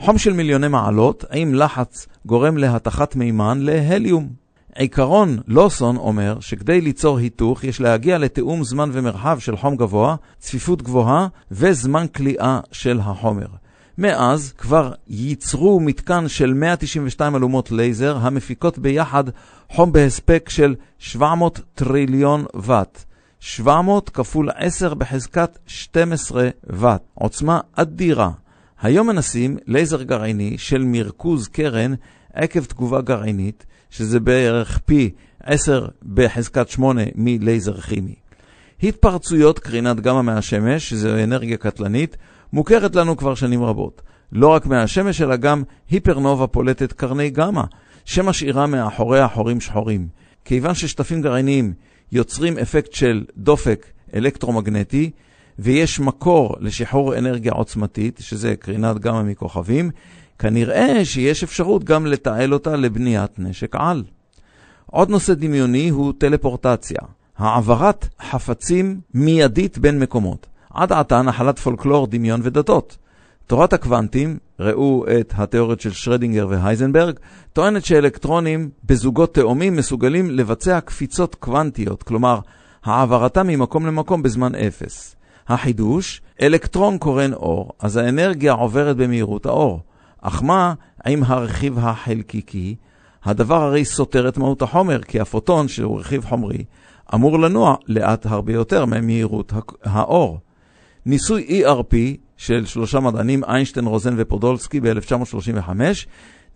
חום 0.00 0.18
של 0.18 0.32
מיליוני 0.32 0.68
מעלות 0.68 1.24
עם 1.32 1.54
לחץ 1.54 2.06
גורם 2.26 2.56
להתכת 2.56 3.16
מימן 3.16 3.58
להליום. 3.60 4.39
עיקרון 4.74 5.38
לוסון 5.46 5.96
אומר 5.96 6.40
שכדי 6.40 6.80
ליצור 6.80 7.18
היתוך 7.18 7.64
יש 7.64 7.80
להגיע 7.80 8.18
לתיאום 8.18 8.64
זמן 8.64 8.90
ומרחב 8.92 9.38
של 9.38 9.56
חום 9.56 9.76
גבוה, 9.76 10.16
צפיפות 10.38 10.82
גבוהה 10.82 11.26
וזמן 11.50 12.06
כליאה 12.14 12.60
של 12.72 13.00
החומר. 13.00 13.46
מאז 13.98 14.52
כבר 14.52 14.92
ייצרו 15.08 15.80
מתקן 15.80 16.28
של 16.28 16.54
192 16.54 17.36
אלומות 17.36 17.72
לייזר 17.72 18.16
המפיקות 18.20 18.78
ביחד 18.78 19.24
חום 19.68 19.92
בהספק 19.92 20.48
של 20.48 20.74
700 20.98 21.60
טריליון 21.74 22.44
ואט. 22.54 23.04
700 23.40 24.10
כפול 24.10 24.50
10 24.54 24.94
בחזקת 24.94 25.58
12 25.66 26.48
ואט. 26.64 27.02
עוצמה 27.14 27.60
אדירה. 27.72 28.30
היום 28.82 29.06
מנסים 29.06 29.56
לייזר 29.66 30.02
גרעיני 30.02 30.58
של 30.58 30.84
מרכוז 30.84 31.48
קרן 31.48 31.94
עקב 32.34 32.64
תגובה 32.64 33.00
גרעינית, 33.00 33.66
שזה 33.90 34.20
בערך 34.20 34.78
פי 34.84 35.10
10 35.42 35.86
בחזקת 36.14 36.68
8 36.68 37.02
מלייזר 37.14 37.80
כימי. 37.80 38.14
התפרצויות 38.82 39.58
קרינת 39.58 40.00
גמא 40.00 40.22
מהשמש, 40.22 40.88
שזו 40.88 41.08
אנרגיה 41.24 41.56
קטלנית, 41.56 42.16
מוכרת 42.52 42.96
לנו 42.96 43.16
כבר 43.16 43.34
שנים 43.34 43.62
רבות. 43.62 44.02
לא 44.32 44.48
רק 44.48 44.66
מהשמש, 44.66 45.22
אלא 45.22 45.36
גם 45.36 45.62
היפרנובה 45.90 46.46
פולטת 46.46 46.92
קרני 46.92 47.30
גמא, 47.30 47.62
שמשאירה 48.04 48.66
מאחוריה 48.66 49.28
חורים 49.28 49.60
שחורים. 49.60 50.08
כיוון 50.44 50.74
ששטפים 50.74 51.22
גרעיניים 51.22 51.72
יוצרים 52.12 52.58
אפקט 52.58 52.92
של 52.92 53.24
דופק 53.36 53.86
אלקטרומגנטי, 54.14 55.10
ויש 55.58 56.00
מקור 56.00 56.56
לשחרור 56.60 57.18
אנרגיה 57.18 57.52
עוצמתית, 57.52 58.18
שזה 58.20 58.56
קרינת 58.56 58.98
גמא 58.98 59.22
מכוכבים, 59.22 59.90
כנראה 60.40 61.04
שיש 61.04 61.44
אפשרות 61.44 61.84
גם 61.84 62.06
לתעל 62.06 62.52
אותה 62.52 62.76
לבניית 62.76 63.38
נשק 63.38 63.76
על. 63.76 64.04
עוד 64.86 65.10
נושא 65.10 65.34
דמיוני 65.34 65.88
הוא 65.88 66.12
טלפורטציה, 66.18 66.98
העברת 67.38 68.08
חפצים 68.30 69.00
מיידית 69.14 69.78
בין 69.78 69.98
מקומות. 69.98 70.46
עד 70.74 70.92
עתה 70.92 71.22
נחלת 71.22 71.58
פולקלור, 71.58 72.06
דמיון 72.06 72.40
ודתות. 72.44 72.96
תורת 73.46 73.72
הקוונטים, 73.72 74.38
ראו 74.60 75.04
את 75.20 75.32
התיאוריות 75.36 75.80
של 75.80 75.92
שרדינגר 75.92 76.46
והייזנברג, 76.50 77.14
טוענת 77.52 77.84
שאלקטרונים 77.84 78.70
בזוגות 78.84 79.34
תאומים 79.34 79.76
מסוגלים 79.76 80.30
לבצע 80.30 80.80
קפיצות 80.80 81.34
קוונטיות, 81.34 82.02
כלומר, 82.02 82.38
העברתם 82.84 83.46
ממקום 83.46 83.86
למקום 83.86 84.22
בזמן 84.22 84.54
אפס. 84.54 85.16
החידוש, 85.48 86.22
אלקטרון 86.42 86.98
קורן 86.98 87.32
אור, 87.32 87.72
אז 87.78 87.96
האנרגיה 87.96 88.52
עוברת 88.52 88.96
במהירות 88.96 89.46
האור. 89.46 89.80
אך 90.22 90.42
מה 90.42 90.74
עם 91.06 91.22
הרכיב 91.24 91.78
החלקיקי? 91.78 92.76
הדבר 93.24 93.62
הרי 93.62 93.84
סותר 93.84 94.28
את 94.28 94.38
מהות 94.38 94.62
החומר, 94.62 95.02
כי 95.02 95.20
הפוטון, 95.20 95.68
שהוא 95.68 96.00
רכיב 96.00 96.24
חומרי, 96.24 96.64
אמור 97.14 97.38
לנוע 97.38 97.74
לאט 97.88 98.26
הרבה 98.26 98.52
יותר 98.52 98.86
ממהירות 98.86 99.52
האור. 99.84 100.38
ניסוי 101.06 101.62
ERP 101.64 101.94
של 102.36 102.66
שלושה 102.66 103.00
מדענים, 103.00 103.44
איינשטיין, 103.44 103.86
רוזן 103.86 104.14
ופודולסקי 104.16 104.80
ב-1935, 104.80 105.70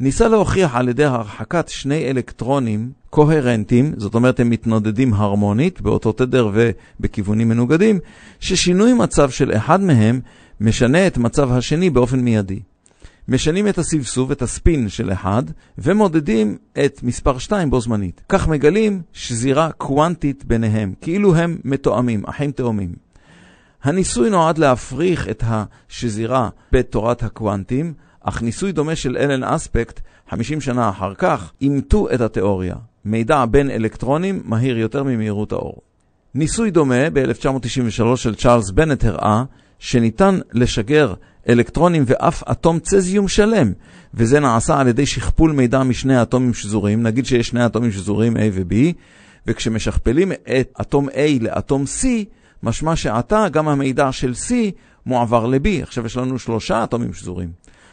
ניסה 0.00 0.28
להוכיח 0.28 0.74
על 0.74 0.88
ידי 0.88 1.04
הרחקת 1.04 1.68
שני 1.68 2.10
אלקטרונים 2.10 2.92
קוהרנטיים, 3.10 3.94
זאת 3.96 4.14
אומרת 4.14 4.40
הם 4.40 4.50
מתנודדים 4.50 5.14
הרמונית 5.14 5.80
באותו 5.80 6.12
תדר 6.12 6.50
ובכיוונים 6.52 7.48
מנוגדים, 7.48 7.98
ששינוי 8.40 8.92
מצב 8.92 9.30
של 9.30 9.52
אחד 9.56 9.80
מהם 9.80 10.20
משנה 10.60 11.06
את 11.06 11.18
מצב 11.18 11.52
השני 11.52 11.90
באופן 11.90 12.20
מיידי. 12.20 12.60
משנים 13.28 13.68
את 13.68 13.78
הסבסוב, 13.78 14.30
את 14.30 14.42
הספין 14.42 14.88
של 14.88 15.12
אחד, 15.12 15.42
ומודדים 15.78 16.56
את 16.84 17.00
מספר 17.02 17.38
2 17.38 17.70
בו 17.70 17.80
זמנית. 17.80 18.22
כך 18.28 18.48
מגלים 18.48 19.02
שזירה 19.12 19.70
קוונטית 19.72 20.44
ביניהם, 20.44 20.94
כאילו 21.00 21.36
הם 21.36 21.58
מתואמים, 21.64 22.22
אחים 22.26 22.50
תאומים. 22.50 22.94
הניסוי 23.82 24.30
נועד 24.30 24.58
להפריך 24.58 25.28
את 25.28 25.44
השזירה 25.46 26.48
בתורת 26.72 27.22
הקוונטים, 27.22 27.94
אך 28.20 28.42
ניסוי 28.42 28.72
דומה 28.72 28.96
של 28.96 29.16
אלן 29.16 29.44
אספקט, 29.44 30.00
50 30.30 30.60
שנה 30.60 30.88
אחר 30.88 31.14
כך, 31.14 31.52
אימתו 31.60 32.08
את 32.14 32.20
התיאוריה. 32.20 32.74
מידע 33.04 33.44
בין 33.44 33.70
אלקטרונים 33.70 34.42
מהיר 34.44 34.78
יותר 34.78 35.02
ממהירות 35.02 35.52
האור. 35.52 35.80
ניסוי 36.34 36.70
דומה 36.70 37.10
ב-1993 37.12 38.16
של 38.16 38.34
צ'ארלס 38.34 38.70
בנט 38.70 39.04
הראה 39.04 39.44
שניתן 39.78 40.38
לשגר 40.52 41.14
אלקטרונים 41.48 42.04
ואף 42.06 42.42
אטום 42.50 42.78
צזיום 42.78 43.28
שלם, 43.28 43.72
וזה 44.14 44.40
נעשה 44.40 44.80
על 44.80 44.88
ידי 44.88 45.06
שכפול 45.06 45.52
מידע 45.52 45.82
משני 45.82 46.22
אטומים 46.22 46.54
שזורים, 46.54 47.02
נגיד 47.02 47.26
שיש 47.26 47.48
שני 47.48 47.66
אטומים 47.66 47.92
שזורים 47.92 48.36
A 48.36 48.40
ו-B, 48.52 48.74
וכשמשכפלים 49.46 50.32
את 50.32 50.72
אטום 50.80 51.08
A 51.08 51.40
לאטום 51.40 51.84
C, 52.00 52.06
משמע 52.62 52.96
שעתה 52.96 53.48
גם 53.48 53.68
המידע 53.68 54.12
של 54.12 54.32
C 54.48 54.52
מועבר 55.06 55.46
ל-B. 55.46 55.82
עכשיו 55.82 56.06
יש 56.06 56.16
לנו 56.16 56.38
שלושה 56.38 56.84
אטומים 56.84 57.12
שזורים. 57.12 57.48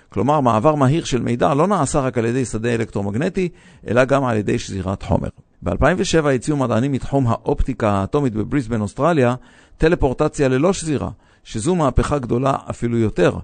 כלומר, 0.09 0.39
מעבר 0.39 0.75
מהיר 0.75 1.03
של 1.03 1.21
מידע 1.21 1.53
לא 1.53 1.67
נעשה 1.67 1.99
רק 1.99 2.17
על 2.17 2.25
ידי 2.25 2.45
שדה 2.45 2.73
אלקטרומגנטי, 2.75 3.49
אלא 3.87 4.05
גם 4.05 4.25
על 4.25 4.37
ידי 4.37 4.59
שזירת 4.59 5.03
חומר. 5.03 5.29
ב-2007 5.63 6.27
הציעו 6.35 6.57
מדענים 6.57 6.91
מתחום 6.91 7.27
האופטיקה 7.27 7.89
האטומית 7.91 8.33
בבריסבן, 8.33 8.81
אוסטרליה, 8.81 9.35
טלפורטציה 9.77 10.47
ללא 10.47 10.73
שזירה, 10.73 11.09
שזו 11.43 11.75
מהפכה 11.75 12.19
גדולה 12.19 12.55
אפילו 12.69 12.97
יותר. 12.97 13.37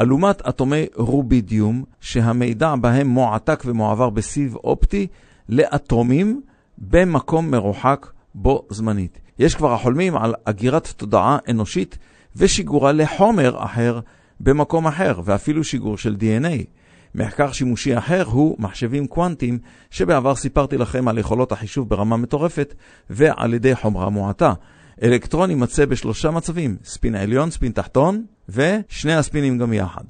אלומת 0.00 0.42
אטומי 0.42 0.86
רובידיום, 0.94 1.84
שהמידע 2.00 2.74
בהם 2.80 3.06
מועתק 3.06 3.62
ומועבר 3.66 4.10
בסיב 4.10 4.56
אופטי 4.56 5.06
לאטומים 5.48 6.40
במקום 6.78 7.50
מרוחק 7.50 8.06
בו 8.34 8.66
זמנית. 8.70 9.18
יש 9.38 9.54
כבר 9.54 9.74
החולמים 9.74 10.16
על 10.16 10.34
אגירת 10.44 10.86
תודעה 10.96 11.38
אנושית 11.50 11.98
ושיגורה 12.36 12.92
לחומר 12.92 13.64
אחר 13.64 14.00
במקום 14.40 14.86
אחר, 14.86 15.20
ואפילו 15.24 15.64
שיגור 15.64 15.98
של 15.98 16.16
DNA. 16.20 16.64
מחקר 17.14 17.52
שימושי 17.52 17.98
אחר 17.98 18.24
הוא 18.26 18.56
מחשבים 18.58 19.06
קוונטיים, 19.06 19.58
שבעבר 19.90 20.34
סיפרתי 20.34 20.78
לכם 20.78 21.08
על 21.08 21.18
יכולות 21.18 21.52
החישוב 21.52 21.88
ברמה 21.88 22.16
מטורפת 22.16 22.74
ועל 23.10 23.54
ידי 23.54 23.76
חומרה 23.76 24.08
מועטה. 24.08 24.52
אלקטרון 25.02 25.50
יימצא 25.50 25.84
בשלושה 25.84 26.30
מצבים, 26.30 26.76
ספין 26.84 27.14
עליון, 27.14 27.50
ספין 27.50 27.72
תחתון, 27.72 28.24
ושני 28.48 29.14
הספינים 29.14 29.58
גם 29.58 29.72
יחד. 29.72 30.04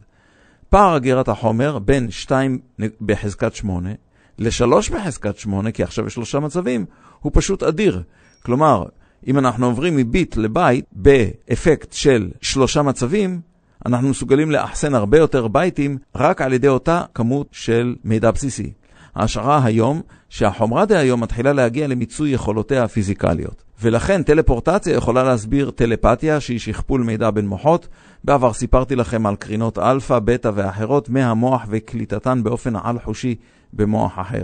פער 0.70 0.96
אגירת 0.96 1.28
החומר 1.28 1.78
בין 1.78 2.10
2 2.10 2.58
בחזקת 3.00 3.54
8 3.54 3.90
ל-3 4.38 4.94
בחזקת 4.94 5.38
8, 5.38 5.70
כי 5.70 5.82
עכשיו 5.82 6.06
יש 6.06 6.14
שלושה 6.14 6.40
מצבים, 6.40 6.84
הוא 7.20 7.32
פשוט 7.34 7.62
אדיר. 7.62 8.02
כלומר, 8.42 8.84
אם 9.26 9.38
אנחנו 9.38 9.66
עוברים 9.66 9.96
מביט 9.96 10.36
לבייט 10.36 10.84
באפקט 10.92 11.92
של 11.92 12.30
שלושה 12.40 12.82
מצבים, 12.82 13.40
אנחנו 13.86 14.08
מסוגלים 14.08 14.50
לאחסן 14.50 14.94
הרבה 14.94 15.18
יותר 15.18 15.48
בייטים 15.48 15.98
רק 16.14 16.42
על 16.42 16.52
ידי 16.52 16.68
אותה 16.68 17.02
כמות 17.14 17.48
של 17.52 17.96
מידע 18.04 18.30
בסיסי. 18.30 18.72
ההשערה 19.14 19.64
היום 19.64 20.02
שהחומרה 20.28 20.86
דהיום 20.86 21.20
מתחילה 21.20 21.52
להגיע 21.52 21.86
למיצוי 21.86 22.30
יכולותיה 22.30 22.84
הפיזיקליות. 22.84 23.65
ולכן 23.80 24.22
טלפורטציה 24.22 24.96
יכולה 24.96 25.22
להסביר 25.22 25.70
טלפתיה 25.70 26.40
שהיא 26.40 26.58
שכפול 26.58 27.02
מידע 27.02 27.30
בין 27.30 27.46
מוחות. 27.46 27.88
בעבר 28.24 28.52
סיפרתי 28.52 28.96
לכם 28.96 29.26
על 29.26 29.36
קרינות 29.36 29.78
אלפא, 29.78 30.18
בטא 30.18 30.50
ואחרות 30.54 31.08
מהמוח 31.08 31.66
וקליטתן 31.68 32.42
באופן 32.42 32.76
על-חושי 32.76 33.34
במוח 33.72 34.18
אחר. 34.18 34.42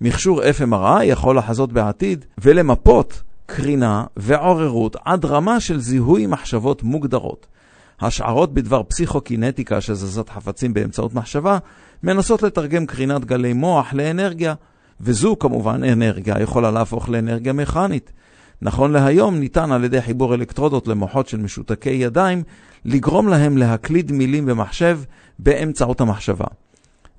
מכשור 0.00 0.42
FMRI 0.42 1.02
יכול 1.02 1.38
לחזות 1.38 1.72
בעתיד 1.72 2.24
ולמפות 2.38 3.22
קרינה 3.46 4.04
ועוררות 4.16 4.96
עד 5.04 5.24
רמה 5.24 5.60
של 5.60 5.80
זיהוי 5.80 6.26
מחשבות 6.26 6.82
מוגדרות. 6.82 7.46
השערות 8.00 8.54
בדבר 8.54 8.82
פסיכוקינטיקה 8.82 9.80
של 9.80 9.94
זזת 9.94 10.28
חפצים 10.28 10.74
באמצעות 10.74 11.14
מחשבה 11.14 11.58
מנסות 12.02 12.42
לתרגם 12.42 12.86
קרינת 12.86 13.24
גלי 13.24 13.52
מוח 13.52 13.94
לאנרגיה, 13.94 14.54
וזו 15.00 15.36
כמובן 15.38 15.84
אנרגיה 15.84 16.40
יכולה 16.40 16.70
להפוך 16.70 17.08
לאנרגיה 17.08 17.52
מכנית. 17.52 18.12
נכון 18.62 18.92
להיום 18.92 19.40
ניתן 19.40 19.72
על 19.72 19.84
ידי 19.84 20.02
חיבור 20.02 20.34
אלקטרודות 20.34 20.88
למוחות 20.88 21.28
של 21.28 21.36
משותקי 21.36 21.90
ידיים 21.90 22.42
לגרום 22.84 23.28
להם 23.28 23.58
להקליד 23.58 24.12
מילים 24.12 24.46
במחשב 24.46 25.00
באמצעות 25.38 26.00
המחשבה. 26.00 26.46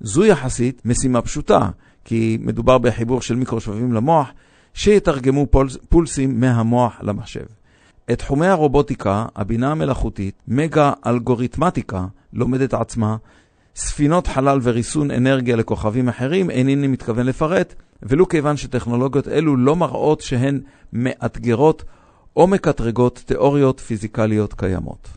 זו 0.00 0.24
יחסית 0.24 0.82
משימה 0.84 1.22
פשוטה, 1.22 1.68
כי 2.04 2.38
מדובר 2.40 2.78
בחיבור 2.78 3.20
של 3.22 3.36
מיקרושבבים 3.36 3.92
למוח 3.92 4.28
שיתרגמו 4.74 5.46
פולס, 5.46 5.76
פולסים 5.88 6.40
מהמוח 6.40 6.98
למחשב. 7.02 7.44
את 8.12 8.18
תחומי 8.18 8.46
הרובוטיקה, 8.46 9.26
הבינה 9.36 9.70
המלאכותית, 9.70 10.34
מגה-אלגוריתמטיקה, 10.48 12.06
לומדת 12.32 12.74
עצמה, 12.74 13.16
ספינות 13.76 14.26
חלל 14.26 14.60
וריסון 14.62 15.10
אנרגיה 15.10 15.56
לכוכבים 15.56 16.08
אחרים, 16.08 16.50
אינני 16.50 16.86
מתכוון 16.86 17.26
לפרט, 17.26 17.74
ולו 18.02 18.28
כיוון 18.28 18.56
שטכנולוגיות 18.56 19.28
אלו 19.28 19.56
לא 19.56 19.76
מראות 19.76 20.20
שהן 20.20 20.60
מאתגרות 20.92 21.84
או 22.36 22.46
מקטרגות 22.46 23.22
תיאוריות 23.26 23.80
פיזיקליות 23.80 24.54
קיימות. 24.54 25.08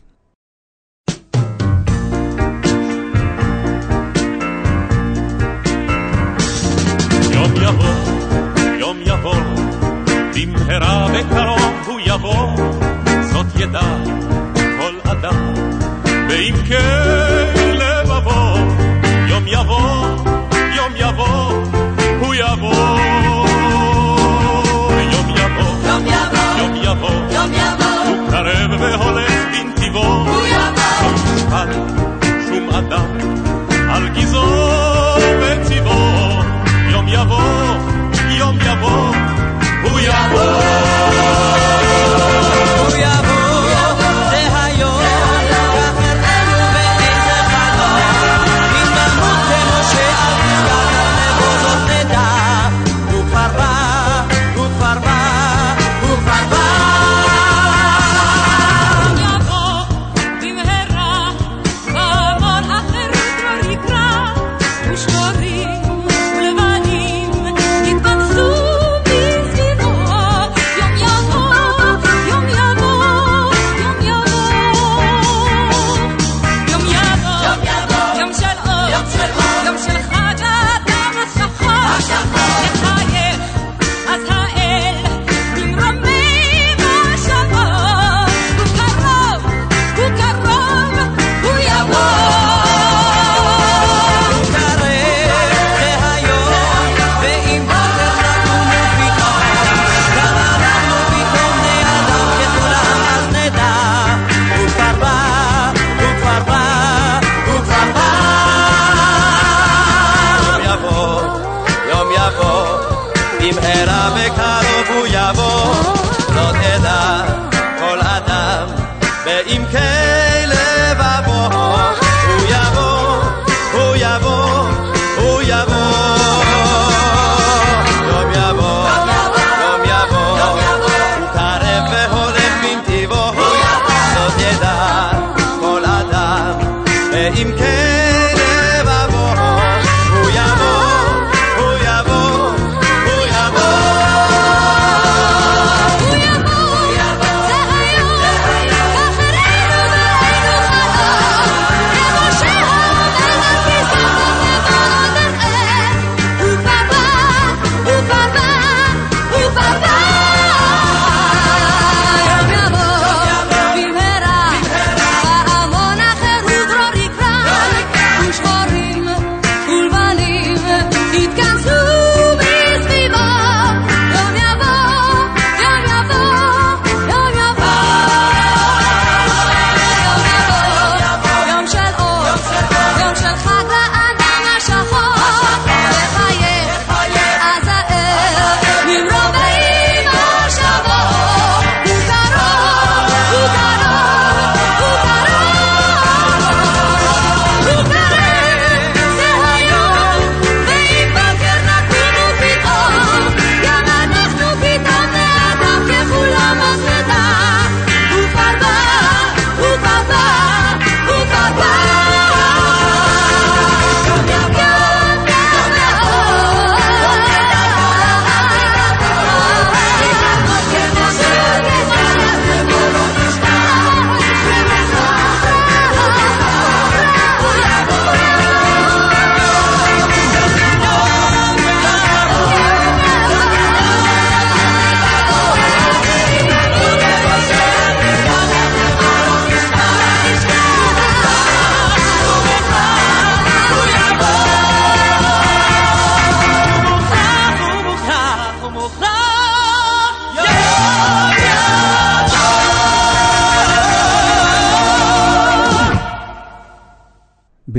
יום 7.32 7.52
יבוא, 7.56 7.94
יום 8.80 8.96
יבוא, 9.00 9.34
במהרה 10.34 11.08
בקרוב 11.08 11.86
הוא 11.86 12.00
יבוא, 12.06 12.56
זאת 13.32 13.46
ידע 13.60 13.96
כל 14.78 15.10
אדם, 15.10 15.54
ואם 16.28 16.54
כן 16.68 17.36
ועם 19.56 20.25
amor, 22.56 22.98
yo 25.12 25.18
mi 25.24 25.40
amor, 25.40 25.72
yo 25.86 26.00
mi 26.00 26.10
amor, 26.12 26.56
yo 26.58 26.68
mi 26.68 26.86
amor, 26.86 27.30
yo 27.30 27.42
mi 27.48 27.58
amor, 27.58 28.16
buscaré 28.20 28.68
mejores 28.68 29.30
pintivos, 29.52 30.04
yo 30.26 30.38
mi 30.42 30.52
amor, 30.54 30.86
yo 31.06 31.26
mi 31.26 31.42
amor, 31.42 31.76
yo 32.46 32.60
mi 32.60 32.74
amor, 32.74 33.06
yo 33.88 34.00
mi 34.00 34.22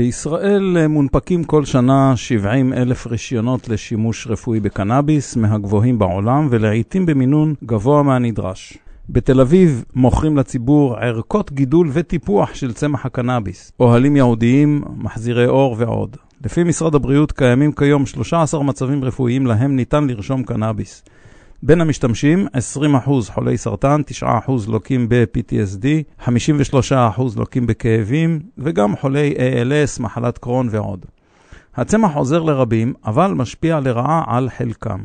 בישראל 0.08 0.86
מונפקים 0.86 1.44
כל 1.44 1.64
שנה 1.64 2.16
70 2.16 2.72
אלף 2.72 3.06
רישיונות 3.06 3.68
לשימוש 3.68 4.26
רפואי 4.26 4.60
בקנאביס, 4.60 5.36
מהגבוהים 5.36 5.98
בעולם, 5.98 6.48
ולעיתים 6.50 7.06
במינון 7.06 7.54
גבוה 7.64 8.02
מהנדרש. 8.02 8.78
בתל 9.10 9.40
אביב 9.40 9.84
מוכרים 9.94 10.36
לציבור 10.36 10.96
ערכות 10.96 11.52
גידול 11.52 11.90
וטיפוח 11.92 12.54
של 12.54 12.72
צמח 12.72 13.06
הקנאביס, 13.06 13.72
אוהלים 13.80 14.16
ייעודיים, 14.16 14.82
מחזירי 14.96 15.46
אור 15.46 15.76
ועוד. 15.78 16.16
לפי 16.44 16.64
משרד 16.64 16.94
הבריאות 16.94 17.32
קיימים 17.32 17.72
כיום 17.72 18.06
13 18.06 18.62
מצבים 18.62 19.04
רפואיים 19.04 19.46
להם 19.46 19.76
ניתן 19.76 20.06
לרשום 20.06 20.42
קנאביס. 20.42 21.02
בין 21.62 21.80
המשתמשים, 21.80 22.46
20% 23.06 23.10
חולי 23.32 23.56
סרטן, 23.56 24.00
9% 24.22 24.24
לוקים 24.68 25.08
ב-PTSD, 25.08 25.86
53% 26.24 26.30
לוקים 27.36 27.66
בכאבים, 27.66 28.40
וגם 28.58 28.96
חולי 28.96 29.34
ALS, 29.36 30.02
מחלת 30.02 30.38
קרון 30.38 30.68
ועוד. 30.70 31.06
הצמח 31.76 32.14
עוזר 32.14 32.42
לרבים, 32.42 32.94
אבל 33.04 33.34
משפיע 33.34 33.80
לרעה 33.80 34.24
על 34.26 34.50
חלקם. 34.50 35.00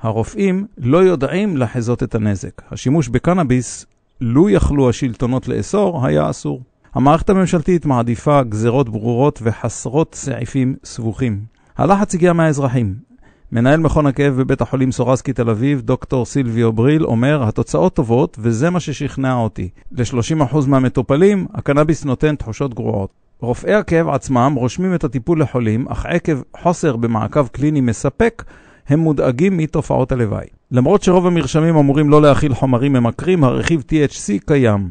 הרופאים 0.00 0.66
לא 0.78 0.98
יודעים 0.98 1.56
לחזות 1.56 2.02
את 2.02 2.14
הנזק. 2.14 2.62
השימוש 2.70 3.08
בקנאביס, 3.08 3.86
לו 4.20 4.50
יכלו 4.50 4.88
השלטונות 4.88 5.48
לאסור, 5.48 6.06
היה 6.06 6.30
אסור. 6.30 6.62
המערכת 6.94 7.30
הממשלתית 7.30 7.86
מעדיפה 7.86 8.42
גזרות 8.42 8.88
ברורות 8.88 9.38
וחסרות 9.42 10.14
סעיפים 10.14 10.76
סבוכים. 10.84 11.40
הלחץ 11.76 12.14
הגיע 12.14 12.32
מהאזרחים. 12.32 13.07
מנהל 13.52 13.80
מכון 13.80 14.06
הכאב 14.06 14.34
בבית 14.34 14.60
החולים 14.60 14.92
סורסקי 14.92 15.32
תל 15.32 15.50
אביב, 15.50 15.80
דוקטור 15.80 16.26
סילביו 16.26 16.72
בריל, 16.72 17.04
אומר, 17.04 17.42
התוצאות 17.48 17.94
טובות 17.94 18.38
וזה 18.40 18.70
מה 18.70 18.80
ששכנע 18.80 19.34
אותי. 19.34 19.68
ל-30% 19.92 20.56
מהמטופלים, 20.66 21.46
הקנאביס 21.54 22.04
נותן 22.04 22.34
תחושות 22.34 22.74
גרועות. 22.74 23.10
רופאי 23.40 23.74
הכאב 23.74 24.08
עצמם 24.08 24.52
רושמים 24.56 24.94
את 24.94 25.04
הטיפול 25.04 25.42
לחולים, 25.42 25.88
אך 25.88 26.06
עקב 26.06 26.42
חוסר 26.56 26.96
במעקב 26.96 27.46
קליני 27.46 27.80
מספק, 27.80 28.44
הם 28.88 28.98
מודאגים 28.98 29.56
מתופעות 29.56 30.12
הלוואי. 30.12 30.46
למרות 30.70 31.02
שרוב 31.02 31.26
המרשמים 31.26 31.76
אמורים 31.76 32.10
לא 32.10 32.22
להכיל 32.22 32.54
חומרים 32.54 32.92
ממכרים, 32.92 33.44
הרכיב 33.44 33.84
THC 33.90 34.44
קיים. 34.46 34.90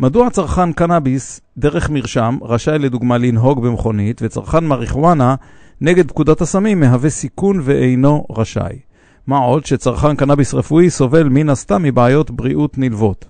מדוע 0.00 0.30
צרכן 0.30 0.72
קנאביס, 0.72 1.40
דרך 1.58 1.90
מרשם, 1.90 2.38
רשאי 2.42 2.78
לדוגמה 2.78 3.18
לנהוג 3.18 3.66
במכונית, 3.66 4.20
וצרכן 4.24 4.64
מריחואנה, 4.64 5.34
נגד 5.84 6.08
פקודת 6.08 6.40
הסמים, 6.40 6.80
מהווה 6.80 7.10
סיכון 7.10 7.60
ואינו 7.62 8.26
רשאי. 8.30 8.78
מה 9.26 9.38
עוד 9.38 9.66
שצרכן 9.66 10.16
קנאביס 10.16 10.54
רפואי 10.54 10.90
סובל 10.90 11.28
מן 11.28 11.48
הסתם 11.48 11.82
מבעיות 11.82 12.30
בריאות 12.30 12.78
נלוות. 12.78 13.24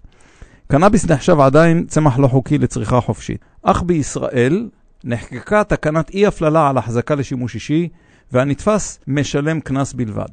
קנאביס 0.68 1.10
נחשב 1.10 1.40
עדיין 1.40 1.84
צמח 1.86 2.18
לא 2.18 2.28
חוקי 2.28 2.58
לצריכה 2.58 3.00
חופשית. 3.00 3.40
אך 3.62 3.82
בישראל 3.82 4.68
נחקקה 5.04 5.64
תקנת 5.64 6.10
אי 6.10 6.26
הפללה 6.26 6.68
על 6.68 6.78
החזקה 6.78 7.14
לשימוש 7.14 7.54
אישי, 7.54 7.88
והנתפס 8.32 9.00
משלם 9.06 9.60
קנס 9.60 9.92
בלבד. 9.92 10.28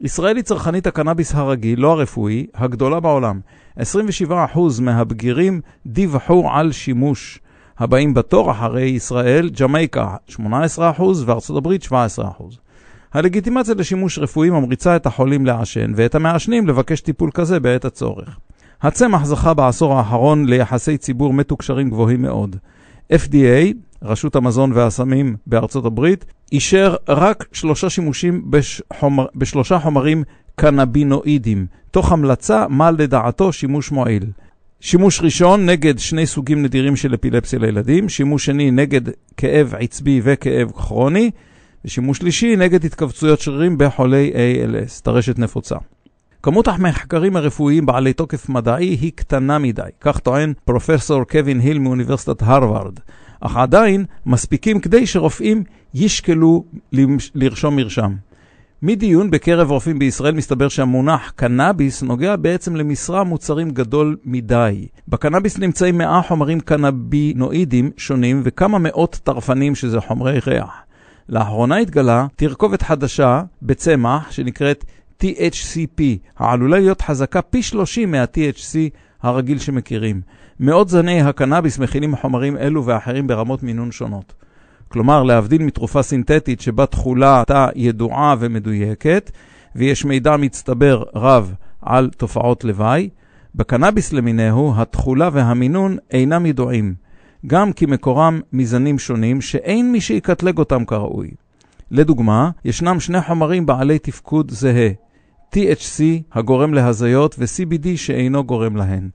ישראל 0.00 0.36
היא 0.36 0.44
צרכנית 0.44 0.86
הקנאביס 0.86 1.34
הרגיל, 1.34 1.80
לא 1.80 1.92
הרפואי, 1.92 2.46
הגדולה 2.54 3.00
בעולם. 3.00 3.40
27% 3.78 3.82
מהבגירים 4.80 5.60
דיווחו 5.86 6.50
על 6.52 6.72
שימוש. 6.72 7.40
הבאים 7.80 8.14
בתור 8.14 8.50
אחרי 8.50 8.82
ישראל, 8.82 9.50
ג'מייקה 9.60 10.16
18% 10.30 10.38
וארצות 11.26 11.56
הברית 11.56 11.84
17%. 11.84 11.92
הלגיטימציה 13.12 13.74
לשימוש 13.74 14.18
רפואי 14.18 14.50
ממריצה 14.50 14.96
את 14.96 15.06
החולים 15.06 15.46
לעשן 15.46 15.92
ואת 15.96 16.14
המעשנים 16.14 16.68
לבקש 16.68 17.00
טיפול 17.00 17.30
כזה 17.34 17.60
בעת 17.60 17.84
הצורך. 17.84 18.38
הצמח 18.82 19.24
זכה 19.24 19.54
בעשור 19.54 19.94
האחרון 19.94 20.44
ליחסי 20.46 20.98
ציבור 20.98 21.32
מתוקשרים 21.32 21.90
גבוהים 21.90 22.22
מאוד. 22.22 22.56
FDA, 23.12 23.74
רשות 24.02 24.36
המזון 24.36 24.72
והסמים 24.72 25.36
בארצות 25.46 25.84
הברית, 25.84 26.24
אישר 26.52 26.94
רק 27.08 27.44
שלושה 27.52 27.90
שימושים 27.90 28.50
בחומר, 28.50 29.26
בשלושה 29.34 29.78
חומרים 29.78 30.24
קנבינואידים, 30.54 31.66
תוך 31.90 32.12
המלצה 32.12 32.66
מה 32.68 32.90
לדעתו 32.90 33.52
שימוש 33.52 33.90
מועיל. 33.90 34.24
שימוש 34.80 35.20
ראשון 35.20 35.66
נגד 35.66 35.98
שני 35.98 36.26
סוגים 36.26 36.62
נדירים 36.62 36.96
של 36.96 37.14
אפילפסיה 37.14 37.58
לילדים, 37.58 38.08
שימוש 38.08 38.44
שני 38.44 38.70
נגד 38.70 39.00
כאב 39.36 39.74
עצבי 39.78 40.20
וכאב 40.24 40.70
כרוני, 40.70 41.30
ושימוש 41.84 42.18
שלישי 42.18 42.56
נגד 42.56 42.84
התכווצויות 42.84 43.40
שרירים 43.40 43.78
בחולי 43.78 44.32
ALS, 44.32 45.02
טרשת 45.02 45.38
נפוצה. 45.38 45.76
כמות 46.42 46.68
המחקרים 46.68 47.36
הרפואיים 47.36 47.86
בעלי 47.86 48.12
תוקף 48.12 48.48
מדעי 48.48 48.86
היא 48.86 49.12
קטנה 49.14 49.58
מדי, 49.58 49.82
כך 50.00 50.18
טוען 50.18 50.52
פרופסור 50.64 51.24
קווין 51.24 51.60
היל 51.60 51.78
מאוניברסיטת 51.78 52.42
הרווארד, 52.42 52.98
אך 53.40 53.56
עדיין 53.56 54.04
מספיקים 54.26 54.80
כדי 54.80 55.06
שרופאים 55.06 55.64
ישקלו 55.94 56.64
לרשום 57.34 57.76
מרשם. 57.76 58.14
מדיון 58.82 59.30
בקרב 59.30 59.70
רופאים 59.70 59.98
בישראל 59.98 60.34
מסתבר 60.34 60.68
שהמונח 60.68 61.32
קנאביס 61.36 62.02
נוגע 62.02 62.36
בעצם 62.36 62.76
למשרה 62.76 63.24
מוצרים 63.24 63.70
גדול 63.70 64.16
מדי. 64.24 64.86
בקנאביס 65.08 65.58
נמצאים 65.58 65.98
100 65.98 66.20
חומרים 66.28 66.60
קנבינואידים 66.60 67.90
שונים 67.96 68.40
וכמה 68.44 68.78
מאות 68.78 69.20
טרפנים 69.24 69.74
שזה 69.74 70.00
חומרי 70.00 70.38
ריח. 70.46 70.70
לאחרונה 71.28 71.76
התגלה 71.76 72.26
תרכובת 72.36 72.82
חדשה 72.82 73.42
בצמח 73.62 74.30
שנקראת 74.30 74.84
THCP, 75.22 76.02
העלולה 76.38 76.78
להיות 76.78 77.02
חזקה 77.02 77.42
פי 77.42 77.62
30 77.62 78.10
מה-THC 78.10 78.76
הרגיל 79.22 79.58
שמכירים. 79.58 80.20
מאות 80.60 80.88
זני 80.88 81.22
הקנאביס 81.22 81.78
מכילים 81.78 82.16
חומרים 82.16 82.56
אלו 82.56 82.86
ואחרים 82.86 83.26
ברמות 83.26 83.62
מינון 83.62 83.92
שונות. 83.92 84.32
כלומר, 84.92 85.22
להבדיל 85.22 85.62
מתרופה 85.62 86.02
סינתטית 86.02 86.60
שבה 86.60 86.86
תכולתה 86.86 87.68
ידועה 87.74 88.34
ומדויקת, 88.38 89.30
ויש 89.76 90.04
מידע 90.04 90.36
מצטבר 90.36 91.02
רב 91.14 91.54
על 91.82 92.10
תופעות 92.16 92.64
לוואי, 92.64 93.08
בקנאביס 93.54 94.12
למיניהו 94.12 94.74
התכולה 94.76 95.30
והמינון 95.32 95.96
אינם 96.10 96.46
ידועים, 96.46 96.94
גם 97.46 97.72
כי 97.72 97.86
מקורם 97.86 98.40
מזנים 98.52 98.98
שונים 98.98 99.40
שאין 99.40 99.92
מי 99.92 100.00
שיקטלג 100.00 100.58
אותם 100.58 100.84
כראוי. 100.84 101.30
לדוגמה, 101.90 102.50
ישנם 102.64 103.00
שני 103.00 103.22
חומרים 103.22 103.66
בעלי 103.66 103.98
תפקוד 103.98 104.50
זהה, 104.50 104.90
THC 105.54 106.02
הגורם 106.32 106.74
להזיות 106.74 107.36
ו-CBD 107.38 107.86
שאינו 107.96 108.44
גורם 108.44 108.76
להן. 108.76 109.08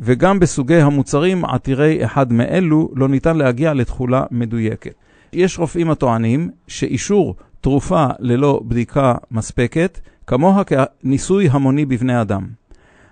וגם 0.00 0.38
בסוגי 0.38 0.80
המוצרים 0.80 1.44
עתירי 1.44 2.04
אחד 2.04 2.32
מאלו 2.32 2.90
לא 2.94 3.08
ניתן 3.08 3.36
להגיע 3.36 3.74
לתכולה 3.74 4.24
מדויקת. 4.30 5.05
יש 5.36 5.58
רופאים 5.58 5.90
הטוענים 5.90 6.50
שאישור 6.68 7.34
תרופה 7.60 8.06
ללא 8.18 8.60
בדיקה 8.64 9.14
מספקת, 9.30 10.00
כמוה 10.26 10.62
כניסוי 10.64 11.48
המוני 11.50 11.86
בבני 11.86 12.20
אדם. 12.20 12.46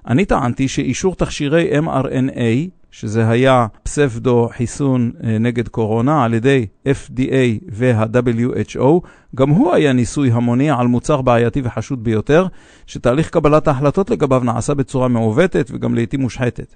אני 0.06 0.24
טענתי 0.24 0.68
שאישור 0.68 1.14
תכשירי 1.14 1.78
mRNA, 1.78 2.70
שזה 2.90 3.28
היה 3.28 3.66
פסבדו 3.82 4.48
חיסון 4.56 5.10
אה, 5.24 5.38
נגד 5.38 5.68
קורונה 5.68 6.24
על 6.24 6.34
ידי 6.34 6.66
FDA 6.88 7.64
וה-WHO, 7.68 9.00
גם 9.34 9.50
הוא 9.50 9.74
היה 9.74 9.92
ניסוי 9.92 10.30
המוני 10.32 10.70
על 10.70 10.86
מוצר 10.86 11.22
בעייתי 11.22 11.60
וחשוד 11.64 12.04
ביותר, 12.04 12.46
שתהליך 12.86 13.30
קבלת 13.30 13.68
ההחלטות 13.68 14.10
לגביו 14.10 14.44
נעשה 14.44 14.74
בצורה 14.74 15.08
מעוותת 15.08 15.70
וגם 15.72 15.94
לעיתים 15.94 16.20
מושחתת. 16.20 16.74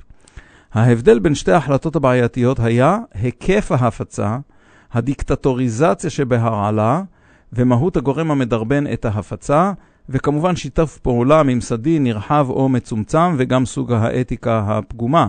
ההבדל 0.72 1.18
בין 1.18 1.34
שתי 1.34 1.52
ההחלטות 1.52 1.96
הבעייתיות 1.96 2.60
היה 2.60 2.98
היקף 3.14 3.72
ההפצה, 3.72 4.36
הדיקטטוריזציה 4.92 6.10
שבהרעלה 6.10 7.02
ומהות 7.52 7.96
הגורם 7.96 8.30
המדרבן 8.30 8.92
את 8.92 9.04
ההפצה, 9.04 9.72
וכמובן 10.08 10.56
שיתף 10.56 10.98
פעולה 11.02 11.42
ממסדי 11.42 11.98
נרחב 11.98 12.46
או 12.50 12.68
מצומצם 12.68 13.34
וגם 13.38 13.66
סוג 13.66 13.92
האתיקה 13.92 14.64
הפגומה. 14.66 15.26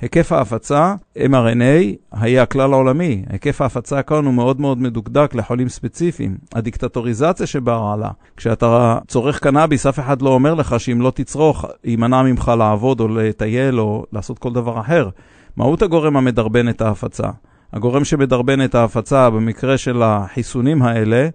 היקף 0.00 0.32
ההפצה, 0.32 0.94
mRNA, 1.18 1.96
היה 2.12 2.46
כלל 2.46 2.72
העולמי. 2.72 3.24
היקף 3.28 3.60
ההפצה 3.60 4.02
כאן 4.02 4.24
הוא 4.24 4.34
מאוד 4.34 4.60
מאוד 4.60 4.78
מדוקדק 4.78 5.34
לחולים 5.34 5.68
ספציפיים. 5.68 6.36
הדיקטטוריזציה 6.54 7.46
שבהרעלה, 7.46 8.10
כשאתה 8.36 8.98
צורך 9.08 9.40
קנאביס, 9.40 9.86
אף 9.86 9.98
אחד 9.98 10.22
לא 10.22 10.30
אומר 10.30 10.54
לך 10.54 10.80
שאם 10.80 11.00
לא 11.00 11.12
תצרוך, 11.14 11.64
יימנע 11.84 12.22
ממך 12.22 12.52
לעבוד 12.58 13.00
או 13.00 13.08
לטייל 13.08 13.80
או 13.80 14.04
לעשות 14.12 14.38
כל 14.38 14.52
דבר 14.52 14.80
אחר. 14.80 15.08
מהות 15.56 15.82
הגורם 15.82 16.16
המדרבן 16.16 16.68
את 16.68 16.80
ההפצה. 16.80 17.28
הגורם 17.72 18.04
שמדרבן 18.04 18.64
את 18.64 18.74
ההפצה 18.74 19.30
במקרה 19.30 19.78
של 19.78 20.02
החיסונים 20.02 20.82
האלה, 20.82 21.28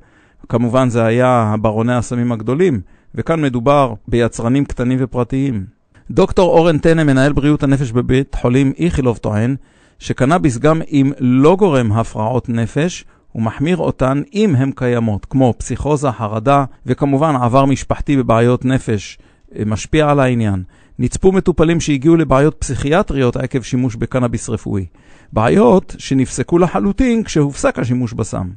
כמובן 0.49 0.89
זה 0.89 1.05
היה 1.05 1.55
ברוני 1.61 1.95
הסמים 1.95 2.31
הגדולים, 2.31 2.81
וכאן 3.15 3.41
מדובר 3.41 3.93
ביצרנים 4.07 4.65
קטנים 4.65 4.97
ופרטיים. 5.01 5.65
דוקטור 6.11 6.57
אורן 6.57 6.77
טנא, 6.77 7.03
מנהל 7.03 7.33
בריאות 7.33 7.63
הנפש 7.63 7.91
בבית 7.91 8.35
חולים 8.35 8.73
איכילוב, 8.79 9.17
טוען 9.17 9.55
שקנאביס 9.99 10.57
גם 10.57 10.81
אם 10.91 11.11
לא 11.19 11.55
גורם 11.55 11.91
הפרעות 11.91 12.49
נפש, 12.49 13.05
הוא 13.31 13.43
מחמיר 13.43 13.77
אותן 13.77 14.21
אם 14.33 14.55
הן 14.57 14.71
קיימות, 14.75 15.25
כמו 15.25 15.53
פסיכוזה, 15.57 16.11
חרדה, 16.11 16.65
וכמובן 16.85 17.35
עבר 17.35 17.65
משפחתי 17.65 18.17
בבעיות 18.17 18.65
נפש 18.65 19.17
אה, 19.55 19.63
משפיע 19.65 20.09
על 20.09 20.19
העניין. 20.19 20.63
נצפו 20.99 21.31
מטופלים 21.31 21.79
שהגיעו 21.79 22.15
לבעיות 22.15 22.55
פסיכיאטריות 22.59 23.35
עקב 23.35 23.61
שימוש 23.61 23.95
בקנאביס 23.95 24.49
רפואי. 24.49 24.85
בעיות 25.33 25.95
שנפסקו 25.97 26.57
לחלוטין 26.57 27.23
כשהופסק 27.23 27.79
השימוש 27.79 28.13
בסם. 28.13 28.47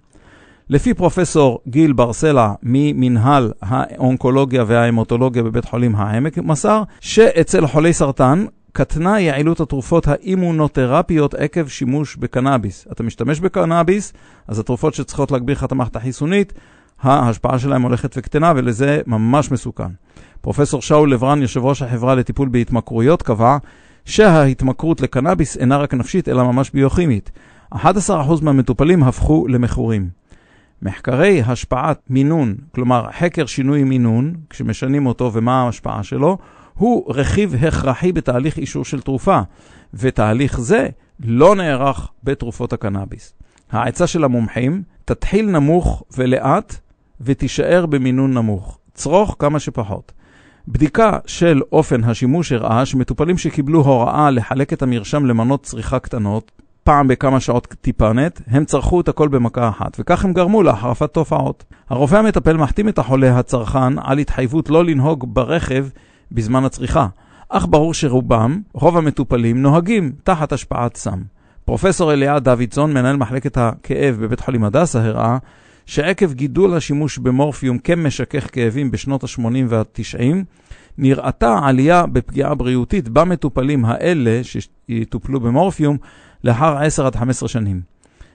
לפי 0.69 0.95
פרופסור 0.95 1.59
גיל 1.69 1.93
ברסלה 1.93 2.55
ממנהל 2.63 3.53
האונקולוגיה 3.63 4.65
וההמטולוגיה 4.67 5.43
בבית 5.43 5.65
חולים 5.65 5.97
העמק, 5.97 6.39
מסר 6.39 6.83
שאצל 7.01 7.67
חולי 7.67 7.93
סרטן 7.93 8.45
קטנה 8.73 9.21
יעילות 9.21 9.61
התרופות 9.61 10.09
האימונותרפיות 10.09 11.35
עקב 11.35 11.69
שימוש 11.69 12.17
בקנאביס. 12.17 12.87
אתה 12.93 13.03
משתמש 13.03 13.41
בקנאביס, 13.41 14.13
אז 14.49 14.59
התרופות 14.59 14.95
שצריכות 14.95 15.31
להגביר 15.31 15.57
לך 15.57 15.65
את 15.65 15.73
המערכת 15.73 15.97
החיסונית, 15.97 16.53
ההשפעה 17.03 17.59
שלהם 17.59 17.83
הולכת 17.83 18.15
וקטנה, 18.17 18.53
ולזה 18.57 19.01
ממש 19.07 19.51
מסוכן. 19.51 19.89
פרופסור 20.41 20.83
שאול 20.83 21.13
לברן, 21.13 21.43
יושב 21.43 21.65
ראש 21.65 21.83
החברה 21.83 22.15
לטיפול 22.15 22.49
בהתמכרויות, 22.49 23.23
קבע 23.23 23.57
שההתמכרות 24.05 25.01
לקנאביס 25.01 25.57
אינה 25.57 25.77
רק 25.77 25.95
נפשית, 25.95 26.29
אלא 26.29 26.45
ממש 26.45 26.71
ביוכימית. 26.71 27.31
11% 27.75 27.79
מהמטופלים 28.43 29.03
הפכו 29.03 29.47
למכורים. 29.49 30.09
מחקרי 30.83 31.43
השפעת 31.47 32.01
מינון, 32.11 32.55
כלומר 32.75 33.07
חקר 33.19 33.47
שינוי 33.47 33.85
מינון, 33.85 34.35
כשמשנים 34.51 35.07
אותו 35.07 35.31
ומה 35.33 35.63
ההשפעה 35.63 36.03
שלו, 36.03 36.39
הוא 36.75 37.15
רכיב 37.15 37.55
הכרחי 37.55 38.13
בתהליך 38.13 38.59
אישור 38.59 38.85
של 38.85 39.01
תרופה, 39.01 39.41
ותהליך 39.95 40.61
זה 40.61 40.89
לא 41.21 41.57
נערך 41.57 42.09
בתרופות 42.25 42.73
הקנאביס. 42.73 43.35
העצה 43.71 44.07
של 44.07 44.25
המומחים, 44.25 44.83
תתחיל 45.05 45.51
נמוך 45.51 46.03
ולאט 46.17 46.77
ותישאר 47.21 47.87
במינון 47.87 48.35
נמוך. 48.35 48.79
צרוך 48.95 49.37
כמה 49.39 49.59
שפחות. 49.59 50.13
בדיקה 50.73 51.19
של 51.27 51.61
אופן 51.73 52.05
השימוש 52.05 52.53
הראה 52.53 52.87
שמטופלים 52.87 53.39
שקיבלו 53.39 53.81
הוראה 53.81 54.31
לחלק 54.31 54.73
את 54.73 54.83
המרשם 54.83 55.27
למנות 55.27 55.63
צריכה 55.63 55.99
קטנות, 55.99 56.53
פעם 56.85 57.09
בכמה 57.09 57.41
שעות 57.41 57.67
טיפנת, 57.81 58.41
הם 58.47 58.65
צרכו 58.65 59.01
את 59.01 59.09
הכל 59.09 59.29
במכה 59.29 59.69
אחת, 59.69 59.97
וכך 59.99 60.25
הם 60.25 60.33
גרמו 60.33 60.63
להחרפת 60.63 61.15
תופעות. 61.15 61.65
הרופא 61.89 62.17
המטפל 62.17 62.57
מחתים 62.57 62.89
את 62.89 62.99
החולה 62.99 63.39
הצרכן 63.39 63.99
על 63.99 64.19
התחייבות 64.19 64.71
לא 64.71 64.85
לנהוג 64.85 65.35
ברכב 65.35 65.87
בזמן 66.33 66.65
הצריכה, 66.65 67.07
אך 67.49 67.67
ברור 67.71 67.95
שרובם, 67.95 68.61
רוב 68.73 68.97
המטופלים, 68.97 69.63
נוהגים 69.63 70.13
תחת 70.25 70.53
השפעת 70.53 70.97
סם. 70.97 71.23
פרופסור 71.65 72.13
אליה 72.13 72.39
דוידסון, 72.39 72.93
מנהל 72.93 73.17
מחלקת 73.17 73.57
הכאב 73.57 74.17
בבית 74.21 74.41
חולים 74.41 74.65
הדסה, 74.65 75.05
הראה 75.05 75.39
שעקב 75.91 76.33
גידול 76.33 76.75
השימוש 76.75 77.19
במורפיום 77.19 77.79
כמשכך 77.79 78.49
כאבים 78.53 78.91
בשנות 78.91 79.25
ה-80 79.25 79.45
וה-90, 79.69 80.23
נראתה 80.99 81.59
עלייה 81.63 82.07
בפגיעה 82.07 82.55
בריאותית 82.55 83.09
במטופלים 83.09 83.85
האלה 83.85 84.41
שיטופלו 84.45 85.41
במורפיום 85.41 85.97
לאחר 86.45 86.79
10 86.79 87.07
עד 87.07 87.17
15 87.17 87.49
שנים. 87.49 87.81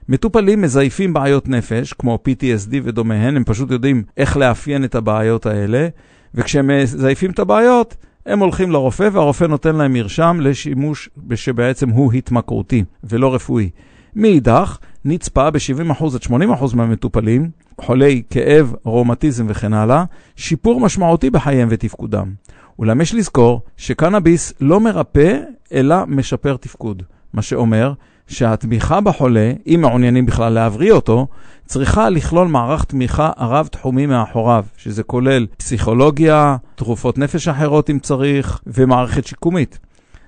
מטופלים 0.09 0.61
מזייפים 0.61 1.13
בעיות 1.13 1.47
נפש, 1.47 1.93
כמו 1.93 2.19
PTSD 2.27 2.73
ודומיהן, 2.83 3.35
הם 3.35 3.43
פשוט 3.43 3.71
יודעים 3.71 4.03
איך 4.17 4.37
לאפיין 4.37 4.83
את 4.83 4.95
הבעיות 4.95 5.45
האלה, 5.45 5.87
וכשהם 6.33 6.67
מזייפים 6.67 7.31
את 7.31 7.39
הבעיות, 7.39 7.95
הם 8.25 8.39
הולכים 8.39 8.71
לרופא 8.71 9.09
והרופא 9.11 9.43
נותן 9.43 9.75
להם 9.75 9.93
מרשם 9.93 10.37
לשימוש 10.41 11.09
שבעצם 11.35 11.89
הוא 11.89 12.13
התמכרותי 12.13 12.83
ולא 13.03 13.35
רפואי. 13.35 13.69
מאידך, 14.15 14.77
נצפה 15.05 15.51
ב-70% 15.51 16.03
עד 16.15 16.41
80% 16.71 16.75
מהמטופלים, 16.75 17.49
חולי 17.81 18.21
כאב, 18.29 18.73
רומטיזם 18.83 19.45
וכן 19.49 19.73
הלאה, 19.73 20.03
שיפור 20.35 20.79
משמעותי 20.79 21.29
בחייהם 21.29 21.67
ותפקודם. 21.71 22.33
אולם 22.79 23.01
יש 23.01 23.13
לזכור 23.13 23.61
שקנאביס 23.77 24.53
לא 24.61 24.79
מרפא, 24.79 25.39
אלא 25.73 25.95
משפר 26.07 26.57
תפקוד. 26.57 27.03
מה 27.33 27.41
שאומר 27.41 27.93
שהתמיכה 28.27 29.01
בחולה, 29.01 29.53
אם 29.67 29.79
מעוניינים 29.81 30.25
בכלל 30.25 30.53
להבריא 30.53 30.91
אותו, 30.91 31.27
צריכה 31.65 32.09
לכלול 32.09 32.47
מערך 32.47 32.83
תמיכה 32.83 33.31
רב-תחומי 33.37 34.05
מאחוריו, 34.05 34.65
שזה 34.77 35.03
כולל 35.03 35.45
פסיכולוגיה, 35.57 36.57
תרופות 36.75 37.17
נפש 37.17 37.47
אחרות 37.47 37.89
אם 37.89 37.99
צריך, 37.99 38.61
ומערכת 38.67 39.25
שיקומית. 39.25 39.79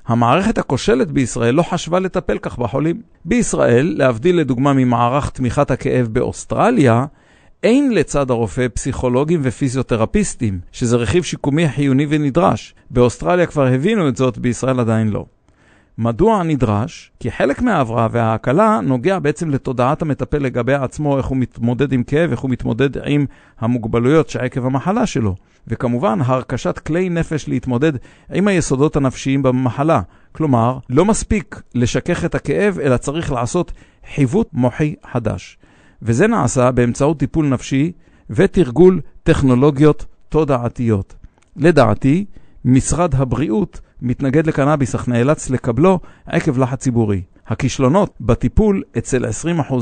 המערכת 0.07 0.57
הכושלת 0.57 1.11
בישראל 1.11 1.55
לא 1.55 1.63
חשבה 1.63 1.99
לטפל 1.99 2.37
כך 2.37 2.57
בחולים. 2.57 3.01
בישראל, 3.25 3.95
להבדיל 3.97 4.39
לדוגמה 4.39 4.73
ממערך 4.73 5.29
תמיכת 5.29 5.71
הכאב 5.71 6.07
באוסטרליה, 6.07 7.05
אין 7.63 7.93
לצד 7.93 8.29
הרופא 8.29 8.67
פסיכולוגים 8.73 9.39
ופיזיותרפיסטים, 9.43 10.59
שזה 10.71 10.97
רכיב 10.97 11.23
שיקומי 11.23 11.69
חיוני 11.69 12.05
ונדרש. 12.09 12.75
באוסטרליה 12.89 13.45
כבר 13.45 13.65
הבינו 13.67 14.09
את 14.09 14.17
זאת, 14.17 14.37
בישראל 14.37 14.79
עדיין 14.79 15.09
לא. 15.09 15.25
מדוע 15.97 16.43
נדרש? 16.43 17.11
כי 17.19 17.31
חלק 17.31 17.61
מההבראה 17.61 18.07
וההקלה 18.11 18.79
נוגע 18.83 19.19
בעצם 19.19 19.49
לתודעת 19.49 20.01
המטפל 20.01 20.37
לגבי 20.37 20.73
עצמו, 20.73 21.17
איך 21.17 21.25
הוא 21.25 21.37
מתמודד 21.37 21.93
עם 21.93 22.03
כאב, 22.03 22.31
איך 22.31 22.39
הוא 22.39 22.51
מתמודד 22.51 22.89
עם 23.07 23.25
המוגבלויות 23.59 24.29
שעקב 24.29 24.65
המחלה 24.65 25.05
שלו. 25.05 25.35
וכמובן, 25.67 26.19
הרכשת 26.21 26.79
כלי 26.79 27.09
נפש 27.09 27.47
להתמודד 27.47 27.91
עם 28.33 28.47
היסודות 28.47 28.95
הנפשיים 28.95 29.43
במחלה. 29.43 30.01
כלומר, 30.31 30.77
לא 30.89 31.05
מספיק 31.05 31.61
לשכך 31.75 32.25
את 32.25 32.35
הכאב, 32.35 32.79
אלא 32.79 32.97
צריך 32.97 33.31
לעשות 33.31 33.71
חיווט 34.15 34.49
מוחי 34.53 34.95
חדש. 35.11 35.57
וזה 36.01 36.27
נעשה 36.27 36.71
באמצעות 36.71 37.19
טיפול 37.19 37.45
נפשי 37.45 37.91
ותרגול 38.29 39.01
טכנולוגיות 39.23 40.05
תודעתיות. 40.29 41.15
לדעתי, 41.55 42.25
משרד 42.69 43.15
הבריאות 43.15 43.81
מתנגד 44.01 44.47
לקנאביס 44.47 44.95
אך 44.95 45.07
נאלץ 45.07 45.49
לקבלו 45.49 45.99
עקב 46.25 46.57
לחץ 46.57 46.79
ציבורי. 46.79 47.21
הכישלונות 47.47 48.13
בטיפול 48.21 48.83
אצל 48.97 49.25
20% 49.25 49.29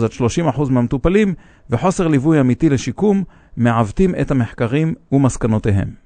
עד 0.03 0.11
30% 0.55 0.69
מהמטופלים 0.69 1.33
וחוסר 1.69 2.07
ליווי 2.07 2.39
אמיתי 2.39 2.69
לשיקום 2.69 3.23
מעוותים 3.57 4.15
את 4.21 4.31
המחקרים 4.31 4.93
ומסקנותיהם. 5.11 6.04